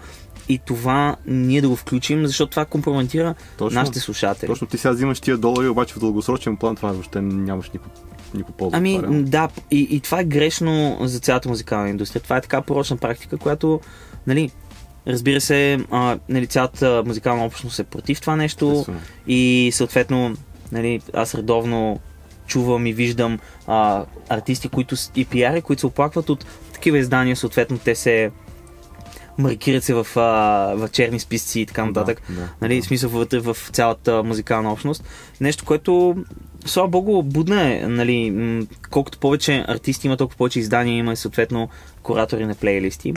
и 0.48 0.58
това 0.58 1.16
ние 1.26 1.60
да 1.60 1.68
го 1.68 1.76
включим, 1.76 2.26
защото 2.26 2.50
това 2.50 2.64
компрометира 2.64 3.34
Точно. 3.58 3.80
нашите 3.80 4.00
слушатели. 4.00 4.50
Точно 4.50 4.66
ти 4.66 4.78
сега 4.78 4.92
взимаш 4.92 5.20
тия 5.20 5.36
долари, 5.36 5.68
обаче 5.68 5.94
в 5.94 5.98
дългосрочен 5.98 6.56
план 6.56 6.76
това 6.76 6.92
въобще 6.92 7.20
нямаш 7.20 7.70
никакво, 7.70 8.52
полза. 8.52 8.76
Ами, 8.76 9.00
това, 9.02 9.08
да, 9.10 9.48
и, 9.70 9.80
и 9.90 10.00
това 10.00 10.20
е 10.20 10.24
грешно 10.24 10.98
за 11.00 11.20
цялата 11.20 11.48
музикална 11.48 11.90
индустрия. 11.90 12.22
Това 12.22 12.36
е 12.36 12.40
така 12.40 12.62
порочна 12.62 12.96
практика, 12.96 13.36
която, 13.36 13.80
нали, 14.26 14.50
разбира 15.06 15.40
се, 15.40 15.78
а, 15.90 16.18
нали, 16.28 16.46
цялата 16.46 17.02
музикална 17.06 17.44
общност 17.44 17.78
е 17.78 17.84
против 17.84 18.20
това 18.20 18.36
нещо 18.36 18.70
Естествено. 18.70 19.00
и 19.26 19.70
съответно, 19.72 20.34
нали, 20.72 21.00
аз 21.14 21.34
редовно 21.34 22.00
чувам 22.46 22.86
и 22.86 22.92
виждам 22.92 23.38
а, 23.66 24.04
артисти, 24.28 24.68
които 24.68 24.96
и 25.16 25.24
пиари, 25.24 25.62
които 25.62 25.80
се 25.80 25.86
оплакват 25.86 26.30
от 26.30 26.46
такива 26.72 26.98
издания, 26.98 27.36
съответно 27.36 27.78
те 27.78 27.94
се 27.94 28.30
маркират 29.38 29.84
се 29.84 29.94
в, 29.94 30.06
а, 30.16 30.20
в 30.76 30.88
черни 30.92 31.20
списъци 31.20 31.60
и 31.60 31.66
така 31.66 31.84
нататък. 31.84 32.22
Да, 32.28 32.34
да, 32.34 32.48
нали, 32.60 32.76
да. 32.76 32.82
смисъл 32.82 33.10
вътре 33.10 33.38
в 33.38 33.56
цялата 33.72 34.22
музикална 34.22 34.72
общност. 34.72 35.04
Нещо, 35.40 35.64
което, 35.64 36.16
слава 36.66 36.88
богу, 36.88 37.22
будна 37.22 37.74
е, 37.74 37.86
нали, 37.88 38.66
колкото 38.90 39.18
повече 39.18 39.64
артисти 39.68 40.06
има, 40.06 40.16
толкова 40.16 40.36
повече 40.36 40.60
издания 40.60 40.96
има 40.98 41.12
и 41.12 41.16
съответно 41.16 41.68
куратори 42.02 42.46
на 42.46 42.54
плейлисти. 42.54 43.14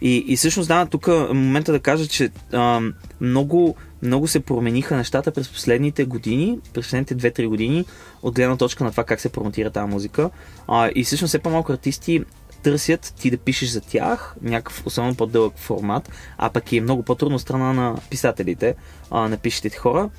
И, 0.00 0.24
и 0.26 0.36
всъщност, 0.36 0.68
да, 0.68 0.86
тук 0.86 1.06
момента 1.08 1.72
да 1.72 1.80
кажа, 1.80 2.06
че 2.06 2.30
а, 2.52 2.80
много, 3.20 3.76
много 4.02 4.28
се 4.28 4.40
промениха 4.40 4.96
нещата 4.96 5.32
през 5.32 5.48
последните 5.48 6.04
години, 6.04 6.58
през 6.74 6.84
последните 6.84 7.16
2-3 7.16 7.46
години, 7.46 7.84
от 8.22 8.34
гледна 8.34 8.56
точка 8.56 8.84
на 8.84 8.90
това 8.90 9.04
как 9.04 9.20
се 9.20 9.28
промотира 9.28 9.70
тази 9.70 9.90
музика. 9.90 10.30
А, 10.68 10.90
и 10.94 11.04
всъщност 11.04 11.30
все 11.30 11.38
по-малко 11.38 11.72
артисти 11.72 12.24
търсят 12.62 13.14
ти 13.20 13.30
да 13.30 13.36
пишеш 13.36 13.68
за 13.68 13.80
тях 13.80 14.34
някакъв 14.42 14.86
особено 14.86 15.14
по-дълъг 15.14 15.52
формат, 15.56 16.10
а 16.38 16.50
пък 16.50 16.72
е 16.72 16.80
много 16.80 17.02
по-трудно 17.02 17.36
от 17.36 17.42
страна 17.42 17.72
на 17.72 17.96
писателите, 18.10 18.74
а, 19.10 19.28
на 19.28 19.36
пишещите 19.36 19.76
хора. 19.76 20.10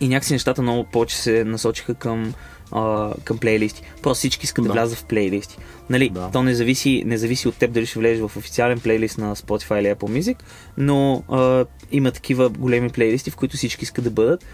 И 0.00 0.08
някакси 0.08 0.32
нещата 0.32 0.62
много 0.62 0.84
повече 0.84 1.16
се 1.16 1.44
насочиха 1.44 1.94
към, 1.94 2.34
а, 2.72 3.12
към 3.24 3.38
плейлисти. 3.38 3.82
Просто 4.02 4.18
всички 4.18 4.44
искат 4.44 4.64
да, 4.64 4.68
Да. 4.68 4.72
влязат 4.72 4.98
в 4.98 5.04
плейлисти. 5.04 5.58
Нали, 5.90 6.08
Да. 6.10 6.30
то 6.32 6.42
не 6.42 6.54
зависи, 6.54 7.02
не 7.06 7.18
зависи 7.18 7.48
от 7.48 7.54
теб 7.56 7.72
дали 7.72 7.86
ще 7.86 7.98
влезеш 7.98 8.20
в 8.28 8.36
официален 8.36 8.80
плейлист 8.80 9.18
на 9.18 9.36
Spotify 9.36 9.80
или 9.80 9.86
Apple 9.86 10.20
Music, 10.20 10.36
но 10.76 11.22
а, 11.30 11.64
има 11.92 12.10
такива 12.10 12.48
големи 12.48 12.88
плейлисти, 12.90 13.30
в 13.30 13.36
които 13.36 13.56
всички 13.56 13.84
искат 13.84 14.04
да 14.04 14.10
бъдат. 14.10 14.44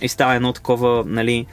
И 0.00 0.08
става 0.08 0.34
едно 0.34 0.52
такова, 0.52 1.04
нали, 1.06 1.46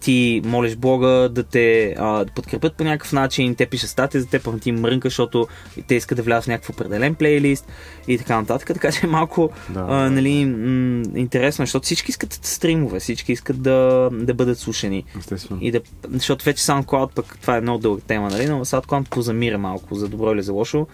ти 0.00 0.42
молиш 0.44 0.76
Бога 0.76 1.28
да 1.28 1.42
те 1.42 1.94
а, 1.98 2.24
да 2.24 2.32
подкрепят 2.32 2.76
по 2.76 2.84
някакъв 2.84 3.12
начин, 3.12 3.54
те 3.54 3.66
пишат 3.66 3.90
статия 3.90 4.20
за 4.20 4.26
теб, 4.26 4.46
ама 4.46 4.58
ти 4.58 4.72
мрънка, 4.72 5.08
защото 5.08 5.46
те 5.86 5.94
искат 5.94 6.16
да 6.16 6.22
влязат 6.22 6.44
в 6.44 6.48
някакъв 6.48 6.70
определен 6.70 7.14
плейлист 7.14 7.66
и 8.08 8.18
така 8.18 8.36
нататък. 8.40 8.68
Така 8.68 8.92
че 8.92 9.06
е 9.06 9.08
малко 9.08 9.50
Да, 9.70 9.86
а, 9.88 10.10
нали, 10.10 10.44
м- 10.44 11.02
интересно, 11.14 11.62
защото 11.62 11.84
всички 11.84 12.10
искат 12.10 12.32
стримове, 12.32 13.00
всички 13.00 13.32
искат 13.32 13.62
да, 13.62 14.08
да 14.12 14.34
бъдат 14.34 14.58
слушани. 14.58 15.04
Естествено. 15.18 15.60
И 15.62 15.70
да, 15.70 15.80
защото 16.10 16.44
вече 16.44 16.62
SoundCloud, 16.62 17.14
пък 17.14 17.38
това 17.40 17.56
е 17.56 17.60
много 17.60 17.78
дълга 17.78 18.02
тема, 18.06 18.30
нали? 18.30 18.46
но 18.46 18.64
SoundCloud 18.64 19.08
позамира 19.08 19.58
малко, 19.58 19.94
за 19.94 20.08
добро 20.08 20.32
или 20.32 20.42
за 20.42 20.52
лошо. 20.52 20.86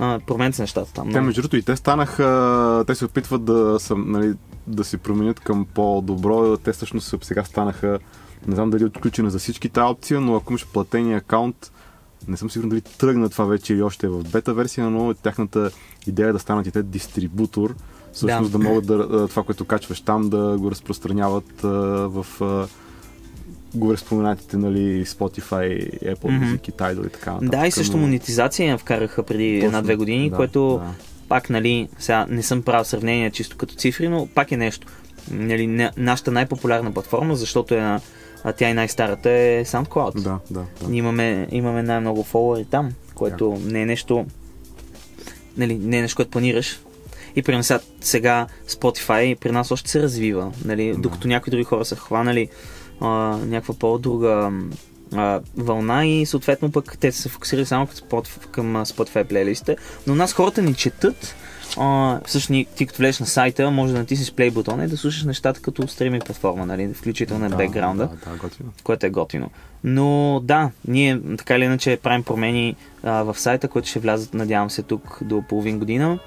А, 0.00 0.20
променят 0.26 0.54
се 0.54 0.62
нещата 0.62 0.92
там. 0.92 1.12
Те, 1.12 1.20
между 1.20 1.42
другото, 1.42 1.56
и 1.56 1.62
те 1.62 1.76
станаха, 1.76 2.84
те 2.86 2.94
се 2.94 3.04
опитват 3.04 3.44
да, 3.44 3.76
са, 3.80 3.96
нали, 3.96 4.34
да 4.66 4.84
се 4.84 4.98
променят 4.98 5.40
към 5.40 5.66
по-добро. 5.74 6.56
Те 6.56 6.72
всъщност 6.72 7.14
сега 7.22 7.44
станаха, 7.44 7.98
не 8.46 8.54
знам 8.54 8.70
дали 8.70 8.82
е 8.82 8.86
отключена 8.86 9.30
за 9.30 9.38
всички 9.38 9.68
тази 9.68 9.90
опция, 9.92 10.20
но 10.20 10.36
ако 10.36 10.52
имаш 10.52 10.66
платени 10.66 11.14
акаунт, 11.14 11.72
не 12.28 12.36
съм 12.36 12.50
сигурен 12.50 12.68
дали 12.68 12.80
тръгна 12.80 13.28
това 13.28 13.44
вече 13.44 13.74
или 13.74 13.82
още 13.82 14.06
е 14.06 14.10
в 14.10 14.22
бета 14.22 14.54
версия, 14.54 14.90
но 14.90 15.14
тяхната 15.14 15.70
идея 16.06 16.28
е 16.28 16.32
да 16.32 16.38
станат 16.38 16.66
и 16.66 16.70
те 16.70 16.82
дистрибутор, 16.82 17.74
всъщност 18.12 18.52
да, 18.52 18.58
Да. 18.58 18.64
могат 18.64 18.86
да, 18.86 19.28
това, 19.28 19.42
което 19.42 19.64
качваш 19.64 20.00
там, 20.00 20.28
да 20.28 20.56
го 20.58 20.70
разпространяват 20.70 21.64
а, 21.64 21.68
в 22.08 22.26
а, 22.40 22.66
горе 23.74 23.96
споменатите, 23.96 24.56
нали, 24.56 25.06
Spotify, 25.06 26.00
Apple. 26.02 26.16
Music 26.16 26.68
и 26.68 26.72
Tidal 26.72 27.06
и 27.06 27.10
така 27.10 27.32
нататък. 27.32 27.50
Да, 27.50 27.66
и 27.66 27.70
също 27.70 27.96
монетизация 27.96 28.68
я 28.68 28.78
вкараха 28.78 29.22
преди 29.22 29.58
една-две 29.58 29.96
години, 29.96 30.30
да, 30.30 30.36
което 30.36 30.80
да. 30.84 30.90
пак, 31.28 31.50
нали, 31.50 31.88
сега 31.98 32.26
не 32.28 32.42
съм 32.42 32.62
правил 32.62 32.84
сравнение 32.84 33.30
чисто 33.30 33.56
като 33.56 33.74
цифри, 33.74 34.08
но 34.08 34.28
пак 34.34 34.52
е 34.52 34.56
нещо. 34.56 34.86
Нали, 35.30 35.90
нашата 35.96 36.32
най-популярна 36.32 36.92
платформа, 36.92 37.36
защото 37.36 37.74
е 37.74 37.80
на 37.80 38.00
а 38.46 38.52
тя 38.52 38.70
и 38.70 38.74
най-старата 38.74 39.30
е 39.30 39.64
SoundCloud. 39.64 40.14
Да, 40.22 40.38
да, 40.50 40.64
да. 40.82 40.96
Имаме, 40.96 41.48
имаме 41.50 41.82
най-много 41.82 42.22
фолуари 42.22 42.64
там, 42.64 42.92
което 43.14 43.60
не 43.64 43.82
е 43.82 43.86
нещо, 43.86 44.26
нали, 45.56 45.74
не 45.74 45.98
е 45.98 46.02
нещо, 46.02 46.16
което 46.16 46.30
планираш. 46.30 46.80
И 47.36 47.42
при 47.42 47.56
нас 47.56 47.72
сега 48.00 48.46
Spotify 48.68 49.38
при 49.38 49.50
нас 49.50 49.70
още 49.70 49.90
се 49.90 50.02
развива, 50.02 50.52
нали, 50.64 50.92
Да. 50.92 50.98
докато 50.98 51.28
някои 51.28 51.50
други 51.50 51.64
хора 51.64 51.84
са 51.84 51.96
хванали 51.96 52.48
а, 53.00 53.06
някаква 53.46 53.74
по-друга 53.74 54.52
а, 55.14 55.40
вълна 55.56 56.06
и 56.06 56.26
съответно 56.26 56.72
пък 56.72 56.98
те 56.98 57.12
са 57.12 57.22
се 57.22 57.28
фокусирали 57.28 57.66
само 57.66 57.88
към 58.50 58.76
Spotify 58.76 59.24
плейлистите. 59.24 59.76
Но 60.06 60.14
нас 60.14 60.32
хората 60.32 60.62
ни 60.62 60.74
четат. 60.74 61.34
А, 61.76 62.20
всъщност 62.26 62.74
ти 62.76 62.86
като 62.86 62.98
влезеш 62.98 63.20
на 63.20 63.26
сайта, 63.26 63.70
може 63.70 63.92
да 63.92 63.98
натиснеш 63.98 64.32
плей 64.32 64.50
бутона 64.50 64.84
и 64.84 64.88
да 64.88 64.96
слушаш 64.96 65.24
нещата 65.24 65.60
като 65.60 65.88
стриминг 65.88 66.24
платформа, 66.24 66.66
нали, 66.66 66.94
включително 66.94 67.42
на 67.42 67.50
да, 67.50 67.56
бекграунда 67.56 68.06
Да, 68.24 68.30
да, 68.30 68.36
готино. 68.38 68.72
което 68.82 69.06
е 69.06 69.10
готино. 69.10 69.50
Но 69.84 70.40
да, 70.40 70.70
ние 70.88 71.20
така 71.38 71.56
или 71.56 71.64
иначе 71.64 71.98
правим 72.02 72.22
промени 72.22 72.76
а, 73.02 73.22
в 73.22 73.38
сайта, 73.38 73.68
които 73.68 73.88
ще 73.88 73.98
влязат, 73.98 74.34
надявам 74.34 74.70
се, 74.70 74.82
тук 74.82 75.18
до 75.22 75.42
половин 75.42 75.78
година, 75.78 76.18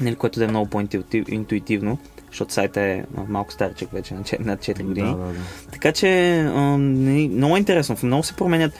нали, 0.00 0.14
което 0.14 0.38
да 0.38 0.44
е 0.44 0.48
много 0.48 0.70
по-интуитивно, 0.70 1.98
защото 2.28 2.52
сайта 2.52 2.80
е 2.80 3.04
малко 3.28 3.52
старичък 3.52 3.92
вече, 3.92 4.14
на 4.14 4.22
че- 4.22 4.38
над 4.40 4.60
4 4.60 4.82
години. 4.82 5.10
Да, 5.10 5.16
да, 5.16 5.24
да. 5.24 5.40
Така 5.72 5.92
че 5.92 6.08
а, 6.40 6.60
нали, 6.78 7.28
много 7.28 7.56
е 7.56 7.60
интересно, 7.60 7.96
много 8.02 8.22
се 8.22 8.34
променят, 8.34 8.72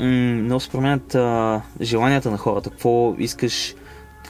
много 0.00 0.60
се 0.60 0.70
променят 0.70 1.14
а, 1.14 1.60
желанията 1.80 2.30
на 2.30 2.38
хората, 2.38 2.70
какво 2.70 3.14
искаш, 3.18 3.74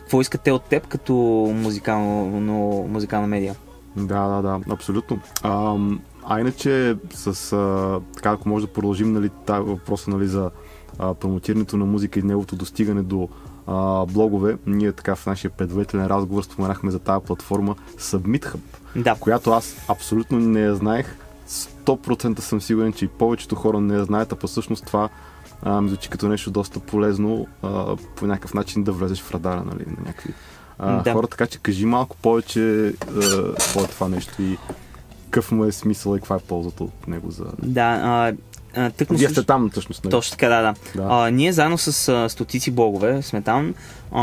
какво 0.02 0.20
искат 0.20 0.40
те 0.40 0.52
от 0.52 0.62
теб 0.62 0.86
като 0.86 1.14
музикално, 1.54 2.86
музикална 2.88 3.26
медия. 3.26 3.54
Да, 3.96 4.28
да, 4.28 4.42
да, 4.42 4.60
абсолютно. 4.70 5.18
А, 5.42 5.76
а 6.24 6.40
иначе, 6.40 6.96
с, 7.14 7.52
а, 7.52 8.00
така, 8.14 8.30
ако 8.30 8.48
може 8.48 8.66
да 8.66 8.72
продължим 8.72 9.12
нали, 9.12 9.30
тази 9.46 9.60
въпроса 9.60 10.10
нали, 10.10 10.26
за 10.26 10.50
а, 10.98 11.14
промотирането 11.14 11.76
на 11.76 11.84
музика 11.84 12.20
и 12.20 12.22
неговото 12.22 12.56
достигане 12.56 13.02
до 13.02 13.28
а, 13.66 14.06
блогове, 14.06 14.56
ние 14.66 14.92
така 14.92 15.14
в 15.14 15.26
нашия 15.26 15.50
предварителен 15.50 16.06
разговор 16.06 16.42
споменахме 16.42 16.90
за 16.90 16.98
тази 16.98 17.24
платформа 17.26 17.76
Submit 17.98 18.44
Hub, 18.44 19.02
Да, 19.02 19.14
която 19.14 19.50
аз 19.50 19.76
абсолютно 19.88 20.38
не 20.38 20.60
я 20.60 20.74
знаех. 20.74 21.16
100% 21.48 22.38
съм 22.40 22.60
сигурен, 22.60 22.92
че 22.92 23.04
и 23.04 23.08
повечето 23.08 23.54
хора 23.54 23.80
не 23.80 23.94
я 23.94 24.04
знаят, 24.04 24.32
а 24.32 24.46
всъщност 24.46 24.86
това 24.86 25.08
а, 25.62 25.80
ми 25.80 25.88
звучи 25.88 26.08
като 26.08 26.28
нещо 26.28 26.50
доста 26.50 26.80
полезно 26.80 27.46
а, 27.62 27.96
по 28.16 28.26
някакъв 28.26 28.54
начин 28.54 28.84
да 28.84 28.92
влезеш 28.92 29.22
в 29.22 29.30
радара 29.30 29.62
нали, 29.66 29.84
на 29.86 30.06
някакви 30.06 30.34
а, 30.78 31.02
Да. 31.02 31.12
хора. 31.12 31.26
Така 31.26 31.46
че 31.46 31.58
кажи 31.58 31.86
малко 31.86 32.16
повече 32.16 32.94
какво 33.58 33.84
е 33.84 33.86
това 33.86 34.08
нещо 34.08 34.42
и 34.42 34.58
какъв 35.24 35.52
му 35.52 35.64
е 35.64 35.72
смисъл 35.72 36.16
и 36.16 36.18
каква 36.18 36.36
е 36.36 36.38
ползата 36.38 36.84
от 36.84 37.08
него 37.08 37.30
за... 37.30 37.44
да, 37.62 37.82
а, 37.82 38.32
а, 38.76 38.90
тъкмо 38.90 39.18
Вие 39.18 39.28
сте 39.28 39.42
там 39.42 39.70
всъщност, 39.70 40.04
нали? 40.04 40.10
Точно 40.10 40.30
така, 40.30 40.48
да, 40.48 40.62
да. 40.62 40.74
Да. 41.02 41.08
А, 41.10 41.30
ние 41.30 41.52
заедно 41.52 41.78
с 41.78 42.08
а, 42.08 42.28
стотици 42.28 42.70
блогове 42.70 43.22
сме 43.22 43.42
там. 43.42 43.74
А, 44.12 44.20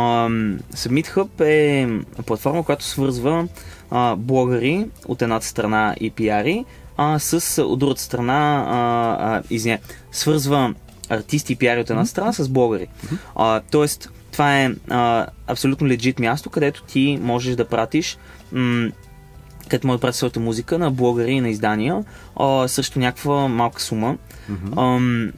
Submit 0.75 1.07
Hub 1.07 1.41
е 1.41 1.89
платформа, 2.23 2.63
която 2.63 2.85
свързва 2.85 3.47
а, 3.91 4.15
блогъри 4.15 4.87
от 5.07 5.21
едната 5.21 5.45
страна 5.45 5.95
и 5.99 6.09
пиари, 6.09 6.65
а 6.97 7.19
с 7.19 7.63
от 7.63 7.79
другата 7.79 8.01
страна, 8.01 8.65
а, 8.67 9.35
а, 9.35 9.43
извиня, 9.49 9.77
свързва 10.11 10.73
артисти 11.09 11.53
и 11.53 11.55
пиари 11.55 11.79
от 11.81 11.89
една 11.89 12.05
страна 12.05 12.33
с 12.33 12.49
блогъри. 12.49 12.87
А, 13.35 13.61
тоест, 13.71 14.09
това 14.31 14.59
е 14.61 14.71
а, 14.89 15.27
абсолютно 15.47 15.87
легит 15.87 16.19
място, 16.19 16.49
където 16.49 16.83
ти 16.83 17.19
можеш 17.21 17.55
да 17.55 17.67
пратиш 17.67 18.17
м- 18.51 18.89
където 19.63 19.87
може 19.87 19.97
да 19.97 20.01
прати 20.01 20.17
своята 20.17 20.39
музика 20.39 20.77
на 20.77 20.91
блогъри 20.91 21.31
и 21.31 21.41
на 21.41 21.49
издания 21.49 22.03
а, 22.35 22.67
срещу 22.67 22.99
някаква 22.99 23.47
малка 23.47 23.81
сума. 23.81 24.17
Мгм. 24.49 24.79
Ам, 24.79 25.31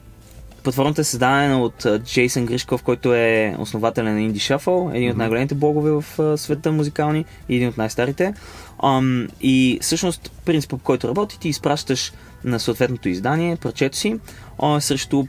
платформата 0.62 1.00
е 1.00 1.04
създадена 1.04 1.62
от 1.62 1.84
а, 1.84 1.98
Джейсън 1.98 2.46
Гришков, 2.46 2.82
който 2.82 3.14
е 3.14 3.56
основателя 3.58 4.12
на 4.12 4.20
Indie 4.20 4.56
Shuffle, 4.56 4.96
един 4.96 5.08
от 5.08 5.14
Мгм. 5.14 5.18
най-големите 5.18 5.54
блогове 5.54 5.90
в 5.90 6.04
а, 6.18 6.38
света 6.38 6.72
музикални 6.72 7.24
и 7.48 7.56
един 7.56 7.68
от 7.68 7.76
най-старите. 7.76 8.34
Ам, 8.84 9.28
и 9.40 9.78
всъщност 9.82 10.32
принципът, 10.44 10.80
по 10.80 10.84
който 10.84 11.08
работи, 11.08 11.38
ти 11.38 11.48
изпращаш 11.48 12.12
на 12.44 12.60
съответното 12.60 13.08
издание 13.08 13.56
парчето 13.56 13.96
си 13.96 14.18
а, 14.58 14.80
срещу 14.80 15.24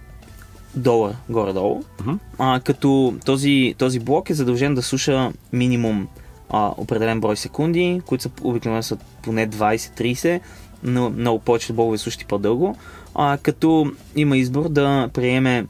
долар 0.76 1.16
горе-долу. 1.30 1.84
Мгм. 2.02 2.16
А, 2.40 2.60
като 2.60 3.14
този, 3.26 3.76
този 3.78 4.00
блок 4.00 4.30
е 4.30 4.34
задължен 4.34 4.76
да 4.76 4.82
слуша 4.82 5.32
минимум 5.54 6.08
а, 6.50 6.72
определен 6.78 7.22
брой 7.22 7.38
секунди, 7.38 8.02
които 8.06 8.22
са 8.22 8.30
обикновено 8.44 8.84
са 8.84 8.98
поне 9.22 9.50
20-30, 9.50 10.40
но 10.84 11.10
много 11.10 11.40
повече 11.40 11.74
блогове 11.74 11.98
слушат 11.98 12.26
по-дълго, 12.26 12.76
а, 13.16 13.38
като 13.42 13.92
има 14.16 14.38
избор 14.38 14.70
да 14.70 15.10
приеме 15.14 15.66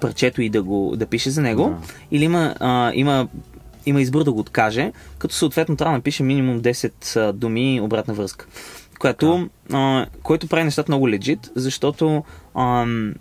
парчето 0.00 0.42
и 0.42 0.48
да 0.48 0.62
го 0.62 0.94
да 0.96 1.06
пише 1.06 1.30
за 1.30 1.42
него, 1.42 1.64
Да. 1.64 1.76
или 2.10 2.24
има, 2.24 2.54
а, 2.60 2.92
има, 2.94 3.28
има 3.86 4.00
избор 4.00 4.24
да 4.24 4.32
го 4.32 4.40
откаже, 4.40 4.92
като 5.18 5.34
съответно 5.34 5.76
трябва 5.76 5.92
да 5.92 5.98
напише 5.98 6.22
минимум 6.22 6.60
10 6.60 7.16
а, 7.16 7.32
думи 7.32 7.80
обратна 7.80 8.14
връзка. 8.14 8.46
Което, 8.98 9.48
а, 9.72 10.06
което 10.22 10.46
прави 10.48 10.64
нещата 10.64 10.92
много 10.92 11.08
легит, 11.08 11.50
защото 11.54 12.24
ам, 12.54 13.14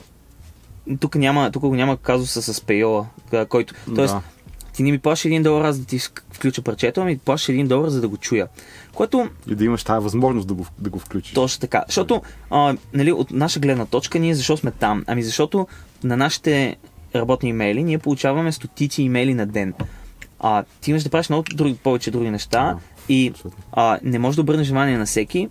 тук 0.99 1.15
няма, 1.15 1.51
тук 1.51 1.61
го 1.61 1.75
няма 1.75 1.97
казуса 1.97 2.41
с 2.43 2.61
пейола, 2.61 3.05
който, 3.49 3.73
тоест, 3.95 4.13
Да. 4.13 4.21
ти 4.73 4.83
не 4.83 4.91
ми 4.91 4.99
плащаш 4.99 5.25
един 5.25 5.43
долар 5.43 5.65
аз 5.65 5.79
да 5.79 5.85
ти 5.85 5.99
вк- 5.99 6.21
включа 6.31 6.61
парчето, 6.61 7.01
ами 7.01 7.17
плащаш 7.17 7.49
един 7.49 7.67
долар 7.67 7.89
за 7.89 8.01
да 8.01 8.07
го 8.07 8.17
чуя. 8.17 8.47
Което 8.93 9.29
И 9.47 9.55
да 9.55 9.65
имаш 9.65 9.83
тази 9.83 10.03
възможност 10.03 10.47
да 10.47 10.53
го, 10.53 10.65
да 10.79 10.89
го 10.89 10.99
включиш. 10.99 11.33
точно 11.33 11.61
така. 11.61 11.83
Защото, 11.87 12.21
а, 12.49 12.75
нали, 12.93 13.11
от 13.11 13.31
наша 13.31 13.59
гледна 13.59 13.85
точка, 13.85 14.19
ние 14.19 14.35
защо 14.35 14.57
сме 14.57 14.71
там? 14.71 15.03
Ами 15.07 15.23
защото 15.23 15.67
на 16.03 16.17
нашите 16.17 16.75
работни 17.15 17.49
имейли 17.49 17.83
ние 17.83 17.97
получаваме 17.97 18.51
стотици 18.51 19.03
имейли 19.03 19.33
на 19.33 19.45
ден. 19.45 19.73
А, 20.39 20.63
ти 20.81 20.91
имаш 20.91 21.03
да 21.03 21.09
правиш 21.09 21.29
много 21.29 21.43
други, 21.53 21.75
повече 21.75 22.11
други 22.11 22.29
неща 22.29 22.63
Да, 22.63 22.79
и 23.09 23.27
абсолютно. 23.29 23.63
а, 23.71 23.99
не 24.03 24.19
можеш 24.19 24.35
да 24.35 24.41
обърнеш 24.41 24.67
внимание 24.67 24.97
на 24.97 25.05
всеки. 25.05 25.49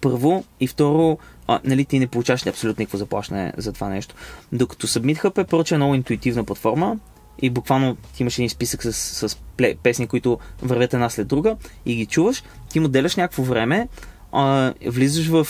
Първо 0.00 0.44
и 0.60 0.66
второ, 0.66 1.18
а, 1.46 1.60
нали, 1.64 1.84
ти 1.84 1.98
не 1.98 2.06
получаваш 2.06 2.46
абсолютно 2.46 2.82
никакво 2.82 2.98
заплащане 2.98 3.52
за 3.56 3.72
това 3.72 3.88
нещо. 3.88 4.14
Докато 4.52 4.86
Submit 4.86 5.22
Hub 5.22 5.42
е 5.42 5.44
проче 5.44 5.76
много 5.76 5.94
интуитивна 5.94 6.44
платформа 6.44 6.96
и 7.42 7.50
буквално 7.50 7.96
ти 8.14 8.22
имаш 8.22 8.38
един 8.38 8.50
списък 8.50 8.82
с, 8.82 8.92
с 9.28 9.36
песни, 9.82 10.06
които 10.06 10.38
вървят 10.62 10.94
една 10.94 11.10
след 11.10 11.26
друга 11.26 11.56
и 11.86 11.94
ги 11.94 12.06
чуваш, 12.06 12.42
ти 12.68 12.80
му 12.80 12.86
отделяш 12.86 13.16
някакво 13.16 13.42
време, 13.42 13.88
а, 14.32 14.74
влизаш 14.86 15.28
в, 15.28 15.46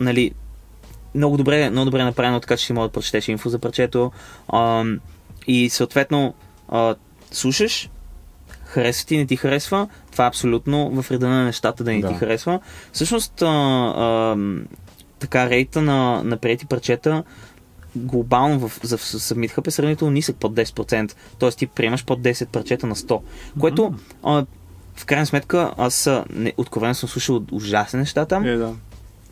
нали, 0.00 0.32
много 1.14 1.36
добре, 1.36 1.70
много 1.70 1.84
добре 1.84 2.04
направено, 2.04 2.40
така 2.40 2.56
че 2.56 2.66
си 2.66 2.72
може 2.72 2.88
да 2.88 2.92
прочетеш 2.92 3.28
инфо 3.28 3.48
за 3.48 3.58
парчето 3.58 4.12
а, 4.48 4.84
и 5.46 5.70
съответно 5.70 6.34
а, 6.68 6.94
слушаш, 7.30 7.90
харесва 8.76 9.06
ти, 9.06 9.16
не 9.16 9.26
ти 9.26 9.36
харесва, 9.36 9.88
това 10.12 10.24
е 10.24 10.28
абсолютно 10.28 11.02
в 11.02 11.10
реда 11.10 11.28
на 11.28 11.44
нещата 11.44 11.84
да 11.84 11.92
не 11.92 12.00
Да. 12.00 12.08
ти 12.08 12.14
харесва. 12.14 12.60
Всъщност, 12.92 13.42
а, 13.42 13.46
а, 13.46 14.36
така, 15.18 15.50
рейта 15.50 15.82
на, 15.82 16.22
на 16.24 16.36
приети 16.36 16.66
парчета 16.66 17.22
глобално 17.96 18.58
в, 18.60 18.80
за 18.82 18.98
Submit 18.98 19.50
Hub 19.50 19.66
е 19.66 19.70
сравнително 19.70 20.12
нисък 20.12 20.36
под 20.36 20.54
10%. 20.54 21.12
Тоест 21.38 21.58
ти 21.58 21.66
приемаш 21.66 22.04
под 22.04 22.20
10 22.20 22.46
парчета 22.46 22.86
на 22.86 22.94
100. 22.94 23.20
Което 23.60 23.94
а, 24.22 24.44
в 24.96 25.06
крайна 25.06 25.26
сметка 25.26 25.72
аз 25.78 26.10
не, 26.30 26.52
откровено 26.56 26.94
съм 26.94 27.08
слушал 27.08 27.42
ужасни 27.52 27.98
неща 27.98 28.26
там, 28.26 28.44
Е, 28.44 28.56
да. 28.56 28.74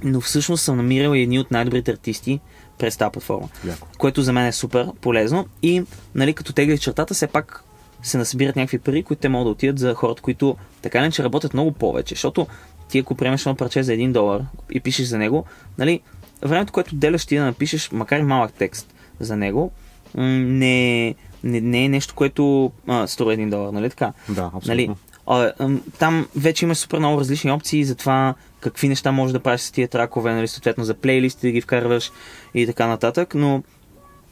но 0.05 0.21
всъщност 0.21 0.65
съм 0.65 0.77
намирал 0.77 1.13
едни 1.13 1.39
от 1.39 1.51
най-добрите 1.51 1.91
артисти 1.91 2.41
през 2.79 2.97
тази 2.97 3.13
платформа 3.13 3.49
Яко. 3.67 3.89
което 3.99 4.23
за 4.23 4.33
мен 4.33 4.47
е 4.47 4.53
супер 4.53 4.89
полезно. 5.01 5.47
И, 5.63 5.83
нали, 6.15 6.33
като 6.33 6.53
тегли 6.53 6.79
чертата, 6.79 7.15
все 7.15 7.27
пак 7.27 7.65
се 8.05 8.19
насъбират 8.19 8.57
някакви 8.57 8.79
пари, 8.79 9.03
които 9.03 9.21
те 9.21 9.29
могат 9.29 9.47
да 9.47 9.51
отидат 9.51 9.79
за 9.79 9.95
хората, 9.95 10.23
които 10.23 10.57
така 10.83 10.99
или 10.99 11.05
иначе 11.05 11.25
работят 11.25 11.55
много 11.55 11.73
повече. 11.73 12.15
Защото 12.15 12.47
ти 12.89 12.99
ако 12.99 13.15
приемеш 13.15 13.41
едно 13.41 13.55
парче 13.55 13.83
за 13.83 13.93
1 13.93 14.13
долар 14.13 14.41
и 14.71 14.81
пишеш 14.81 15.07
за 15.07 15.19
него, 15.19 15.45
нали, 15.79 16.01
времето, 16.43 16.73
което 16.73 16.97
деляш 16.97 17.27
ти 17.27 17.37
да 17.37 17.45
напишеш, 17.45 17.91
макар 17.93 18.19
и 18.19 18.23
малък 18.23 18.53
текст 18.53 18.95
за 19.21 19.37
него, 19.37 19.73
не, 20.15 21.15
не, 21.45 21.61
не 21.61 21.85
е 21.85 21.89
нещо, 21.89 22.15
което 22.15 22.73
а, 22.87 23.07
струва 23.07 23.37
1 23.37 23.51
долар, 23.51 23.73
нали 23.73 23.91
така? 23.91 24.13
Да, 24.29 24.51
абсолютно. 24.55 24.69
Нали, 24.69 24.91
а, 25.27 25.53
ам, 25.59 25.83
там 25.99 26.27
вече 26.37 26.65
имаш 26.65 26.79
супер 26.79 26.99
много 26.99 27.21
различни 27.21 27.51
опции 27.51 27.85
за 27.85 27.95
това 27.95 28.35
какви 28.61 28.89
неща 28.89 29.13
можеш 29.13 29.33
да 29.33 29.41
правиш 29.41 29.61
с 29.61 29.71
тия 29.71 29.89
тракове, 29.89 30.35
нали, 30.35 30.49
съответно 30.49 30.85
за 30.85 30.95
плейлисти 30.95 31.47
да 31.47 31.53
ги 31.53 31.61
вкарваш 31.61 32.13
и 32.55 32.67
така 32.67 32.87
нататък, 32.87 33.35
но 33.35 33.63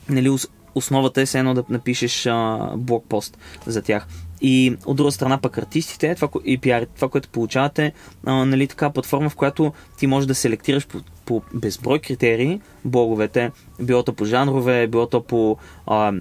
нали, 0.08 0.30
основата 0.74 1.20
е 1.20 1.26
все 1.26 1.38
едно 1.38 1.54
да 1.54 1.64
напишеш 1.68 2.26
а, 2.26 2.58
блокпост 2.76 3.38
за 3.66 3.82
тях. 3.82 4.06
И 4.40 4.76
от 4.86 4.96
друга 4.96 5.12
страна 5.12 5.38
пък 5.38 5.58
артистите 5.58 6.14
това, 6.14 6.28
и 6.44 6.58
пиар, 6.58 6.86
това, 6.96 7.08
което 7.08 7.28
получавате, 7.28 7.92
а, 8.26 8.44
нали, 8.44 8.68
така 8.68 8.90
платформа, 8.90 9.30
в 9.30 9.36
която 9.36 9.72
ти 9.98 10.06
можеш 10.06 10.26
да 10.26 10.34
селектираш 10.34 10.86
по, 10.86 11.00
по 11.24 11.42
безброй 11.54 11.98
критерии 11.98 12.60
блоговете, 12.84 13.50
било 13.80 14.02
то 14.02 14.12
по 14.12 14.24
жанрове, 14.24 14.86
било 14.86 15.06
то 15.06 15.22
по 15.22 15.56
а, 15.86 16.12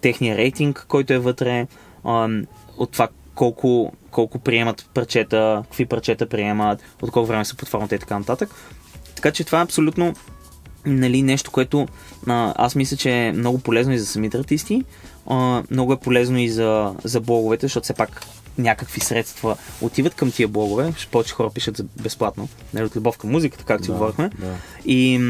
техния 0.00 0.36
рейтинг, 0.36 0.84
който 0.88 1.12
е 1.12 1.18
вътре, 1.18 1.66
а, 2.04 2.28
от 2.78 2.92
това 2.92 3.08
колко, 3.34 3.92
колко 4.10 4.38
приемат 4.38 4.90
парчета, 4.94 5.62
какви 5.64 5.86
парчета 5.86 6.28
приемат, 6.28 6.82
от 7.02 7.10
колко 7.10 7.26
време 7.26 7.44
са 7.44 7.56
под 7.56 7.92
и 7.92 7.98
така 7.98 8.18
нататък. 8.18 8.50
така 9.16 9.30
че 9.30 9.44
това 9.44 9.60
е 9.60 9.64
абсолютно 9.64 10.14
нали, 10.86 11.22
нещо, 11.22 11.50
което 11.50 11.86
а, 12.26 12.54
аз 12.56 12.74
мисля, 12.74 12.96
че 12.96 13.10
е 13.10 13.32
много 13.32 13.58
полезно 13.58 13.92
и 13.92 13.98
за 13.98 14.06
самите 14.06 14.38
артисти, 14.38 14.82
а, 15.26 15.62
много 15.70 15.92
е 15.92 15.96
полезно 15.96 16.38
и 16.38 16.48
за, 16.48 16.94
за 17.04 17.20
блоговете, 17.20 17.66
защото 17.66 17.84
все 17.84 17.94
пак 17.94 18.26
някакви 18.58 19.00
средства 19.00 19.56
отиват 19.80 20.14
към 20.14 20.30
тия 20.32 20.48
блогове, 20.48 20.92
повече 21.10 21.34
хора 21.34 21.50
пишат 21.50 21.76
за 21.76 21.84
безплатно, 22.02 22.48
нали, 22.74 22.84
от 22.84 22.96
любов 22.96 23.18
към 23.18 23.30
музиката, 23.30 23.64
както 23.64 23.84
си 23.84 23.90
Да, 23.90 23.96
говорихме. 23.96 24.30
да. 24.38 24.54
И 24.84 25.20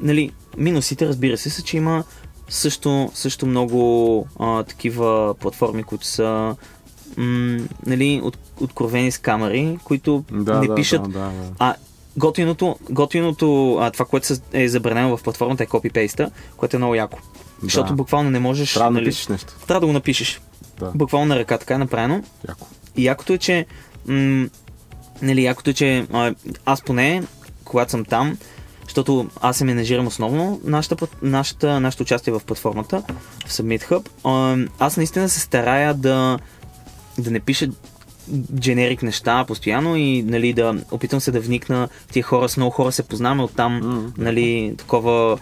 нали, 0.00 0.30
минусите, 0.58 1.08
разбира 1.08 1.38
се, 1.38 1.50
са, 1.50 1.62
че 1.62 1.76
има 1.76 2.04
също, 2.48 3.10
също 3.14 3.46
много 3.46 4.26
а, 4.40 4.62
такива 4.62 5.34
платформи, 5.40 5.82
които 5.82 6.06
са 6.06 6.56
м, 7.16 7.58
нали, 7.86 8.20
от, 8.24 8.38
откровени 8.60 9.10
с 9.10 9.18
камери, 9.18 9.78
които 9.84 10.24
Да, 10.32 10.60
не 10.60 10.66
да, 10.66 10.74
пишат. 10.74 11.02
Да, 11.02 11.08
да, 11.08 11.18
да. 11.18 11.50
А 11.58 11.74
готиното, 12.16 12.76
готиното 12.90 13.76
а, 13.76 13.90
това, 13.90 14.04
което 14.04 14.34
е 14.52 14.68
забранено 14.68 15.16
в 15.16 15.22
платформата 15.22 15.62
е 15.62 15.66
копипейста, 15.66 16.30
което 16.56 16.76
е 16.76 16.78
много 16.78 16.94
яко. 16.94 17.18
Защото 17.62 17.88
Да. 17.88 17.94
буквално 17.94 18.30
не 18.30 18.38
можеш. 18.38 18.72
Трябва 18.72 18.90
да 18.90 18.94
нали, 18.94 19.04
напишеш 19.04 19.28
нещо. 19.28 19.54
трябва 19.66 19.80
да 19.80 19.86
го 19.86 19.92
напишеш. 19.92 20.40
Да, 20.78 20.92
Буквално 20.94 21.26
на 21.26 21.36
ръка, 21.38 21.58
така 21.58 21.74
е 21.74 21.78
направено. 21.78 22.22
яко. 22.48 22.66
И 22.96 23.04
якото 23.04 23.32
е, 23.32 23.38
че. 23.38 23.66
М- 24.06 24.48
нали, 25.22 25.44
якото 25.44 25.70
е, 25.70 25.74
че 25.74 26.06
а, 26.12 26.34
аз 26.64 26.82
поне, 26.82 27.22
когато 27.64 27.90
съм 27.90 28.04
там, 28.04 28.38
защото 28.84 29.26
аз 29.40 29.56
се 29.56 29.64
менежирам 29.64 30.06
основно 30.06 30.60
нашата, 30.64 31.06
нашата, 31.22 31.80
нашата 31.80 32.02
участие 32.02 32.32
в 32.32 32.40
платформата, 32.46 33.02
в 33.46 33.50
Submit 33.52 33.82
Hub, 33.82 34.08
а, 34.24 34.66
аз 34.84 34.96
наистина 34.96 35.28
се 35.28 35.40
старая 35.40 35.94
да, 35.94 36.38
да 37.18 37.30
не 37.30 37.40
пиша 37.40 37.68
дженерик 38.60 39.02
неща 39.02 39.44
постоянно 39.48 39.96
и 39.96 40.22
нали, 40.22 40.52
да 40.52 40.74
опитвам 40.90 41.20
се 41.20 41.30
да 41.30 41.40
вникна 41.40 41.88
тия 42.12 42.22
хора, 42.22 42.48
с 42.48 42.56
много 42.56 42.70
хора 42.70 42.92
се 42.92 43.02
познаваме 43.02 43.42
оттам, 43.42 43.80
М, 43.82 44.12
нали, 44.18 44.74
такова 44.78 45.38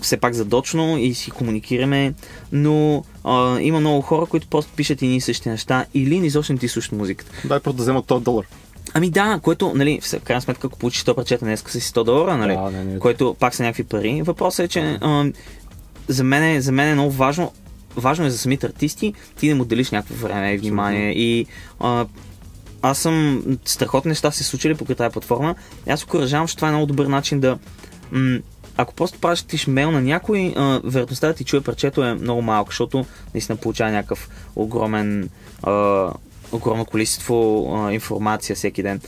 все 0.00 0.16
пак 0.16 0.34
задочно 0.34 0.98
и 0.98 1.14
си 1.14 1.30
комуникираме, 1.30 2.14
но 2.52 3.04
а, 3.24 3.60
има 3.60 3.80
много 3.80 4.00
хора, 4.00 4.26
които 4.26 4.48
просто 4.48 4.72
пишат 4.76 5.02
едни 5.02 5.16
и 5.16 5.20
същи 5.20 5.48
неща 5.48 5.84
или 5.94 6.26
изобщо 6.26 6.52
не 6.52 6.58
ти 6.58 6.68
слушат 6.68 6.92
музиката. 6.92 7.30
Дай 7.44 7.60
просто 7.60 7.76
да 7.76 7.82
вземат 7.82 8.06
100 8.06 8.20
долар. 8.20 8.46
Ами 8.94 9.10
да, 9.10 9.40
което, 9.42 9.72
нали, 9.74 10.00
в 10.00 10.20
крайна 10.24 10.40
сметка, 10.40 10.66
ако 10.66 10.78
получиш 10.78 11.04
100 11.04 11.14
парчета 11.14 11.44
днес 11.44 11.64
си 11.68 11.80
100 11.80 12.04
долара, 12.04 12.36
нали, 12.36 12.54
Да, 12.54 12.70
не, 12.70 12.84
не. 12.84 12.98
което 12.98 13.36
пак 13.40 13.54
са 13.54 13.62
някакви 13.62 13.84
пари. 13.84 14.22
Въпросът 14.22 14.64
е, 14.64 14.68
че 14.68 14.98
а, 15.00 15.32
за, 16.08 16.24
мен 16.24 16.44
е, 16.44 16.60
за 16.60 16.72
мен 16.72 16.88
е 16.88 16.94
много 16.94 17.10
важно, 17.10 17.52
важно 17.96 18.26
е 18.26 18.30
за 18.30 18.38
самите 18.38 18.66
артисти 18.66 19.14
ти 19.36 19.48
да 19.48 19.54
му 19.54 19.64
делиш 19.64 19.90
някакво 19.90 20.26
време 20.26 20.52
и 20.52 20.58
внимание 20.58 21.12
и 21.12 21.46
а, 21.80 22.06
аз 22.82 22.98
съм 22.98 23.42
страхотни 23.64 24.08
неща 24.08 24.30
се 24.30 24.44
случили 24.44 24.74
покрай 24.74 24.96
тази 24.96 25.12
платформа. 25.12 25.54
Аз 25.88 26.04
окоръжавам, 26.04 26.48
че 26.48 26.56
това 26.56 26.68
е 26.68 26.70
много 26.70 26.86
добър 26.86 27.06
начин 27.06 27.40
да. 27.40 27.58
М- 28.12 28.38
ако 28.76 28.94
просто 28.94 29.18
пращаш 29.18 29.66
мейл 29.66 29.90
на 29.90 30.00
някой, 30.00 30.54
а, 30.56 30.80
вероятността 30.84 31.26
да 31.26 31.34
ти 31.34 31.44
чуе 31.44 31.60
парчето 31.60 32.04
е 32.04 32.14
много 32.14 32.42
малка, 32.42 32.70
защото 32.70 33.06
наистина 33.34 33.56
получава 33.56 33.90
някакъв 33.90 34.28
огромен, 34.56 35.28
а, 35.62 36.08
огромно 36.52 36.84
количество 36.84 37.66
а, 37.76 37.92
информация 37.92 38.56
всеки 38.56 38.82
ден. 38.82 39.00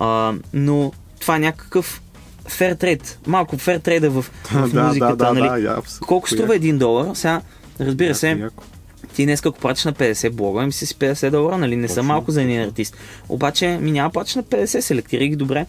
А, 0.00 0.32
но 0.52 0.92
това 1.20 1.36
е 1.36 1.38
някакъв 1.38 2.02
фер 2.48 2.74
трейд. 2.74 3.18
Малко 3.26 3.58
фер 3.58 3.78
трейда 3.78 4.10
в, 4.10 4.22
в 4.22 4.70
да, 4.72 4.82
музиката. 4.82 5.16
да, 5.16 5.24
да, 5.26 5.34
нали? 5.34 5.48
да, 5.48 5.68
я, 5.68 5.78
абсолютно. 5.78 6.06
Колко 6.06 6.28
струва 6.28 6.56
един 6.56 6.78
долар? 6.78 7.14
Сега, 7.14 7.40
разбира 7.80 8.14
се, 8.14 8.30
Яко, 8.30 8.64
ти 9.14 9.24
днес 9.24 9.46
ако 9.46 9.58
платиш 9.58 9.84
на 9.84 9.92
50 9.92 10.30
блога, 10.30 10.66
ми 10.66 10.72
си 10.72 10.86
си 10.86 10.94
50 10.94 11.30
долара, 11.30 11.58
нали? 11.58 11.76
Не 11.76 11.88
са 11.88 11.94
Точно, 11.94 12.08
малко 12.08 12.30
за 12.30 12.42
един 12.42 12.60
артист. 12.60 12.96
Обаче 13.28 13.68
ми 13.68 13.92
няма 13.92 14.10
платиш 14.10 14.34
на 14.34 14.42
50, 14.42 14.80
селектирай 14.80 15.28
ги 15.28 15.36
добре. 15.36 15.66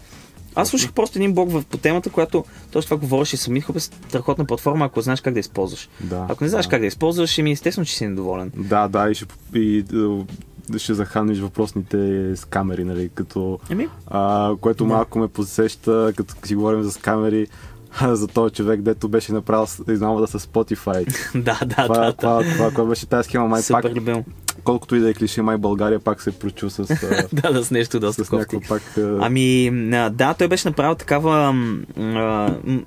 Аз 0.54 0.68
слушах 0.68 0.92
просто 0.92 1.18
един 1.18 1.34
блог 1.34 1.50
в, 1.52 1.64
по 1.70 1.76
темата, 1.76 2.10
която 2.10 2.44
точно 2.70 2.88
това 2.88 2.96
говореше 2.96 3.36
самит 3.36 3.64
Хуб 3.64 3.76
е 3.76 3.80
страхотна 3.80 4.44
платформа, 4.44 4.84
ако 4.84 5.00
знаеш 5.00 5.20
как 5.20 5.34
да 5.34 5.40
използваш. 5.40 5.88
Да, 6.00 6.26
Ако 6.28 6.44
не 6.44 6.50
знаеш 6.50 6.66
да. 6.66 6.70
как 6.70 6.80
да 6.80 6.86
използваш, 6.86 7.38
ми 7.38 7.52
естествено, 7.52 7.84
че 7.86 7.96
си 7.96 8.06
недоволен. 8.06 8.52
Да, 8.56 8.88
да, 8.88 9.10
и 9.10 9.14
ще, 9.14 9.24
и, 9.54 9.82
да, 9.82 10.78
ще 10.78 10.94
заханиш 10.94 11.38
въпросните 11.38 11.96
с 12.36 12.44
камери, 12.44 12.84
нали, 12.84 13.10
като... 13.14 13.58
Еми, 13.70 13.88
А, 14.06 14.52
което 14.60 14.84
Да. 14.84 14.94
малко 14.94 15.18
ме 15.18 15.28
посеща, 15.28 16.12
като 16.16 16.34
си 16.46 16.54
говорим 16.54 16.82
за 16.82 16.98
камери, 17.00 17.46
за 18.02 18.26
този 18.26 18.54
човек, 18.54 18.80
дето 18.80 19.08
беше 19.08 19.32
направил 19.32 19.66
измамата 19.88 20.26
с 20.26 20.38
Spotify. 20.46 21.04
да, 21.34 21.58
да, 21.66 21.82
това, 21.82 21.98
да, 21.98 22.04
да. 22.04 22.12
това, 22.12 22.42
това, 22.42 22.70
това 22.70 22.84
беше 22.84 23.06
тази 23.06 23.28
схема, 23.28 23.48
май 23.48 23.62
Супер 23.62 23.82
пак, 23.82 23.96
любим. 23.96 24.24
колкото 24.64 24.96
и 24.96 25.00
да 25.00 25.10
е 25.10 25.14
клише, 25.14 25.42
май 25.42 25.56
България 25.56 26.00
пак 26.00 26.22
се 26.22 26.38
прочу 26.38 26.70
с, 26.70 26.86
да, 27.32 27.52
да, 27.52 27.64
с 27.64 27.70
нещо 27.70 28.00
доста 28.00 28.24
с 28.24 28.32
някакво 28.32 28.60
пак... 28.60 28.82
Ами, 29.20 29.70
да, 30.10 30.34
той 30.34 30.48
беше 30.48 30.68
направил 30.68 30.94
такава. 30.94 31.54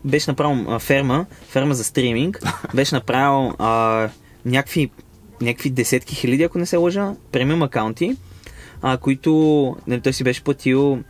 беше 0.06 0.32
направил 0.32 0.80
ферма, 0.80 1.26
ферма 1.49 1.74
за 1.74 1.84
стриминг. 1.84 2.39
беше 2.74 2.95
направил 2.95 3.54
а, 3.60 4.10
някакви, 4.45 4.89
някакви 5.41 5.70
десетки 5.70 6.16
хиляди, 6.16 6.43
ако 6.43 6.58
не 6.58 6.66
се 6.66 6.78
лъжа, 6.78 7.14
премиум 7.32 7.64
акаунти, 7.64 8.18
а, 8.82 8.97
които 8.97 9.32
нали, 9.88 10.01
той 10.01 10.14
си 10.14 10.24
беше 10.24 10.43
платил 10.43 11.04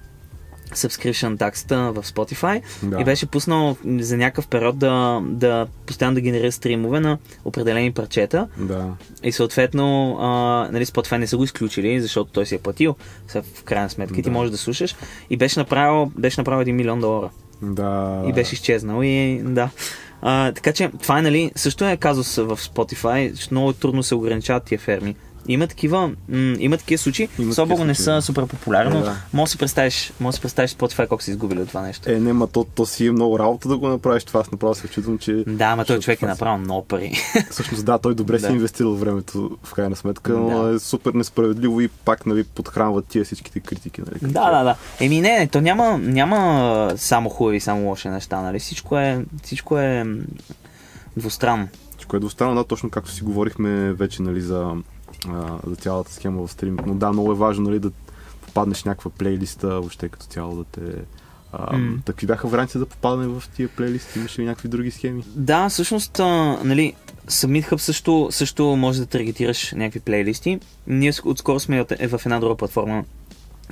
subscription 0.74 1.40
таксата 1.40 1.92
в 1.92 2.04
Spotify 2.04 2.62
Да. 2.84 3.02
и 3.02 3.04
беше 3.04 3.26
пуснал 3.26 3.78
за 3.90 4.18
някакъв 4.18 4.48
период 4.48 4.78
да, 4.78 5.22
да 5.24 5.68
постоянно 5.86 6.16
да 6.16 6.22
генерира 6.22 6.52
стримове 6.52 7.00
на 7.00 7.18
определени 7.46 7.92
парчета 7.92 8.48
Да. 8.58 8.90
и 9.24 9.32
съответно, 9.32 10.18
а, 10.20 10.28
нали, 10.72 10.86
Spotify 10.86 11.18
не 11.18 11.28
са 11.28 11.38
го 11.38 11.44
изключили, 11.44 12.02
защото 12.02 12.32
той 12.32 12.46
си 12.46 12.56
е 12.56 12.60
платил 12.60 12.96
сега 13.28 13.44
в 13.56 13.64
крайна 13.64 13.90
сметка 13.90 14.14
и 14.14 14.24
ти 14.24 14.30
Да. 14.30 14.32
можеш 14.32 14.52
да 14.52 14.58
слушаш. 14.58 14.96
И 15.30 15.38
беше 15.38 15.60
направил, 15.60 16.12
беше 16.18 16.42
направил 16.42 16.66
1 16.66 16.72
милион 16.72 17.00
долара. 17.00 17.30
Да. 17.62 18.24
И 18.28 18.34
беше 18.34 18.54
изчезнал. 18.56 19.04
И 19.04 19.42
да. 19.44 19.70
А, 20.22 20.52
така 20.52 20.74
че 20.74 20.90
това 21.02 21.20
е, 21.20 21.22
нали, 21.22 21.52
също 21.56 21.86
е 21.86 21.98
казус 21.98 22.36
в 22.36 22.58
Spotify, 22.58 23.52
много 23.52 23.74
трудно 23.74 24.04
се 24.04 24.16
ограничават 24.16 24.64
тия 24.64 24.80
ферми. 24.80 25.16
Има 25.48 25.68
такива, 25.68 26.08
м- 26.30 26.56
има 26.60 26.78
такива 26.78 26.98
случаи, 26.98 27.30
Има 27.40 27.50
особено 27.50 27.70
такива 27.70 27.88
не 27.88 27.96
са 27.96 28.22
супер 28.22 28.46
популярни, 28.46 28.98
Е, 28.98 29.02
да. 29.02 29.16
може 29.34 29.44
да 29.44 29.52
си 29.52 29.58
представиш, 29.58 30.14
може 30.20 30.28
да 30.28 30.36
си 30.36 30.42
представиш 30.42 30.72
Spotify 30.72 31.08
колко 31.08 31.24
са 31.24 31.32
изгубили 31.32 31.62
от 31.62 31.68
това 31.68 31.82
нещо. 31.82 32.10
Е, 32.10 32.14
не, 32.14 32.34
ма 32.34 32.48
то, 32.48 32.64
то 32.66 32.86
си 32.86 33.08
е 33.08 33.12
много 33.12 33.40
работа 33.40 33.70
да 33.70 33.78
го 33.78 33.88
направиш 33.88 34.24
това. 34.24 34.40
Аз 34.40 34.52
направо 34.52 34.76
се 34.76 34.88
чудвам, 34.88 35.18
че 35.18 35.44
Да, 35.48 35.66
ама 35.66 35.86
той 35.86 36.00
човек 36.00 36.22
е 36.22 36.26
направил 36.26 36.58
много 36.58 36.86
пари. 36.86 37.12
всъщност 37.52 37.86
да, 37.86 37.98
той 37.98 38.16
добре 38.16 38.40
си 38.40 38.42
Да. 38.42 38.50
е 38.50 38.54
инвестирал 38.54 38.94
времето 38.94 39.58
в 39.64 39.74
крайна 39.74 39.96
сметка, 39.96 40.34
но 40.34 40.64
Да. 40.64 40.76
е 40.76 40.80
супер 40.80 41.14
несправедливо 41.14 41.82
и 41.82 41.88
пак 41.88 42.26
нали, 42.26 42.44
подхранват 42.46 43.06
тия 43.06 43.26
всичките 43.26 43.60
критики. 43.60 44.02
Нали, 44.02 44.32
Да, 44.34 44.52
да, 44.52 44.64
да. 44.64 44.76
Еми 45.00 45.22
не, 45.22 45.40
не, 45.40 45.48
то 45.48 45.62
няма, 45.62 45.98
няма 45.98 46.94
само 46.98 47.30
хубави, 47.30 47.60
само 47.60 47.88
лоши 47.88 48.10
неща, 48.10 48.42
нали? 48.42 48.60
Всичко 48.60 48.98
е, 48.98 49.26
всичко 49.44 49.78
е 49.78 50.06
двустранно. 51.18 51.68
Което 52.08 52.26
остана, 52.26 52.56
да, 52.56 52.64
точно 52.64 52.90
както 52.90 53.12
си 53.12 53.24
говорихме 53.24 53.70
вече 53.94 54.22
нали, 54.22 54.42
за, 54.42 54.72
а, 55.30 55.58
за 55.68 55.76
цялата 55.76 56.14
схема 56.14 56.48
в 56.48 56.52
стрим. 56.52 56.78
Но 56.86 56.94
да, 56.96 57.12
много 57.12 57.32
е 57.32 57.36
важно 57.36 57.64
нали, 57.64 57.80
да 57.80 57.92
попаднеш 58.46 58.84
някаква 58.84 59.12
плейлиста, 59.12 59.68
въобще 59.68 60.10
като 60.10 60.26
цяло 60.26 60.56
да 60.56 60.64
те... 60.64 60.82
А, 61.52 61.78
М. 61.78 61.98
Какви 62.06 62.28
бяха 62.28 62.48
варианти 62.48 62.78
за 62.78 62.86
попадане 62.86 63.28
в 63.28 63.44
тия 63.56 63.70
плейлисти? 63.70 64.20
Имаше 64.20 64.42
ли 64.42 64.46
някакви 64.46 64.70
други 64.70 64.92
схеми? 64.92 65.24
Да, 65.36 65.70
всъщност, 65.70 66.20
а, 66.20 66.26
нали, 66.64 66.94
Submit 67.28 67.70
Hub 67.72 67.78
също, 67.78 68.28
също 68.32 68.64
може 68.66 69.00
да 69.00 69.06
таргетираш 69.06 69.72
някакви 69.72 70.00
плейлисти. 70.00 70.60
Ние 70.88 71.14
отскоро 71.26 71.60
сме 71.60 71.86
е 72.00 72.08
в 72.08 72.22
една 72.26 72.40
друга 72.40 72.56
платформа, 72.56 73.04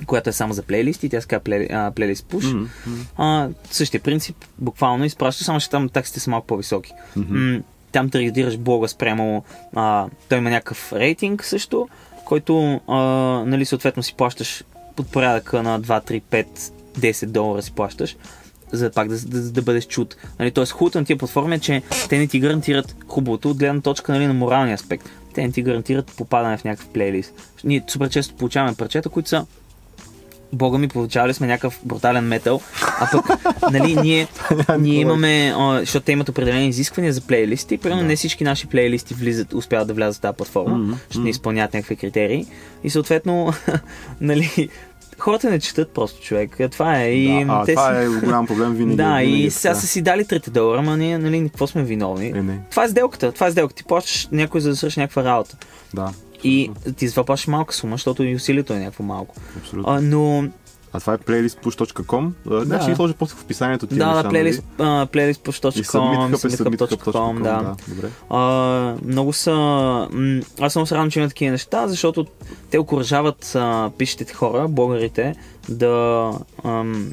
която 0.06 0.30
е 0.30 0.32
само 0.32 0.52
за 0.52 0.62
плейлисти, 0.62 1.08
тя 1.08 1.20
се 1.20 1.26
казва 1.26 1.44
плей, 1.44 1.68
Playlist 1.68 2.22
Push. 2.24 2.52
М, 2.52 2.68
А, 3.16 3.48
същия 3.70 4.00
принцип, 4.00 4.36
буквално 4.58 5.04
изпращаш, 5.04 5.46
само 5.46 5.60
че 5.60 5.70
там 5.70 5.88
таксите 5.88 6.20
са 6.20 6.30
малко 6.30 6.46
по-високи. 6.46 6.92
мгм. 7.16 7.56
Там 7.92 8.10
таргетираш 8.10 8.58
блога 8.58 8.88
спрямо, 8.88 9.44
а, 9.74 10.06
той 10.28 10.38
има 10.38 10.50
някакъв 10.50 10.92
рейтинг 10.92 11.44
също, 11.44 11.88
който, 12.24 12.80
а, 12.88 12.98
нали, 13.46 13.64
съответно 13.64 14.02
си 14.02 14.14
плащаш 14.14 14.64
под 14.96 15.08
порядъка 15.08 15.62
на 15.62 15.80
2, 15.80 16.22
3, 16.22 16.22
5, 16.22 16.46
10 16.98 17.26
долара 17.26 17.62
си 17.62 17.72
плащаш, 17.72 18.16
за 18.72 18.90
пак 18.90 19.08
да, 19.08 19.18
да, 19.20 19.50
да 19.50 19.62
бъдеш 19.62 19.86
чут. 19.86 20.16
Нали, 20.38 20.50
Тоест, 20.50 20.72
хубавото 20.72 20.98
на 20.98 21.04
тия 21.04 21.18
платформи 21.18 21.54
е, 21.54 21.58
че 21.58 21.82
те 22.08 22.18
не 22.18 22.26
ти 22.26 22.40
гарантират 22.40 22.96
хубавото 23.08 23.50
от 23.50 23.58
гледна 23.58 23.80
точка 23.80 24.12
нали, 24.12 24.26
на 24.26 24.34
моралния 24.34 24.74
аспект. 24.74 25.08
Те 25.34 25.42
не 25.42 25.52
ти 25.52 25.62
гарантират 25.62 26.12
попадане 26.16 26.56
в 26.56 26.64
някакъв 26.64 26.88
плейлист. 26.88 27.34
Ние 27.64 27.84
супер 27.88 28.08
често 28.08 28.34
получаваме 28.34 28.76
парчета, 28.76 29.08
които 29.08 29.28
са 29.28 29.46
Бога 30.52 30.78
ми, 30.78 30.88
получавали 30.88 31.34
сме 31.34 31.46
някакъв 31.46 31.80
брутален 31.84 32.24
метал, 32.24 32.60
а 33.00 33.08
пък, 33.12 33.38
нали, 33.70 33.96
ние, 33.96 34.28
ние 34.78 35.00
имаме, 35.00 35.54
а, 35.56 35.78
защото 35.80 36.06
те 36.06 36.12
имат 36.12 36.28
определени 36.28 36.68
изисквания 36.68 37.12
за 37.12 37.20
плейлисти, 37.20 37.78
примерно 37.78 38.02
Да. 38.02 38.08
не 38.08 38.16
всички 38.16 38.44
наши 38.44 38.66
плейлисти 38.66 39.14
влизат, 39.14 39.52
успяват 39.54 39.88
да 39.88 39.94
влязат 39.94 40.18
в 40.18 40.20
тази 40.20 40.36
платформа, 40.36 40.78
Мгм, 40.78 40.92
ще 41.10 41.18
не 41.18 41.30
изпълняват 41.30 41.74
някакви 41.74 41.96
критерии 41.96 42.46
и 42.84 42.90
съответно, 42.90 43.52
нали, 44.20 44.68
хората 45.18 45.50
не 45.50 45.60
четат 45.60 45.90
просто 45.90 46.22
човек, 46.22 46.56
това 46.70 46.98
е 46.98 47.12
и 47.12 47.44
да, 47.44 47.52
а, 47.52 47.64
те 47.64 47.74
това 47.74 47.94
си... 47.94 48.04
е 48.04 48.20
голям 48.20 48.46
проблем 48.46 48.74
винаги. 48.74 48.96
Да, 49.02 49.16
винаги 49.16 49.42
и 49.42 49.46
е 49.46 49.50
сега 49.50 49.74
са 49.74 49.86
си 49.86 50.02
дали 50.02 50.24
3 50.24 50.50
долара, 50.50 50.78
ама 50.78 50.96
ние, 50.96 51.18
нали, 51.18 51.44
какво 51.44 51.66
сме 51.66 51.82
виновни? 51.82 52.26
Е, 52.26 52.42
не, 52.42 52.58
Това 52.70 52.84
е 52.84 52.88
сделката, 52.88 53.32
това 53.32 53.46
е 53.46 53.50
сделката. 53.50 53.76
Ти 53.76 53.84
плащаш 53.84 54.28
някой 54.32 54.60
за 54.60 54.70
да 54.70 54.76
свърши 54.76 55.00
някаква 55.00 55.24
работа. 55.24 55.56
да, 55.94 56.08
И 56.44 56.70
ти 56.96 57.08
затова 57.08 57.24
плащаш 57.24 57.46
малка 57.46 57.74
сума, 57.74 57.94
защото 57.94 58.24
и 58.24 58.34
усилието 58.34 58.72
е 58.72 58.78
някакво 58.78 59.04
малко. 59.04 59.34
абсолютно. 59.58 59.92
А, 59.92 60.00
но 60.00 60.48
А 60.92 61.00
това 61.00 61.14
е 61.14 61.18
playlistpush.com. 61.18 62.30
Да. 62.46 62.64
Не, 62.64 62.80
ще 62.80 62.90
ги 62.90 62.96
сложа 62.96 63.14
после 63.14 63.36
в 63.36 63.42
описанието 63.42 63.86
ти. 63.86 63.94
Да, 63.94 64.22
да, 64.22 64.28
playlist, 64.28 64.62
нали? 64.78 65.06
playlistpush.com, 65.06 66.34
submithhub.com, 66.34 67.42
да. 67.42 67.42
да. 67.42 67.76
Добре. 67.88 68.10
А, 68.30 68.94
много 69.04 69.32
са... 69.32 69.52
М- 70.12 70.40
аз 70.60 70.72
съм 70.72 70.86
се 70.86 70.94
радвам, 70.94 71.10
че 71.10 71.18
има 71.18 71.28
такива 71.28 71.52
неща, 71.52 71.88
защото 71.88 72.26
те 72.70 72.78
окоръжават 72.78 73.56
пишете 73.98 74.34
хора, 74.34 74.68
блогърите, 74.68 75.34
да... 75.68 76.30
Ам, 76.64 77.12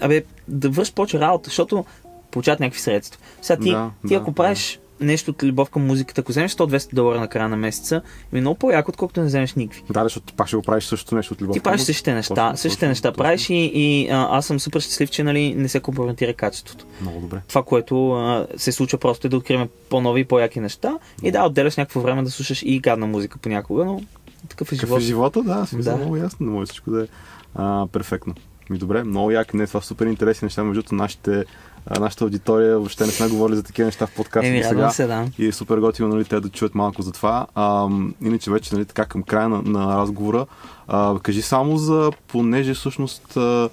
абе, 0.00 0.24
да 0.48 0.70
вършиш 0.70 0.94
повече 0.94 1.20
работа, 1.20 1.48
защото 1.48 1.84
получават 2.30 2.60
някакви 2.60 2.80
средства. 2.80 3.20
Сега 3.42 3.62
ти, 3.62 3.70
Да, 3.70 3.90
ти 4.02 4.14
да, 4.14 4.20
ако 4.20 4.32
правиш 4.32 4.78
нещо 5.02 5.30
от 5.30 5.42
любов 5.42 5.70
към 5.70 5.86
музиката, 5.86 6.20
ако 6.20 6.32
вземеш 6.32 6.52
100-200 6.52 6.94
долара 6.94 7.20
на 7.20 7.28
края 7.28 7.48
на 7.48 7.56
месеца, 7.56 8.02
е 8.32 8.40
много 8.40 8.58
по-яко, 8.58 8.90
отколкото 8.90 9.20
не 9.20 9.26
вземеш 9.26 9.54
никакви. 9.54 9.82
Да, 9.90 10.02
защото 10.02 10.26
ти 10.26 10.32
пак 10.32 10.46
ще 10.46 10.56
го 10.56 10.62
правиш 10.62 10.84
същото 10.84 11.14
нещо 11.14 11.34
от 11.34 11.42
любов. 11.42 11.54
Ти 11.54 11.60
правиш 11.60 11.80
същите 11.80 12.14
неща, 12.14 12.34
Точно, 12.34 12.56
същите 12.56 12.80
точно, 12.80 12.88
неща 12.88 13.08
точно. 13.08 13.22
правиш 13.22 13.50
и, 13.50 13.54
и 13.74 14.08
а, 14.08 14.28
аз 14.30 14.46
съм 14.46 14.60
супер 14.60 14.80
щастлив, 14.80 15.10
че 15.10 15.24
нали, 15.24 15.54
не 15.54 15.68
се 15.68 15.80
компрометира 15.80 16.34
качеството. 16.34 16.86
Много 17.00 17.20
добре. 17.20 17.40
Това, 17.48 17.62
което 17.62 18.12
а, 18.12 18.46
се 18.56 18.72
случва 18.72 18.98
просто 18.98 19.26
е 19.26 19.30
да 19.30 19.36
открием 19.36 19.68
по-нови 19.88 20.20
и 20.20 20.24
по-яки 20.24 20.60
неща 20.60 20.92
и 21.22 21.30
да, 21.30 21.44
отделяш 21.44 21.76
някакво 21.76 22.00
време 22.00 22.22
да 22.22 22.30
слушаш 22.30 22.62
и 22.62 22.80
гадна 22.80 23.06
музика 23.06 23.38
понякога, 23.38 23.84
но 23.84 24.00
такъв 24.48 24.68
е 24.68 24.70
Какъв 24.70 24.88
живот. 24.88 25.00
е 25.00 25.04
живота, 25.04 25.42
да, 25.42 25.66
смисъл 25.66 25.92
Да. 25.92 25.98
много 25.98 26.16
ясно, 26.16 26.46
не 26.46 26.52
може 26.52 26.66
всичко 26.66 26.90
да 26.90 27.02
е 27.02 27.06
а, 27.54 27.86
перфектно. 27.86 28.34
Ми 28.70 28.78
добре, 28.78 29.04
много 29.04 29.30
як, 29.30 29.54
не, 29.54 29.66
това 29.66 29.80
супер 29.80 30.06
интересни 30.06 30.46
неща, 30.46 30.64
между 30.64 30.74
другото 30.74 30.94
нашите, 30.94 31.44
а, 31.86 32.00
нашата 32.00 32.24
аудитория 32.24 32.78
въобще 32.78 33.06
не 33.06 33.12
сме 33.12 33.28
говорили 33.28 33.56
за 33.56 33.62
такива 33.62 33.86
неща 33.86 34.06
в 34.06 34.14
подкаста 34.14 34.48
Еми, 34.48 34.64
сега. 34.64 34.90
се, 34.90 35.06
да. 35.06 35.26
И 35.38 35.46
е 35.46 35.52
супер 35.52 35.78
готино, 35.78 36.08
нали, 36.08 36.24
те 36.24 36.40
да 36.40 36.48
чуят 36.48 36.74
малко 36.74 37.02
за 37.02 37.12
това. 37.12 37.46
А, 37.54 37.88
иначе 38.22 38.50
вече, 38.50 38.74
нали, 38.74 38.84
така 38.84 39.04
към 39.04 39.22
края 39.22 39.48
на, 39.48 39.62
на 39.62 39.96
разговора, 39.96 40.46
а, 40.88 41.18
кажи 41.22 41.42
само 41.42 41.76
за, 41.76 42.10
понеже 42.28 42.74
всъщност 42.74 43.36
а, 43.36 43.68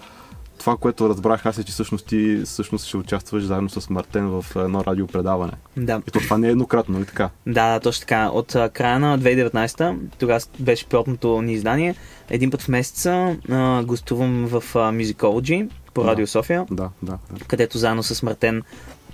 това, 0.60 0.78
което 0.78 1.10
разбрах 1.10 1.45
аз 1.45 1.57
е, 1.57 1.64
че 1.64 1.72
всъщност 1.72 2.05
ти 2.05 2.41
всъщност 2.45 2.86
ще 2.86 2.97
участваш 2.97 3.43
заедно 3.43 3.70
с 3.70 3.89
Мартен 3.89 4.28
в 4.28 4.45
едно 4.55 4.84
радиопредаване. 4.86 5.53
Да. 5.78 6.01
И 6.07 6.12
то 6.12 6.20
това 6.20 6.38
не 6.38 6.47
е 6.47 6.51
еднократно, 6.51 6.93
нали 6.93 7.05
така? 7.05 7.30
Да, 7.47 7.74
да, 7.74 7.80
точно 7.80 7.99
така. 7.99 8.30
От 8.30 8.55
края 8.74 8.99
на 8.99 9.20
2019, 9.20 9.97
тогава 10.20 10.39
беше 10.60 10.86
пилотното 10.86 11.41
ни 11.41 11.53
издание, 11.53 11.95
един 12.30 12.51
път 12.51 12.62
в 12.62 12.68
месеца 12.68 13.38
а, 13.49 13.84
гостувам 13.84 14.47
в 14.47 14.64
а, 14.76 14.80
Musicology 14.91 15.70
по 15.94 16.02
Да. 16.04 16.08
Радио 16.08 16.28
София, 16.28 16.66
Да, 16.72 16.90
да. 17.04 17.18
да. 17.32 17.46
където 17.48 17.78
заедно 17.78 18.04
с 18.04 18.24
Мартен 18.24 18.64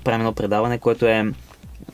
правим 0.03 0.21
едно 0.21 0.33
предаване, 0.33 0.77
което 0.77 1.05
е 1.05 1.25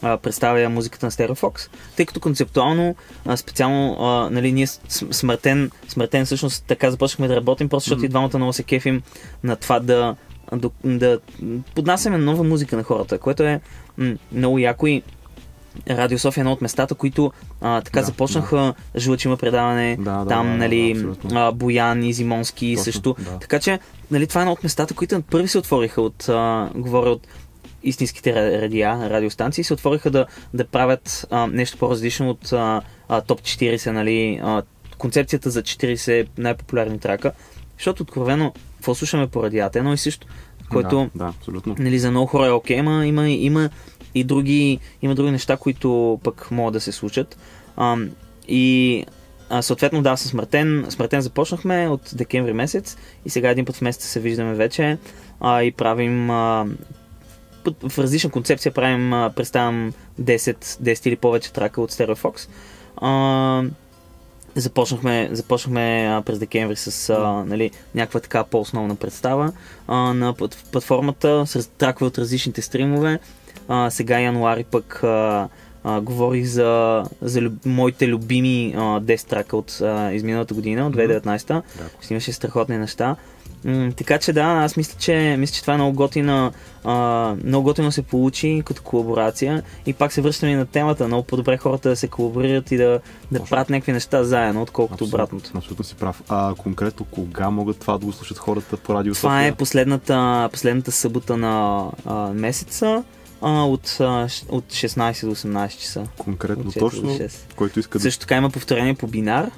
а, 0.01 0.17
представя 0.17 0.69
музиката 0.69 1.05
на 1.05 1.11
Стереофокс, 1.11 1.69
тъй 1.95 2.05
като 2.05 2.19
концептуално, 2.19 2.95
а, 3.25 3.37
специално, 3.37 3.97
а, 3.99 4.29
нали, 4.29 4.51
ние 4.51 4.67
с, 4.67 4.81
с, 5.11 5.23
Мартен, 5.23 5.71
с 5.87 5.95
Мартен 5.95 6.25
всъщност 6.25 6.63
така 6.67 6.91
започнахме 6.91 7.27
да 7.27 7.35
работим, 7.35 7.69
просто 7.69 7.85
защото 7.85 7.97
Мгм. 7.99 8.05
и 8.05 8.09
двамата 8.09 8.31
много 8.35 8.53
се 8.53 8.63
кефим 8.63 9.01
на 9.43 9.55
това 9.55 9.79
да, 9.79 10.15
да, 10.53 10.69
да 10.83 11.19
поднасяме 11.75 12.17
нова 12.17 12.43
музика 12.43 12.77
на 12.77 12.83
хората, 12.83 13.17
което 13.17 13.43
е 13.43 13.61
м, 13.97 14.13
много 14.31 14.59
яко 14.59 14.87
и 14.87 15.03
Радио 15.89 16.19
София 16.19 16.41
е 16.41 16.43
едно 16.43 16.51
от 16.51 16.61
местата, 16.61 16.95
които 16.95 17.31
а, 17.61 17.81
така 17.81 17.99
Да, 17.99 18.05
започнаха, 18.05 18.73
жлъч 18.97 19.25
има 19.25 19.37
предаване, 19.37 19.97
Да, 19.99 20.03
да, 20.03 20.27
там, 20.27 20.45
да, 20.45 20.51
да, 20.51 20.57
нали, 20.57 20.93
да, 20.93 21.35
а, 21.35 21.51
Боян 21.51 22.03
и 22.03 22.13
Зимонски 22.13 22.73
Точно, 22.73 22.83
също. 22.83 23.15
да. 23.19 23.39
Така 23.39 23.59
че, 23.59 23.79
нали, 24.11 24.27
това 24.27 24.41
е 24.41 24.43
едно 24.43 24.51
от 24.51 24.63
местата, 24.63 24.93
които 24.93 25.21
първи 25.21 25.47
се 25.47 25.57
отвориха 25.57 26.01
от, 26.01 26.29
а, 26.29 26.69
говоря 26.75 27.09
от 27.09 27.27
истинските 27.83 28.33
ра- 28.33 28.61
радиа, 28.61 29.09
радиостанции, 29.09 29.63
се 29.63 29.73
отвориха 29.73 30.11
да, 30.11 30.25
да 30.53 30.65
правят 30.65 31.27
а, 31.29 31.47
нещо 31.47 31.77
по-различно 31.77 32.29
от 32.29 32.53
а, 32.53 32.81
а, 33.09 33.21
топ 33.21 33.41
40, 33.41 33.91
нали, 33.91 34.39
а, 34.43 34.61
концепцията 34.97 35.49
за 35.49 35.61
40 35.61 36.27
най-популярни 36.37 36.99
трака, 36.99 37.31
защото 37.77 38.03
откровено, 38.03 38.53
какво 38.75 38.95
слушаме 38.95 39.27
по 39.27 39.43
радиата, 39.43 39.79
едно 39.79 39.93
и 39.93 39.97
също, 39.97 40.27
което 40.69 41.09
Да, 41.15 41.25
да, 41.25 41.29
абсолютно. 41.29 41.75
нали, 41.79 41.99
за 41.99 42.11
много 42.11 42.27
хора 42.27 42.47
е 42.47 42.51
окей, 42.51 42.79
ама 42.79 43.05
има, 43.05 43.29
има, 43.29 43.69
и 44.15 44.23
други, 44.23 44.79
има 45.01 45.15
други 45.15 45.31
неща, 45.31 45.57
които 45.57 46.19
пък 46.23 46.51
могат 46.51 46.73
да 46.73 46.81
се 46.81 46.91
случат. 46.91 47.37
А, 47.77 47.97
и 48.47 49.05
а, 49.49 49.61
съответно, 49.61 50.01
да, 50.01 50.15
с 50.17 50.33
Мартен, 50.33 50.85
с 50.89 51.21
започнахме 51.21 51.87
от 51.87 52.11
декември 52.13 52.53
месец 52.53 52.97
и 53.25 53.29
сега 53.29 53.49
един 53.49 53.65
път 53.65 53.75
в 53.75 53.81
месеца 53.81 54.07
се 54.07 54.19
виждаме 54.19 54.53
вече 54.53 54.97
а, 55.39 55.63
и 55.63 55.71
правим 55.71 56.29
а, 56.29 56.67
в 57.89 57.99
различна 57.99 58.29
концепция 58.29 58.71
правим, 58.71 59.13
а, 59.13 59.29
представям 59.35 59.93
10, 60.21 60.63
10 60.63 61.07
или 61.07 61.15
повече 61.15 61.53
трака 61.53 61.81
от 61.81 61.91
Stereofox. 61.91 62.49
А, 62.97 63.63
Започнахме, 64.55 65.29
започнахме 65.31 66.21
през 66.25 66.39
декември 66.39 66.75
с 66.75 67.09
а, 67.09 67.43
нали, 67.47 67.71
някаква 67.95 68.19
така 68.19 68.43
по-основна 68.43 68.95
представа 68.95 69.51
а, 69.87 69.95
на 69.95 70.33
плат- 70.33 70.71
платформата 70.71 71.43
с 71.47 71.69
тракове 71.69 72.07
от 72.07 72.17
различните 72.17 72.61
стримове. 72.61 73.19
А, 73.73 73.89
сега 73.89 74.19
януари 74.19 74.63
пък 74.63 75.03
а, 75.03 75.47
а, 75.83 76.01
говорих 76.01 76.45
за, 76.45 77.03
за 77.21 77.41
люб... 77.41 77.65
моите 77.65 78.07
любими 78.07 78.73
а, 78.77 78.79
10 78.79 79.27
трака 79.27 79.57
от 79.57 79.81
а, 79.81 80.11
изминалата 80.11 80.53
година, 80.53 80.87
от 80.87 80.95
2019. 80.95 81.47
Да. 81.47 81.63
Ще 82.01 82.13
имаше 82.13 82.31
страхотни 82.31 82.77
неща. 82.77 83.15
М, 83.65 83.91
така 83.97 84.17
че 84.17 84.33
да, 84.33 84.41
аз 84.41 84.77
мисля, 84.77 84.95
че, 84.99 85.35
мисля, 85.39 85.53
че 85.53 85.61
това 85.61 85.73
е 85.73 85.77
много 85.77 85.95
готина, 85.95 86.51
а, 86.83 87.35
много 87.43 87.63
готино 87.63 87.91
се 87.91 88.01
получи 88.01 88.63
като 88.65 88.81
колаборация 88.83 89.63
и 89.85 89.93
пак 89.93 90.13
се 90.13 90.21
връщаме 90.21 90.51
и 90.51 90.55
на 90.55 90.65
темата. 90.65 91.07
Много 91.07 91.23
по-добре 91.23 91.57
хората 91.57 91.89
да 91.89 91.95
се 91.95 92.07
колаборират 92.07 92.71
и 92.71 92.77
да, 92.77 92.99
да 93.31 93.43
правят 93.43 93.69
някакви 93.69 93.91
неща 93.91 94.23
заедно, 94.23 94.61
отколкото 94.61 94.93
Абсолютно, 94.93 95.15
обратното. 95.15 95.51
Абсолютно 95.55 95.85
си 95.85 95.95
прав. 95.95 96.23
А 96.29 96.53
конкретно 96.57 97.05
кога 97.05 97.49
могат 97.49 97.79
това 97.79 97.97
да 97.97 98.05
го 98.05 98.11
слушат 98.11 98.37
хората 98.37 98.77
по 98.77 98.93
радио 98.93 99.13
Това 99.13 99.39
е 99.39 99.43
София? 99.43 99.55
последната, 99.57 100.49
последната 100.51 100.91
събота 100.91 101.37
на 101.37 101.85
а, 102.05 102.33
месеца 102.33 103.03
а, 103.41 103.65
от, 103.65 103.97
а, 103.99 104.27
от 104.49 104.65
16 104.65 105.25
до 105.25 105.35
18 105.35 105.77
часа. 105.77 106.03
Конкретно 106.17 106.63
От 106.63 106.73
4 106.73 106.73
до 106.73 106.79
точно, 106.79 107.09
6. 107.09 107.31
който 107.55 107.79
иска 107.79 107.97
да... 107.97 108.01
Също 108.01 108.19
така 108.19 108.35
има 108.35 108.49
повторение 108.49 108.93
по 108.93 109.07
бинар. 109.07 109.51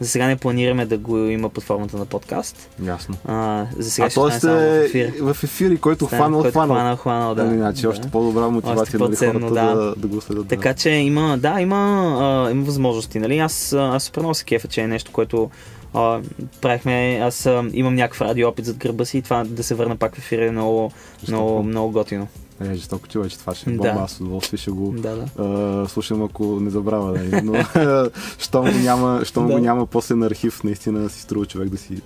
За 0.00 0.08
сега 0.08 0.26
не 0.26 0.36
планираме 0.36 0.86
да 0.86 0.98
го 0.98 1.18
има 1.18 1.48
под 1.48 1.64
формата 1.64 1.96
на 1.96 2.06
подкаст. 2.06 2.68
Ясно. 2.82 3.16
А, 3.24 3.66
за 3.76 3.90
сега 3.90 4.06
А 4.06 4.10
ще 4.10 4.40
само 4.40 4.56
в 4.56 4.62
е 4.62 4.84
ефир. 4.84 5.12
в 5.20 5.44
ефир 5.44 5.80
който 5.80 6.06
Стане, 6.06 6.20
хванал, 6.20 6.40
който 6.40 6.52
хванал. 6.52 6.76
хванал, 6.76 6.96
хванал, 6.96 7.34
да. 7.34 7.42
Ами, 7.42 7.56
значи 7.56 7.82
да. 7.82 7.88
още 7.88 8.08
по-добра 8.08 8.48
мотивация 8.48 8.98
нали, 8.98 9.10
по-ценно, 9.10 9.48
хората 9.48 9.54
да. 9.54 9.74
да, 9.74 9.94
да 9.96 10.06
го 10.06 10.20
следят. 10.20 10.48
Така 10.48 10.74
че 10.74 10.90
има, 10.90 11.38
да, 11.38 11.60
има, 11.60 11.76
а, 12.20 12.50
има 12.50 12.64
възможности. 12.64 13.18
Нали? 13.18 13.38
Аз, 13.38 13.72
аз 13.72 14.04
супер 14.04 14.20
много 14.20 14.34
се 14.34 14.44
кефа, 14.44 14.68
че 14.68 14.80
е 14.80 14.86
нещо, 14.88 15.12
което 15.12 15.50
а, 15.94 16.20
правихме. 16.60 17.20
Аз 17.22 17.46
а, 17.46 17.64
имам 17.72 17.94
някакъв 17.94 18.20
радио 18.20 18.48
опит 18.48 18.64
зад 18.64 18.76
гърба 18.76 19.04
си 19.04 19.18
и 19.18 19.22
това 19.22 19.44
да 19.44 19.62
се 19.62 19.74
върна 19.74 19.96
пак 19.96 20.14
в 20.14 20.18
ефир 20.18 20.38
е 20.38 20.50
много, 20.50 20.92
много, 21.28 21.62
много 21.62 21.92
готино. 21.92 22.28
Е, 22.62 22.74
жестоко 22.74 23.08
човече, 23.08 23.38
това 23.38 23.54
ще 23.54 23.70
е 23.70 23.72
Да. 23.72 23.78
бомба. 23.78 24.00
Аз 24.00 24.12
с 24.12 24.20
удоволствие 24.20 24.58
ще 24.58 24.70
го 24.70 24.92
Да, 24.92 25.14
да. 25.16 25.26
а, 25.38 25.88
слушам, 25.88 26.22
ако 26.22 26.60
не 26.60 26.70
забравя. 26.70 27.12
Нали? 27.12 27.40
Но, 27.44 27.64
щом 28.38 28.64
го 28.64 28.78
няма, 28.78 29.20
щом 29.24 29.46
Да. 29.46 29.52
го 29.52 29.58
няма 29.58 29.86
после 29.86 30.14
на 30.14 30.26
архив, 30.26 30.64
наистина 30.64 31.08
си 31.08 31.20
струва 31.22 31.46
човек 31.46 31.68
да 31.68 31.76
си 31.76 32.02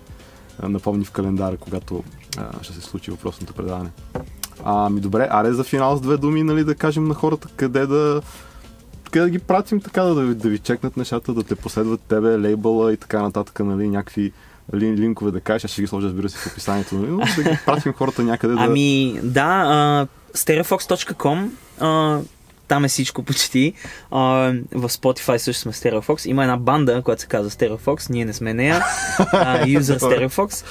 а, 0.59 0.69
напомни 0.69 1.05
в 1.05 1.11
календара, 1.11 1.57
когато 1.57 2.03
а, 2.39 2.63
ще 2.63 2.73
се 2.73 2.81
случи 2.81 3.11
въпросното 3.11 3.55
предаване. 3.55 3.91
Ами 4.65 5.01
добре, 5.01 5.29
аре 5.31 5.53
за 5.53 5.65
финал 5.65 5.97
с 5.97 6.01
две 6.01 6.17
думи, 6.17 6.43
нали, 6.43 6.65
да 6.65 6.75
кажем 6.75 7.05
на 7.05 7.15
хората 7.15 7.49
къде 7.57 7.87
да 7.87 8.23
къде 9.05 9.21
да 9.21 9.31
ги 9.31 9.39
пратим 9.39 9.81
така, 9.81 10.03
да, 10.03 10.15
ви- 10.17 10.35
да 10.35 10.49
ви 10.49 10.59
чекнат 10.59 10.97
нещата, 10.97 11.35
да 11.35 11.43
те 11.43 11.55
последват 11.55 12.01
тебе, 12.01 12.39
лейбъла 12.39 12.93
и 12.93 12.97
така 12.97 13.23
нататък, 13.23 13.61
нали, 13.61 13.89
някакви 13.89 14.33
лин, 14.75 14.95
линкове 14.95 15.31
да 15.31 15.41
кажеш, 15.41 15.65
аз 15.65 15.71
ще 15.71 15.81
ги 15.81 15.87
сложа, 15.87 16.07
разбира 16.07 16.29
се, 16.29 16.39
в 16.39 16.47
описанието, 16.47 16.95
нали, 16.95 17.07
но 17.07 17.19
да 17.37 17.43
ги 17.43 17.59
пратим 17.67 17.93
хората 17.93 18.23
някъде 18.23 18.55
да... 18.55 18.61
Ами, 18.61 19.21
да, 19.23 19.41
а, 19.67 20.07
stereofox.com 20.35 21.49
а, 21.81 22.21
там 22.69 22.85
е 22.85 22.89
всичко 22.89 23.23
почти. 23.23 23.73
А, 24.11 24.21
в 24.73 24.89
Spotify 24.89 25.37
също 25.37 25.63
сме 25.63 25.73
Stereofox. 25.73 26.29
Има 26.29 26.43
една 26.43 26.57
банда, 26.57 27.03
която 27.03 27.23
се 27.23 27.29
казва 27.29 27.51
Stereofox. 27.51 28.11
Ние 28.11 28.25
не 28.25 28.33
сме 28.33 28.55
нея. 28.55 28.85
А, 29.19 29.65
user 29.67 29.99
Stereofox. 29.99 30.65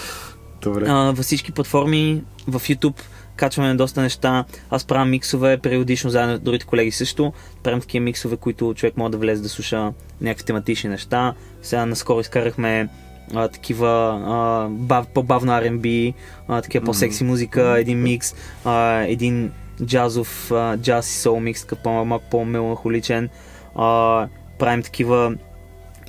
Добре. 0.62 0.86
А, 0.88 0.94
във 0.94 1.26
всички 1.26 1.52
платформи, 1.52 2.24
в 2.48 2.60
YouTube 2.60 3.02
качваме 3.36 3.76
доста 3.76 4.02
неща. 4.02 4.46
Аз 4.70 4.86
правя 4.86 5.06
миксове 5.06 5.58
периодично, 5.58 6.10
заедно 6.10 6.38
с 6.38 6.40
другите 6.40 6.66
колеги 6.66 6.92
също. 6.92 7.34
Правим 7.64 7.82
такива 7.82 8.04
миксове, 8.04 8.38
които 8.38 8.74
човек 8.76 8.98
може 8.98 9.12
да 9.12 9.18
влезе 9.18 9.42
да 9.42 9.50
слуша 9.50 9.94
някакви 10.22 10.46
тематични 10.46 10.90
неща. 10.90 11.34
Сега 11.62 11.86
наскоро 11.86 12.20
изкарахме 12.20 12.90
а, 13.36 13.48
такива 13.48 14.22
а, 14.26 14.68
бав, 14.70 15.08
по-бавна 15.08 15.62
R&B, 15.62 16.14
а, 16.48 16.62
такива 16.62 16.86
по-секси 16.86 17.24
музика, 17.24 17.76
един 17.80 18.02
микс, 18.02 18.36
а, 18.66 19.02
един 19.02 19.52
джазов, 19.86 20.52
а, 20.52 20.78
джаз 20.78 21.10
и 21.10 21.20
сол 21.20 21.40
микс, 21.40 21.62
така 21.62 21.76
по-малко 21.76 22.26
по-меланхоличен. 22.32 23.30
А, 23.76 24.28
правим 24.60 24.84
такива 24.84 25.36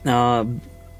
а, 0.04 0.44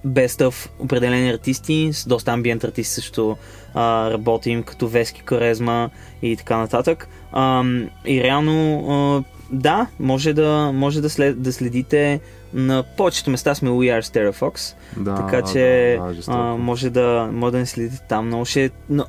best 0.06 0.48
of 0.48 0.68
определени 0.78 1.30
артисти, 1.30 1.90
с 1.92 2.08
доста 2.08 2.32
амбиент 2.32 2.64
артисти 2.64 2.94
също 2.94 3.36
а, 3.74 4.10
работим, 4.10 4.62
като 4.62 4.88
Вески 4.88 5.22
Корезма 5.22 5.90
и 6.22 6.36
така 6.36 6.56
нататък. 6.56 7.08
А, 7.32 7.64
и 8.06 8.22
реално, 8.22 8.86
а, 8.90 9.24
да, 9.52 9.86
може 10.00 10.32
да, 10.32 10.72
може 10.74 11.00
да, 11.00 11.10
след, 11.10 11.42
да 11.42 11.52
следите 11.52 12.20
на 12.54 12.82
повечето 12.96 13.30
места 13.30 13.54
сме 13.54 13.70
We 13.70 14.00
Are 14.00 14.02
Stereo 14.02 14.32
Fox, 14.32 14.74
Да, 14.96 15.14
така 15.14 15.42
че 15.42 15.96
да, 16.00 16.14
да, 16.14 16.22
а, 16.26 16.56
може, 16.56 16.90
да, 16.90 17.28
може 17.32 17.52
да 17.52 17.58
не 17.58 17.66
следите 17.66 18.02
там. 18.08 18.26
Много 18.26 18.44
ще... 18.44 18.70
Но, 18.90 19.04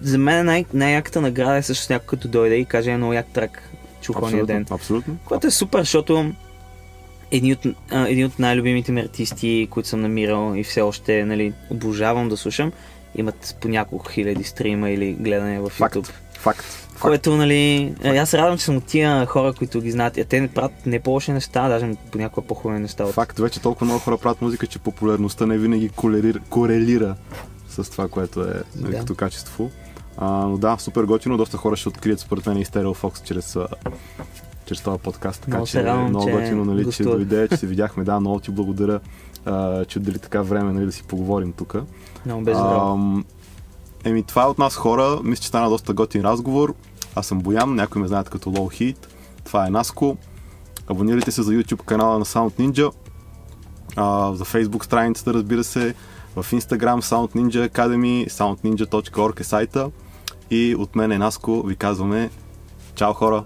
за 0.00 0.18
мен 0.18 0.46
най- 0.46 0.64
най-яката 0.74 1.20
награда 1.20 1.56
е 1.56 1.62
също 1.62 1.92
някой 1.92 2.06
като 2.06 2.28
дойде 2.28 2.56
и 2.56 2.64
каже 2.64 2.90
е 2.90 2.96
много 2.96 3.12
як 3.12 3.26
трак 3.26 3.62
чух 4.00 4.22
ония 4.22 4.46
ден. 4.46 4.66
абсолютно. 4.70 5.16
Което 5.24 5.46
е 5.46 5.50
супер, 5.50 5.80
защото 5.80 6.32
един 7.30 7.52
от, 7.52 7.66
а, 7.90 8.08
един 8.08 8.26
от 8.26 8.38
най-любимите 8.38 8.92
ми 8.92 9.00
артисти, 9.00 9.68
които 9.70 9.88
съм 9.88 10.00
намирал 10.00 10.54
и 10.56 10.64
все 10.64 10.80
още 10.80 11.24
нали, 11.24 11.52
обожавам 11.70 12.28
да 12.28 12.36
слушам, 12.36 12.72
имат 13.16 13.56
по 13.60 13.68
няколко 13.68 14.10
хиляди 14.10 14.44
стрима 14.44 14.90
или 14.90 15.12
гледания 15.12 15.60
в. 15.60 15.78
YouTube. 15.78 16.06
Факт. 16.06 16.12
Факт. 16.38 16.83
Което, 17.00 17.36
нали, 17.36 17.94
е, 18.02 18.16
аз 18.16 18.30
се 18.30 18.38
радвам, 18.38 18.58
че 18.58 18.64
съм 18.64 18.76
от 18.76 18.84
тия 18.84 19.26
хора, 19.26 19.52
които 19.52 19.80
ги 19.80 19.90
знаят. 19.90 20.18
А 20.18 20.24
те 20.24 20.40
не 20.40 20.48
правят 20.48 20.86
не 20.86 21.00
по-лоши 21.00 21.32
неща, 21.32 21.68
даже 21.68 21.94
понякога 22.12 22.46
по-хубави 22.46 22.80
неща. 22.80 23.04
От... 23.04 23.12
Факт, 23.12 23.38
вече 23.38 23.60
толкова 23.60 23.84
много 23.84 24.00
хора 24.00 24.18
правят 24.18 24.42
музика, 24.42 24.66
че 24.66 24.78
популярността 24.78 25.46
не 25.46 25.58
винаги 25.58 25.88
корелира, 25.88 26.38
корелира 26.48 27.16
с 27.68 27.90
това, 27.90 28.08
което 28.08 28.40
е 28.40 28.62
нали, 28.76 28.92
Да. 28.92 28.98
като 28.98 29.14
качество. 29.14 29.70
А, 30.16 30.28
но 30.46 30.58
да, 30.58 30.76
супер 30.78 31.04
готино, 31.04 31.36
доста 31.36 31.56
хора 31.56 31.76
ще 31.76 31.88
открият 31.88 32.20
според 32.20 32.46
мен 32.46 32.56
и 32.56 32.64
Stereo 32.64 32.94
Fox 33.02 33.22
чрез, 33.24 33.56
чрез 34.66 34.80
този 34.80 34.98
подкаст. 34.98 35.40
Така 35.40 35.50
Много 35.56 35.66
че 35.66 35.84
радвам, 35.84 36.08
много 36.08 36.26
че 36.26 36.32
готино, 36.32 36.64
нали, 36.64 36.80
че 36.80 36.84
гостувах. 36.84 37.16
дойде, 37.16 37.48
че 37.48 37.56
се 37.56 37.66
видяхме. 37.66 38.04
Да, 38.04 38.20
много 38.20 38.40
ти 38.40 38.50
благодаря, 38.50 39.00
а, 39.44 39.84
че 39.84 39.98
отдели 39.98 40.18
така 40.18 40.42
време 40.42 40.72
нали, 40.72 40.86
да 40.86 40.92
си 40.92 41.02
поговорим 41.02 41.52
тук. 41.52 41.76
Много 42.26 42.42
без. 42.44 42.58
Еми, 44.04 44.22
това 44.22 44.42
е 44.42 44.46
от 44.46 44.58
нас 44.58 44.76
хора. 44.76 45.20
Мисля, 45.24 45.42
че 45.42 45.48
стана 45.48 45.70
доста 45.70 45.94
готин 45.94 46.22
разговор. 46.22 46.74
Аз 47.14 47.26
съм 47.26 47.38
Боян, 47.38 47.74
някои 47.74 48.02
ме 48.02 48.08
знаят 48.08 48.30
като 48.30 48.50
Low 48.50 48.80
Heat. 48.80 48.96
Това 49.44 49.66
е 49.66 49.70
Наско. 49.70 50.16
Абонирайте 50.86 51.30
се 51.30 51.42
за 51.42 51.52
YouTube 51.52 51.84
канала 51.84 52.18
на 52.18 52.24
Sound 52.24 52.58
Ninja. 52.58 52.92
А, 53.96 54.34
за 54.34 54.44
Facebook 54.44 54.84
страницата, 54.84 55.34
разбира 55.34 55.64
се. 55.64 55.94
В 56.36 56.52
Instagram 56.52 57.00
Sound 57.00 57.34
Ninja 57.34 57.68
Academy, 57.68 58.28
soundninja.org 58.28 59.40
е 59.40 59.44
сайта. 59.44 59.90
И 60.50 60.74
от 60.78 60.96
мен 60.96 61.12
е 61.12 61.18
Наско 61.18 61.62
ви 61.62 61.76
казваме 61.76 62.30
Чао 62.94 63.14
хора! 63.14 63.44